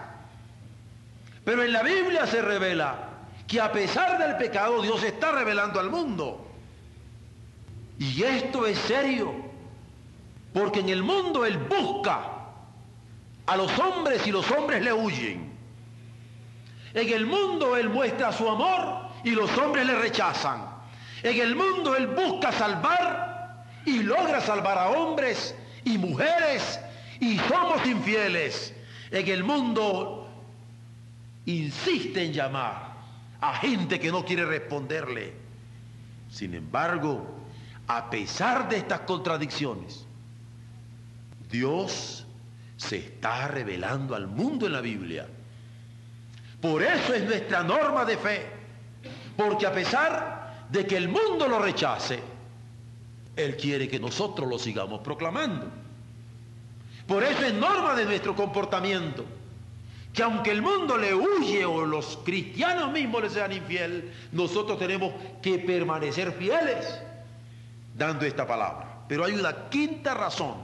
Pero 1.44 1.62
en 1.62 1.72
la 1.72 1.82
Biblia 1.82 2.26
se 2.26 2.42
revela 2.42 3.08
que 3.46 3.60
a 3.60 3.72
pesar 3.72 4.18
del 4.18 4.36
pecado 4.36 4.82
Dios 4.82 5.02
está 5.02 5.32
revelando 5.32 5.80
al 5.80 5.90
mundo. 5.90 6.46
Y 7.98 8.22
esto 8.22 8.66
es 8.66 8.78
serio, 8.78 9.32
porque 10.52 10.80
en 10.80 10.88
el 10.88 11.02
mundo 11.02 11.44
Él 11.44 11.58
busca 11.58 12.20
a 13.46 13.56
los 13.56 13.76
hombres 13.78 14.26
y 14.26 14.32
los 14.32 14.50
hombres 14.50 14.82
le 14.82 14.92
huyen. 14.92 15.52
En 16.94 17.08
el 17.08 17.26
mundo 17.26 17.76
Él 17.76 17.88
muestra 17.88 18.32
su 18.32 18.48
amor 18.48 19.08
y 19.24 19.30
los 19.30 19.56
hombres 19.58 19.86
le 19.86 19.96
rechazan. 19.96 20.66
En 21.22 21.40
el 21.40 21.54
mundo 21.54 21.96
Él 21.96 22.08
busca 22.08 22.52
salvar 22.52 23.64
y 23.84 24.02
logra 24.02 24.40
salvar 24.40 24.78
a 24.78 24.90
hombres 24.90 25.54
y 25.84 25.98
mujeres 25.98 26.78
y 27.22 27.38
somos 27.38 27.86
infieles. 27.86 28.74
En 29.12 29.28
el 29.28 29.44
mundo 29.44 30.28
insiste 31.46 32.24
en 32.24 32.32
llamar 32.32 32.96
a 33.40 33.54
gente 33.54 34.00
que 34.00 34.10
no 34.10 34.24
quiere 34.24 34.44
responderle. 34.44 35.32
Sin 36.28 36.52
embargo, 36.54 37.24
a 37.86 38.10
pesar 38.10 38.68
de 38.68 38.78
estas 38.78 39.00
contradicciones, 39.00 40.04
Dios 41.48 42.26
se 42.76 42.96
está 42.96 43.46
revelando 43.46 44.16
al 44.16 44.26
mundo 44.26 44.66
en 44.66 44.72
la 44.72 44.80
Biblia. 44.80 45.28
Por 46.60 46.82
eso 46.82 47.14
es 47.14 47.22
nuestra 47.22 47.62
norma 47.62 48.04
de 48.04 48.16
fe. 48.16 48.46
Porque 49.36 49.64
a 49.64 49.72
pesar 49.72 50.66
de 50.68 50.84
que 50.88 50.96
el 50.96 51.08
mundo 51.08 51.46
lo 51.46 51.60
rechace, 51.60 52.20
Él 53.36 53.56
quiere 53.56 53.88
que 53.88 54.00
nosotros 54.00 54.48
lo 54.48 54.58
sigamos 54.58 55.02
proclamando. 55.02 55.81
Por 57.06 57.22
eso 57.24 57.44
es 57.44 57.54
norma 57.54 57.94
de 57.94 58.04
nuestro 58.04 58.34
comportamiento. 58.34 59.24
Que 60.12 60.22
aunque 60.22 60.50
el 60.50 60.60
mundo 60.60 60.98
le 60.98 61.14
huye 61.14 61.64
o 61.64 61.86
los 61.86 62.18
cristianos 62.24 62.92
mismos 62.92 63.22
le 63.22 63.30
sean 63.30 63.52
infiel, 63.52 64.12
nosotros 64.32 64.78
tenemos 64.78 65.12
que 65.40 65.58
permanecer 65.58 66.32
fieles 66.32 67.00
dando 67.96 68.26
esta 68.26 68.46
palabra. 68.46 69.04
Pero 69.08 69.24
hay 69.24 69.34
una 69.34 69.68
quinta 69.70 70.14
razón 70.14 70.56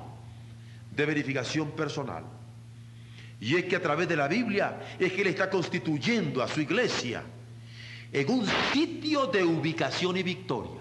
de 0.95 1.07
verificación 1.07 1.71
personal. 1.71 2.25
Y 3.41 3.57
es 3.57 3.65
que 3.65 3.77
a 3.77 3.83
través 3.83 4.09
de 4.09 4.17
la 4.17 4.29
Biblia 4.29 4.81
es 4.99 5.13
que 5.13 5.23
Él 5.23 5.29
está 5.29 5.49
constituyendo 5.49 6.43
a 6.43 6.49
su 6.49 6.61
iglesia 6.61 7.23
en 8.13 8.31
un 8.31 8.47
sitio 8.73 9.27
de 9.27 9.45
ubicación 9.45 10.17
y 10.17 10.23
victoria. 10.23 10.81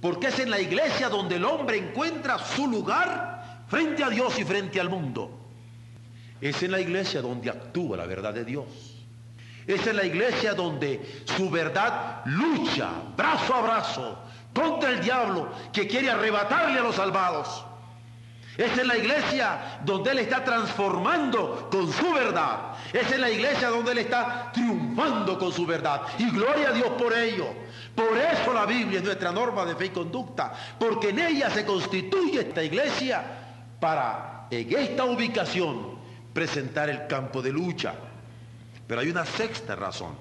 Porque 0.00 0.28
es 0.28 0.38
en 0.38 0.50
la 0.50 0.60
iglesia 0.60 1.08
donde 1.08 1.36
el 1.36 1.44
hombre 1.44 1.78
encuentra 1.78 2.38
su 2.38 2.66
lugar 2.66 3.39
frente 3.70 4.02
a 4.02 4.10
Dios 4.10 4.38
y 4.38 4.44
frente 4.44 4.80
al 4.80 4.90
mundo. 4.90 5.30
Es 6.40 6.62
en 6.62 6.72
la 6.72 6.80
iglesia 6.80 7.22
donde 7.22 7.48
actúa 7.50 7.96
la 7.96 8.06
verdad 8.06 8.34
de 8.34 8.44
Dios. 8.44 8.66
Es 9.66 9.86
en 9.86 9.96
la 9.96 10.04
iglesia 10.04 10.54
donde 10.54 11.22
su 11.24 11.48
verdad 11.48 12.22
lucha 12.24 12.90
brazo 13.16 13.54
a 13.54 13.62
brazo 13.62 14.18
contra 14.52 14.90
el 14.90 15.00
diablo 15.00 15.48
que 15.72 15.86
quiere 15.86 16.10
arrebatarle 16.10 16.80
a 16.80 16.82
los 16.82 16.96
salvados. 16.96 17.64
Es 18.56 18.76
en 18.76 18.88
la 18.88 18.96
iglesia 18.96 19.78
donde 19.84 20.10
Él 20.10 20.18
está 20.18 20.42
transformando 20.44 21.68
con 21.70 21.90
su 21.92 22.12
verdad. 22.12 22.74
Es 22.92 23.10
en 23.12 23.20
la 23.20 23.30
iglesia 23.30 23.68
donde 23.68 23.92
Él 23.92 23.98
está 23.98 24.50
triunfando 24.52 25.38
con 25.38 25.52
su 25.52 25.64
verdad. 25.64 26.02
Y 26.18 26.30
gloria 26.30 26.70
a 26.70 26.72
Dios 26.72 26.88
por 26.98 27.16
ello. 27.16 27.46
Por 27.94 28.18
eso 28.18 28.52
la 28.52 28.66
Biblia 28.66 28.98
es 28.98 29.04
nuestra 29.04 29.30
norma 29.30 29.64
de 29.64 29.76
fe 29.76 29.86
y 29.86 29.90
conducta. 29.90 30.52
Porque 30.78 31.10
en 31.10 31.20
ella 31.20 31.48
se 31.50 31.64
constituye 31.64 32.40
esta 32.40 32.62
iglesia 32.62 33.39
para 33.80 34.46
en 34.50 34.76
esta 34.76 35.04
ubicación 35.04 35.98
presentar 36.32 36.90
el 36.90 37.06
campo 37.06 37.42
de 37.42 37.52
lucha. 37.52 37.94
Pero 38.86 39.00
hay 39.00 39.10
una 39.10 39.24
sexta 39.24 39.74
razón 39.76 40.14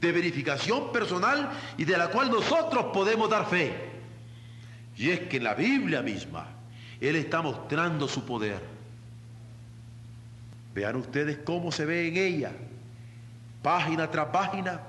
de 0.00 0.12
verificación 0.12 0.92
personal 0.92 1.50
y 1.76 1.84
de 1.84 1.96
la 1.96 2.08
cual 2.08 2.30
nosotros 2.30 2.86
podemos 2.92 3.28
dar 3.28 3.46
fe. 3.46 3.74
Y 4.96 5.10
es 5.10 5.20
que 5.20 5.36
en 5.38 5.44
la 5.44 5.54
Biblia 5.54 6.02
misma 6.02 6.46
él 7.00 7.16
está 7.16 7.42
mostrando 7.42 8.08
su 8.08 8.24
poder. 8.24 8.60
Vean 10.74 10.96
ustedes 10.96 11.38
cómo 11.44 11.72
se 11.72 11.84
ve 11.84 12.08
en 12.08 12.16
ella, 12.16 12.52
página 13.62 14.10
tras 14.10 14.26
página, 14.26 14.80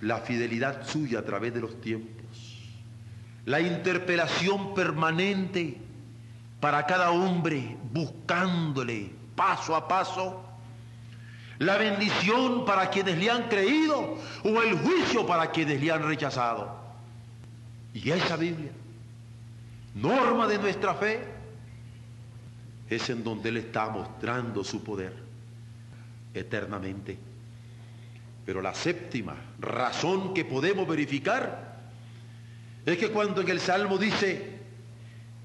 la 0.00 0.18
fidelidad 0.18 0.86
suya 0.86 1.20
a 1.20 1.24
través 1.24 1.54
de 1.54 1.60
los 1.60 1.80
tiempos. 1.80 2.58
La 3.44 3.60
interpelación 3.60 4.74
permanente 4.74 5.78
para 6.62 6.86
cada 6.86 7.10
hombre, 7.10 7.76
buscándole 7.92 9.10
paso 9.34 9.74
a 9.74 9.88
paso. 9.88 10.40
La 11.58 11.76
bendición 11.76 12.64
para 12.64 12.88
quienes 12.88 13.18
le 13.18 13.28
han 13.28 13.48
creído 13.48 14.16
o 14.44 14.62
el 14.62 14.78
juicio 14.78 15.26
para 15.26 15.50
quienes 15.50 15.82
le 15.82 15.90
han 15.90 16.06
rechazado. 16.06 16.72
Y 17.92 18.08
esa 18.10 18.36
Biblia 18.36 18.70
norma 19.96 20.46
de 20.46 20.58
nuestra 20.58 20.94
fe, 20.94 21.20
es 22.88 23.10
en 23.10 23.24
donde 23.24 23.48
Él 23.48 23.56
está 23.56 23.88
mostrando 23.88 24.62
su 24.62 24.84
poder 24.84 25.14
eternamente. 26.32 27.18
Pero 28.46 28.62
la 28.62 28.72
séptima 28.72 29.34
razón 29.58 30.32
que 30.32 30.44
podemos 30.44 30.86
verificar 30.86 31.80
es 32.86 32.98
que 32.98 33.10
cuando 33.10 33.40
en 33.40 33.48
el 33.48 33.58
Salmo 33.58 33.98
dice, 33.98 34.51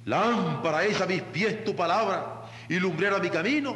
lámpara 0.08 0.84
es 0.84 1.00
a 1.00 1.06
mis 1.06 1.22
pies 1.22 1.64
tu 1.64 1.76
palabra 1.76 2.42
y 2.68 2.80
lumbrera 2.80 3.20
mi 3.20 3.30
camino, 3.30 3.76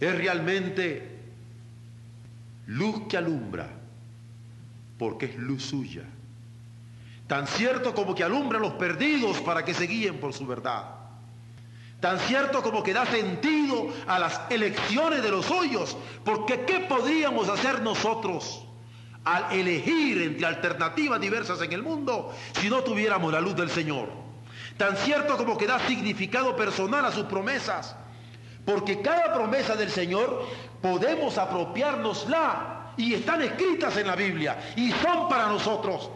es 0.00 0.16
realmente 0.16 1.20
luz 2.66 3.02
que 3.08 3.16
alumbra, 3.16 3.68
porque 4.98 5.26
es 5.26 5.36
luz 5.36 5.62
suya 5.64 6.04
Tan 7.26 7.46
cierto 7.46 7.94
como 7.94 8.14
que 8.14 8.22
alumbra 8.22 8.58
a 8.58 8.60
los 8.60 8.74
perdidos 8.74 9.40
para 9.40 9.64
que 9.64 9.72
se 9.72 9.86
guíen 9.86 10.20
por 10.20 10.34
su 10.34 10.46
verdad. 10.46 10.84
Tan 12.00 12.18
cierto 12.18 12.62
como 12.62 12.82
que 12.82 12.92
da 12.92 13.06
sentido 13.06 13.88
a 14.06 14.18
las 14.18 14.42
elecciones 14.50 15.22
de 15.22 15.30
los 15.30 15.46
suyos. 15.46 15.96
Porque 16.22 16.66
¿qué 16.66 16.80
podríamos 16.80 17.48
hacer 17.48 17.80
nosotros 17.80 18.64
al 19.24 19.52
elegir 19.52 20.20
entre 20.20 20.44
alternativas 20.44 21.18
diversas 21.18 21.62
en 21.62 21.72
el 21.72 21.82
mundo 21.82 22.34
si 22.60 22.68
no 22.68 22.82
tuviéramos 22.82 23.32
la 23.32 23.40
luz 23.40 23.56
del 23.56 23.70
Señor? 23.70 24.23
Tan 24.76 24.96
cierto 24.96 25.36
como 25.36 25.56
que 25.56 25.66
da 25.66 25.78
significado 25.86 26.56
personal 26.56 27.04
a 27.04 27.12
sus 27.12 27.24
promesas. 27.26 27.96
Porque 28.64 29.02
cada 29.02 29.32
promesa 29.34 29.76
del 29.76 29.90
Señor 29.90 30.46
podemos 30.80 31.38
apropiárnosla 31.38 32.92
y 32.96 33.14
están 33.14 33.42
escritas 33.42 33.96
en 33.96 34.06
la 34.06 34.16
Biblia 34.16 34.72
y 34.76 34.90
son 34.92 35.28
para 35.28 35.46
nosotros. 35.46 36.10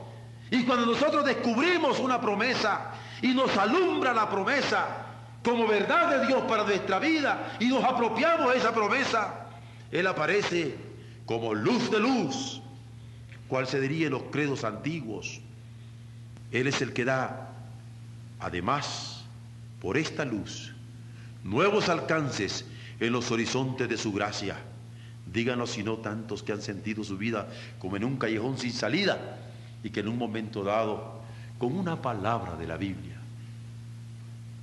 Y 0.50 0.64
cuando 0.64 0.86
nosotros 0.86 1.24
descubrimos 1.24 1.98
una 1.98 2.20
promesa 2.20 2.92
y 3.20 3.28
nos 3.28 3.56
alumbra 3.56 4.12
la 4.14 4.30
promesa 4.30 4.86
como 5.44 5.66
verdad 5.66 6.18
de 6.18 6.26
Dios 6.26 6.42
para 6.48 6.64
nuestra 6.64 6.98
vida 6.98 7.56
y 7.60 7.66
nos 7.66 7.84
apropiamos 7.84 8.52
de 8.52 8.58
esa 8.58 8.72
promesa, 8.72 9.46
Él 9.90 10.06
aparece 10.06 10.76
como 11.26 11.54
luz 11.54 11.90
de 11.90 12.00
luz, 12.00 12.62
cual 13.48 13.66
se 13.66 13.80
diría 13.80 14.06
en 14.06 14.12
los 14.12 14.24
credos 14.24 14.64
antiguos. 14.64 15.40
Él 16.50 16.66
es 16.66 16.80
el 16.80 16.94
que 16.94 17.04
da, 17.04 17.47
además, 18.40 19.24
por 19.80 19.96
esta 19.96 20.24
luz, 20.24 20.72
nuevos 21.44 21.88
alcances 21.88 22.64
en 23.00 23.12
los 23.12 23.30
horizontes 23.30 23.88
de 23.88 23.96
su 23.96 24.12
gracia. 24.12 24.56
Díganos 25.32 25.70
si 25.70 25.82
no 25.82 25.98
tantos 25.98 26.42
que 26.42 26.52
han 26.52 26.62
sentido 26.62 27.04
su 27.04 27.16
vida 27.18 27.48
como 27.78 27.96
en 27.96 28.04
un 28.04 28.16
callejón 28.16 28.58
sin 28.58 28.72
salida 28.72 29.38
y 29.82 29.90
que 29.90 30.00
en 30.00 30.08
un 30.08 30.18
momento 30.18 30.64
dado, 30.64 31.20
con 31.58 31.76
una 31.76 32.00
palabra 32.00 32.56
de 32.56 32.66
la 32.66 32.76
Biblia, 32.76 33.16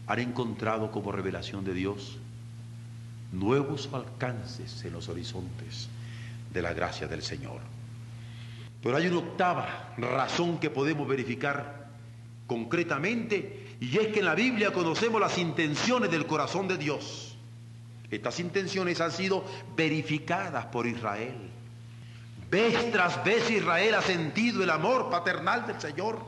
han 0.07 0.19
encontrado 0.19 0.91
como 0.91 1.11
revelación 1.11 1.63
de 1.63 1.73
Dios 1.73 2.17
nuevos 3.31 3.89
alcances 3.91 4.83
en 4.85 4.93
los 4.93 5.09
horizontes 5.09 5.89
de 6.53 6.61
la 6.61 6.73
gracia 6.73 7.07
del 7.07 7.21
Señor. 7.21 7.59
Pero 8.81 8.97
hay 8.97 9.07
una 9.07 9.17
octava 9.17 9.93
razón 9.97 10.59
que 10.59 10.69
podemos 10.69 11.07
verificar 11.07 11.87
concretamente 12.47 13.64
y 13.79 13.97
es 13.97 14.07
que 14.07 14.19
en 14.19 14.25
la 14.25 14.35
Biblia 14.35 14.71
conocemos 14.71 15.19
las 15.19 15.37
intenciones 15.37 16.09
del 16.11 16.25
corazón 16.25 16.67
de 16.67 16.77
Dios. 16.77 17.37
Estas 18.09 18.39
intenciones 18.39 19.01
han 19.01 19.11
sido 19.11 19.43
verificadas 19.75 20.67
por 20.67 20.87
Israel. 20.87 21.51
Vez 22.49 22.91
tras 22.91 23.23
vez 23.23 23.49
Israel 23.49 23.95
ha 23.95 24.01
sentido 24.01 24.63
el 24.63 24.69
amor 24.69 25.09
paternal 25.09 25.65
del 25.67 25.81
Señor. 25.81 26.19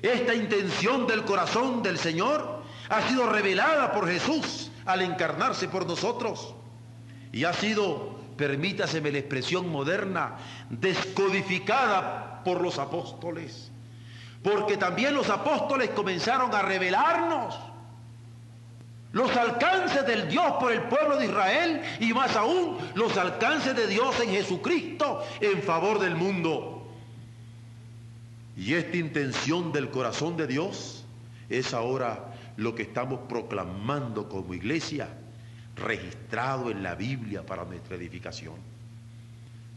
Esta 0.00 0.34
intención 0.34 1.06
del 1.06 1.24
corazón 1.24 1.82
del 1.82 1.98
Señor 1.98 2.62
ha 2.88 3.08
sido 3.08 3.30
revelada 3.30 3.92
por 3.92 4.08
Jesús 4.08 4.70
al 4.84 5.02
encarnarse 5.02 5.68
por 5.68 5.86
nosotros 5.86 6.54
y 7.32 7.44
ha 7.44 7.52
sido, 7.52 8.18
permítaseme 8.36 9.10
la 9.10 9.18
expresión 9.18 9.68
moderna, 9.68 10.36
descodificada 10.68 12.42
por 12.44 12.60
los 12.60 12.78
apóstoles. 12.78 13.71
Porque 14.42 14.76
también 14.76 15.14
los 15.14 15.30
apóstoles 15.30 15.90
comenzaron 15.90 16.54
a 16.54 16.62
revelarnos 16.62 17.58
los 19.12 19.36
alcances 19.36 20.06
del 20.06 20.28
Dios 20.28 20.54
por 20.58 20.72
el 20.72 20.82
pueblo 20.84 21.18
de 21.18 21.26
Israel 21.26 21.82
y 22.00 22.14
más 22.14 22.34
aún 22.34 22.78
los 22.94 23.16
alcances 23.18 23.76
de 23.76 23.86
Dios 23.86 24.18
en 24.20 24.30
Jesucristo 24.30 25.22
en 25.40 25.62
favor 25.62 25.98
del 25.98 26.16
mundo. 26.16 26.90
Y 28.56 28.74
esta 28.74 28.96
intención 28.96 29.72
del 29.72 29.90
corazón 29.90 30.36
de 30.36 30.46
Dios 30.46 31.04
es 31.48 31.74
ahora 31.74 32.32
lo 32.56 32.74
que 32.74 32.82
estamos 32.82 33.20
proclamando 33.28 34.28
como 34.28 34.54
iglesia, 34.54 35.08
registrado 35.76 36.70
en 36.70 36.82
la 36.82 36.94
Biblia 36.94 37.44
para 37.44 37.64
nuestra 37.64 37.96
edificación. 37.96 38.54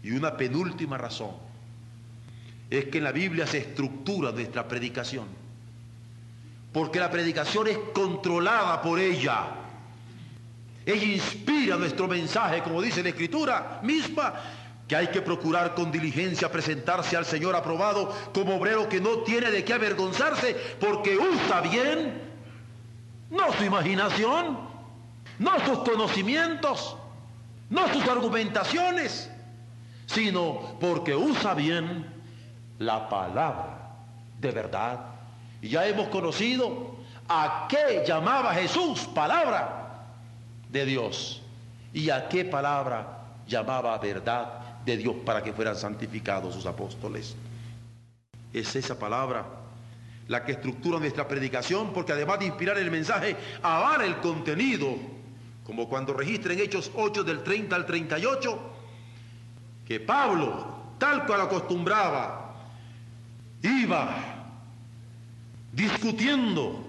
Y 0.01 0.11
una 0.11 0.37
penúltima 0.37 0.97
razón 0.97 1.31
es 2.69 2.85
que 2.85 2.97
en 2.97 3.03
la 3.03 3.11
Biblia 3.11 3.45
se 3.47 3.59
estructura 3.59 4.31
nuestra 4.31 4.67
predicación 4.67 5.45
porque 6.75 6.99
la 6.99 7.09
predicación 7.09 7.67
es 7.67 7.77
controlada 7.93 8.81
por 8.81 8.99
ella. 8.99 9.45
Ella 10.85 11.05
inspira 11.05 11.77
nuestro 11.77 12.05
mensaje, 12.05 12.61
como 12.63 12.81
dice 12.81 13.01
la 13.01 13.07
Escritura 13.07 13.79
misma, 13.81 14.33
que 14.85 14.97
hay 14.97 15.07
que 15.07 15.21
procurar 15.21 15.73
con 15.73 15.89
diligencia 15.89 16.51
presentarse 16.51 17.15
al 17.15 17.23
Señor 17.23 17.55
aprobado 17.55 18.13
como 18.33 18.57
obrero 18.57 18.89
que 18.89 18.99
no 18.99 19.19
tiene 19.19 19.51
de 19.51 19.63
qué 19.63 19.71
avergonzarse, 19.71 20.53
porque 20.77 21.17
usa 21.17 21.61
bien, 21.61 22.21
no 23.29 23.53
su 23.53 23.63
imaginación, 23.63 24.59
no 25.39 25.65
sus 25.65 25.79
conocimientos, 25.79 26.97
no 27.69 27.87
sus 27.93 28.05
argumentaciones, 28.05 29.31
sino 30.07 30.77
porque 30.81 31.15
usa 31.15 31.53
bien 31.53 32.14
la 32.79 33.07
palabra 33.09 33.95
de 34.39 34.51
verdad. 34.51 34.99
Y 35.61 35.69
ya 35.69 35.87
hemos 35.87 36.07
conocido 36.09 36.95
a 37.27 37.67
qué 37.69 38.03
llamaba 38.05 38.53
Jesús 38.53 39.01
palabra 39.13 40.05
de 40.69 40.85
Dios. 40.85 41.41
Y 41.93 42.09
a 42.09 42.27
qué 42.27 42.45
palabra 42.45 43.19
llamaba 43.47 43.97
verdad 43.97 44.81
de 44.85 44.97
Dios 44.97 45.15
para 45.25 45.41
que 45.41 45.53
fueran 45.53 45.75
santificados 45.75 46.53
sus 46.53 46.65
apóstoles. 46.65 47.35
Es 48.53 48.75
esa 48.75 48.97
palabra 48.97 49.45
la 50.27 50.43
que 50.43 50.53
estructura 50.53 50.99
nuestra 50.99 51.27
predicación 51.27 51.93
porque 51.93 52.11
además 52.11 52.39
de 52.39 52.45
inspirar 52.45 52.77
el 52.77 52.91
mensaje, 52.91 53.35
avala 53.61 54.05
el 54.05 54.17
contenido, 54.17 54.95
como 55.63 55.87
cuando 55.87 56.13
registra 56.13 56.53
en 56.53 56.59
Hechos 56.59 56.91
8 56.95 57.23
del 57.23 57.43
30 57.43 57.75
al 57.75 57.85
38, 57.85 58.59
que 59.87 59.99
Pablo, 59.99 60.65
tal 60.97 61.25
cual 61.25 61.41
acostumbraba, 61.41 62.44
iba 63.65 64.15
discutiendo, 65.71 66.83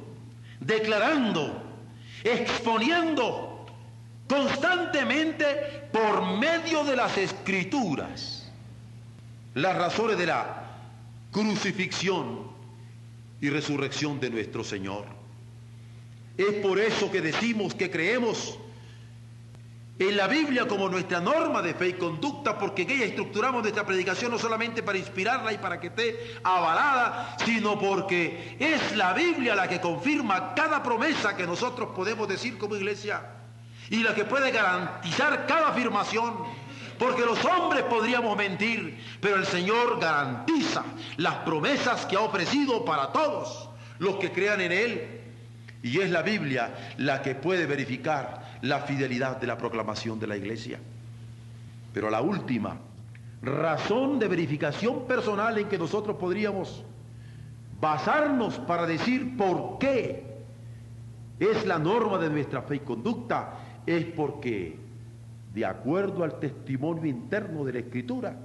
declarando, 0.61 1.63
exponiendo 2.23 3.67
constantemente 4.29 5.89
por 5.93 6.39
medio 6.39 6.85
de 6.85 6.97
las 6.97 7.17
escrituras 7.19 8.51
las 9.55 9.77
razones 9.77 10.19
de 10.19 10.27
la 10.27 10.65
crucifixión 11.33 12.47
y 13.41 13.49
resurrección 13.49 14.21
de 14.21 14.31
nuestro 14.31 14.63
Señor. 14.63 15.07
Es 16.37 16.53
por 16.57 16.79
eso 16.79 17.11
que 17.11 17.23
decimos 17.23 17.75
que 17.75 17.91
creemos 17.91 18.59
en 19.99 20.17
la 20.17 20.27
Biblia 20.27 20.67
como 20.69 20.89
nuestra 20.89 21.21
norma 21.21 21.63
de 21.63 21.73
fe 21.75 21.89
y 21.89 21.93
conducta, 21.95 22.59
porque 22.59 22.83
en 22.83 22.91
ella 22.91 23.05
estructuramos 23.07 23.63
nuestra 23.63 23.87
predicación 23.87 24.31
no 24.31 24.39
solamente 24.39 24.83
para 24.83 24.99
inspirarla 24.99 25.53
y 25.53 25.59
para 25.59 25.81
que 25.81 25.87
esté 25.87 26.39
avalada, 26.45 27.37
sino 27.45 27.79
porque 27.79 28.57
es 28.59 28.95
la 28.95 29.15
Biblia 29.15 29.55
la 29.55 29.69
que 29.69 29.81
confirma 29.81 30.55
cada 30.55 30.83
promesa 30.83 31.35
que 31.35 31.47
nosotros 31.47 31.91
podemos 31.97 32.29
decir 32.29 32.59
como 32.59 32.77
iglesia 32.77 33.23
y 33.89 34.03
la 34.03 34.15
que 34.15 34.25
puede 34.25 34.51
garantizar 34.51 35.47
cada 35.47 35.69
afirmación. 35.69 36.67
Porque 36.99 37.27
los 37.27 37.45
hombres 37.45 37.83
podríamos 37.85 38.37
mentir, 38.39 38.99
pero 39.21 39.37
el 39.37 39.45
Señor 39.45 40.01
garantiza 40.01 40.83
las 41.19 41.35
promesas 41.37 42.07
que 42.07 42.17
ha 42.17 42.21
ofrecido 42.21 42.87
para 42.87 43.13
todos 43.13 43.69
los 43.99 44.17
que 44.17 44.33
crean 44.33 44.63
en 44.63 44.73
Él. 44.73 45.21
Y 45.83 46.01
es 46.01 46.11
la 46.11 46.23
Biblia 46.23 46.95
la 46.97 47.21
que 47.21 47.35
puede 47.35 47.67
verificar 47.67 48.46
la 48.63 48.81
fidelidad 48.81 49.41
de 49.41 49.47
la 49.47 49.59
proclamación 49.59 50.19
de 50.19 50.27
la 50.27 50.37
iglesia. 50.37 50.79
Pero 51.93 52.11
la 52.11 52.21
última 52.21 52.77
razón 53.43 54.19
de 54.19 54.29
verificación 54.29 55.07
personal 55.07 55.59
en 55.59 55.69
que 55.69 55.79
nosotros 55.79 56.17
podríamos 56.17 56.85
basarnos 57.81 58.59
para 58.61 58.87
decir 58.87 59.37
por 59.37 59.79
qué 59.79 60.25
es 61.39 61.67
la 61.67 61.79
norma 61.79 62.19
de 62.19 62.31
nuestra 62.31 62.63
fe 62.63 62.77
y 62.77 62.81
conducta 62.81 63.59
es 63.87 64.05
porque, 64.07 64.79
de 65.55 65.65
acuerdo 65.65 66.25
al 66.25 66.39
testimonio 66.39 67.07
interno 67.07 67.65
de 67.65 67.73
la 67.75 67.79
Escritura, 67.81 68.37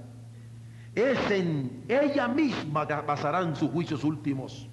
es 0.94 1.30
en 1.30 1.84
ella 1.88 2.28
misma 2.28 2.86
que 2.86 2.94
basarán 2.94 3.56
sus 3.56 3.70
juicios 3.70 4.04
últimos. 4.04 4.68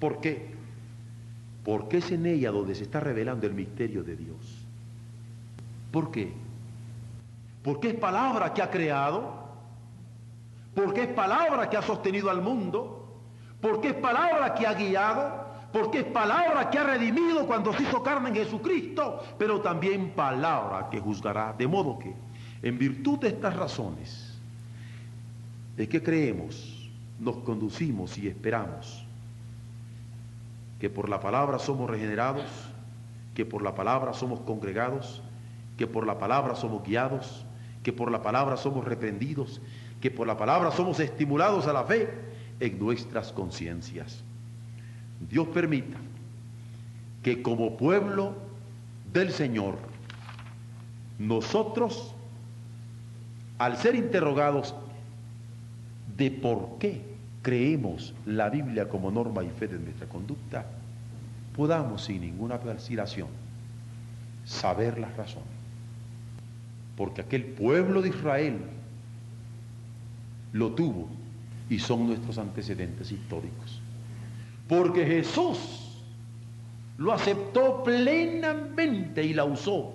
¿Por 0.00 0.20
qué? 0.20 0.50
Porque 1.62 1.98
es 1.98 2.10
en 2.10 2.24
ella 2.24 2.50
donde 2.50 2.74
se 2.74 2.84
está 2.84 3.00
revelando 3.00 3.46
el 3.46 3.52
misterio 3.52 4.02
de 4.02 4.16
Dios. 4.16 4.57
¿Por 5.90 6.10
qué? 6.10 6.32
Porque 7.62 7.88
es 7.88 7.94
palabra 7.94 8.52
que 8.54 8.62
ha 8.62 8.70
creado, 8.70 9.32
porque 10.74 11.02
es 11.02 11.08
palabra 11.08 11.68
que 11.68 11.76
ha 11.76 11.82
sostenido 11.82 12.30
al 12.30 12.40
mundo, 12.42 13.20
porque 13.60 13.88
es 13.88 13.94
palabra 13.94 14.54
que 14.54 14.66
ha 14.66 14.74
guiado, 14.74 15.46
porque 15.72 16.00
es 16.00 16.04
palabra 16.04 16.70
que 16.70 16.78
ha 16.78 16.84
redimido 16.84 17.46
cuando 17.46 17.72
se 17.72 17.82
hizo 17.82 18.02
carne 18.02 18.30
en 18.30 18.36
Jesucristo, 18.36 19.22
pero 19.38 19.60
también 19.60 20.10
palabra 20.10 20.88
que 20.90 21.00
juzgará. 21.00 21.52
De 21.52 21.66
modo 21.66 21.98
que, 21.98 22.14
en 22.62 22.78
virtud 22.78 23.18
de 23.18 23.28
estas 23.28 23.56
razones, 23.56 24.38
es 25.76 25.88
que 25.88 26.02
creemos, 26.02 26.90
nos 27.18 27.36
conducimos 27.38 28.16
y 28.18 28.28
esperamos 28.28 29.04
que 30.80 30.88
por 30.88 31.08
la 31.08 31.20
palabra 31.20 31.58
somos 31.58 31.90
regenerados, 31.90 32.46
que 33.34 33.44
por 33.44 33.62
la 33.62 33.74
palabra 33.74 34.12
somos 34.12 34.40
congregados, 34.40 35.22
que 35.78 35.86
por 35.86 36.06
la 36.06 36.18
palabra 36.18 36.56
somos 36.56 36.82
guiados, 36.82 37.46
que 37.84 37.92
por 37.92 38.10
la 38.10 38.20
palabra 38.20 38.56
somos 38.56 38.84
reprendidos, 38.84 39.62
que 40.00 40.10
por 40.10 40.26
la 40.26 40.36
palabra 40.36 40.72
somos 40.72 40.98
estimulados 40.98 41.66
a 41.68 41.72
la 41.72 41.84
fe 41.84 42.10
en 42.58 42.78
nuestras 42.80 43.32
conciencias. 43.32 44.22
Dios 45.30 45.46
permita 45.48 45.96
que 47.22 47.42
como 47.42 47.76
pueblo 47.76 48.34
del 49.12 49.30
Señor, 49.30 49.76
nosotros, 51.20 52.12
al 53.58 53.76
ser 53.76 53.94
interrogados 53.94 54.74
de 56.16 56.32
por 56.32 56.78
qué 56.78 57.02
creemos 57.42 58.14
la 58.26 58.50
Biblia 58.50 58.88
como 58.88 59.12
norma 59.12 59.44
y 59.44 59.50
fe 59.50 59.68
de 59.68 59.78
nuestra 59.78 60.08
conducta, 60.08 60.66
podamos 61.56 62.04
sin 62.04 62.20
ninguna 62.20 62.56
vacilación 62.56 63.28
saber 64.44 64.98
las 64.98 65.16
razones 65.16 65.57
porque 66.98 67.20
aquel 67.20 67.44
pueblo 67.44 68.02
de 68.02 68.08
Israel 68.08 68.58
lo 70.52 70.72
tuvo 70.72 71.08
y 71.70 71.78
son 71.78 72.08
nuestros 72.08 72.38
antecedentes 72.38 73.12
históricos. 73.12 73.80
Porque 74.68 75.06
Jesús 75.06 75.96
lo 76.96 77.12
aceptó 77.12 77.84
plenamente 77.84 79.22
y 79.22 79.32
la 79.32 79.44
usó 79.44 79.94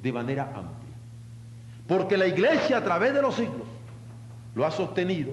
de 0.00 0.12
manera 0.12 0.44
amplia. 0.44 0.94
Porque 1.88 2.16
la 2.16 2.28
iglesia 2.28 2.76
a 2.76 2.84
través 2.84 3.12
de 3.12 3.22
los 3.22 3.34
siglos 3.34 3.66
lo 4.54 4.64
ha 4.64 4.70
sostenido 4.70 5.32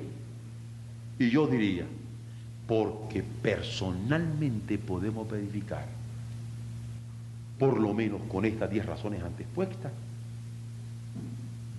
y 1.19 1.29
yo 1.29 1.45
diría, 1.45 1.85
porque 2.67 3.21
personalmente 3.21 4.79
podemos 4.79 5.29
verificar, 5.29 5.85
por 7.59 7.79
lo 7.79 7.93
menos 7.93 8.21
con 8.27 8.43
estas 8.43 8.71
diez 8.71 8.87
razones 8.87 9.21
antes 9.21 9.45
puestas, 9.53 9.91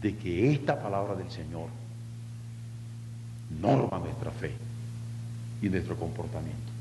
de 0.03 0.17
que 0.17 0.53
esta 0.53 0.83
palabra 0.83 1.15
del 1.15 1.31
Señor 1.31 1.69
norma 3.61 3.99
nuestra 3.99 4.31
fe 4.31 4.53
y 5.63 5.69
nuestro 5.69 5.97
comportamiento. 5.97 6.73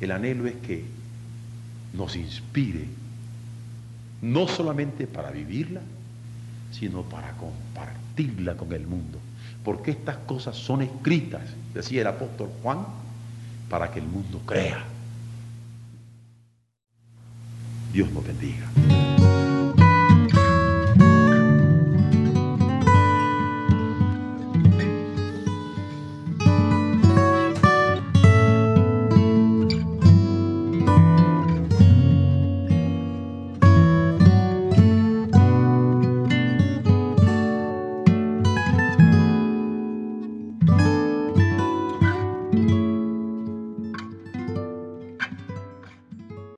El 0.00 0.10
anhelo 0.10 0.46
es 0.46 0.56
que 0.56 0.84
nos 1.92 2.16
inspire, 2.16 2.86
no 4.20 4.48
solamente 4.48 5.06
para 5.06 5.30
vivirla, 5.30 5.80
sino 6.72 7.02
para 7.02 7.32
compartirla 7.32 8.56
con 8.56 8.72
el 8.72 8.86
mundo. 8.86 9.18
Porque 9.64 9.92
estas 9.92 10.16
cosas 10.18 10.56
son 10.56 10.82
escritas, 10.82 11.42
decía 11.72 12.00
el 12.00 12.06
apóstol 12.08 12.50
Juan, 12.62 12.84
para 13.68 13.92
que 13.92 14.00
el 14.00 14.06
mundo 14.06 14.40
crea. 14.44 14.82
Dios 17.92 18.10
nos 18.10 18.26
bendiga. 18.26 19.51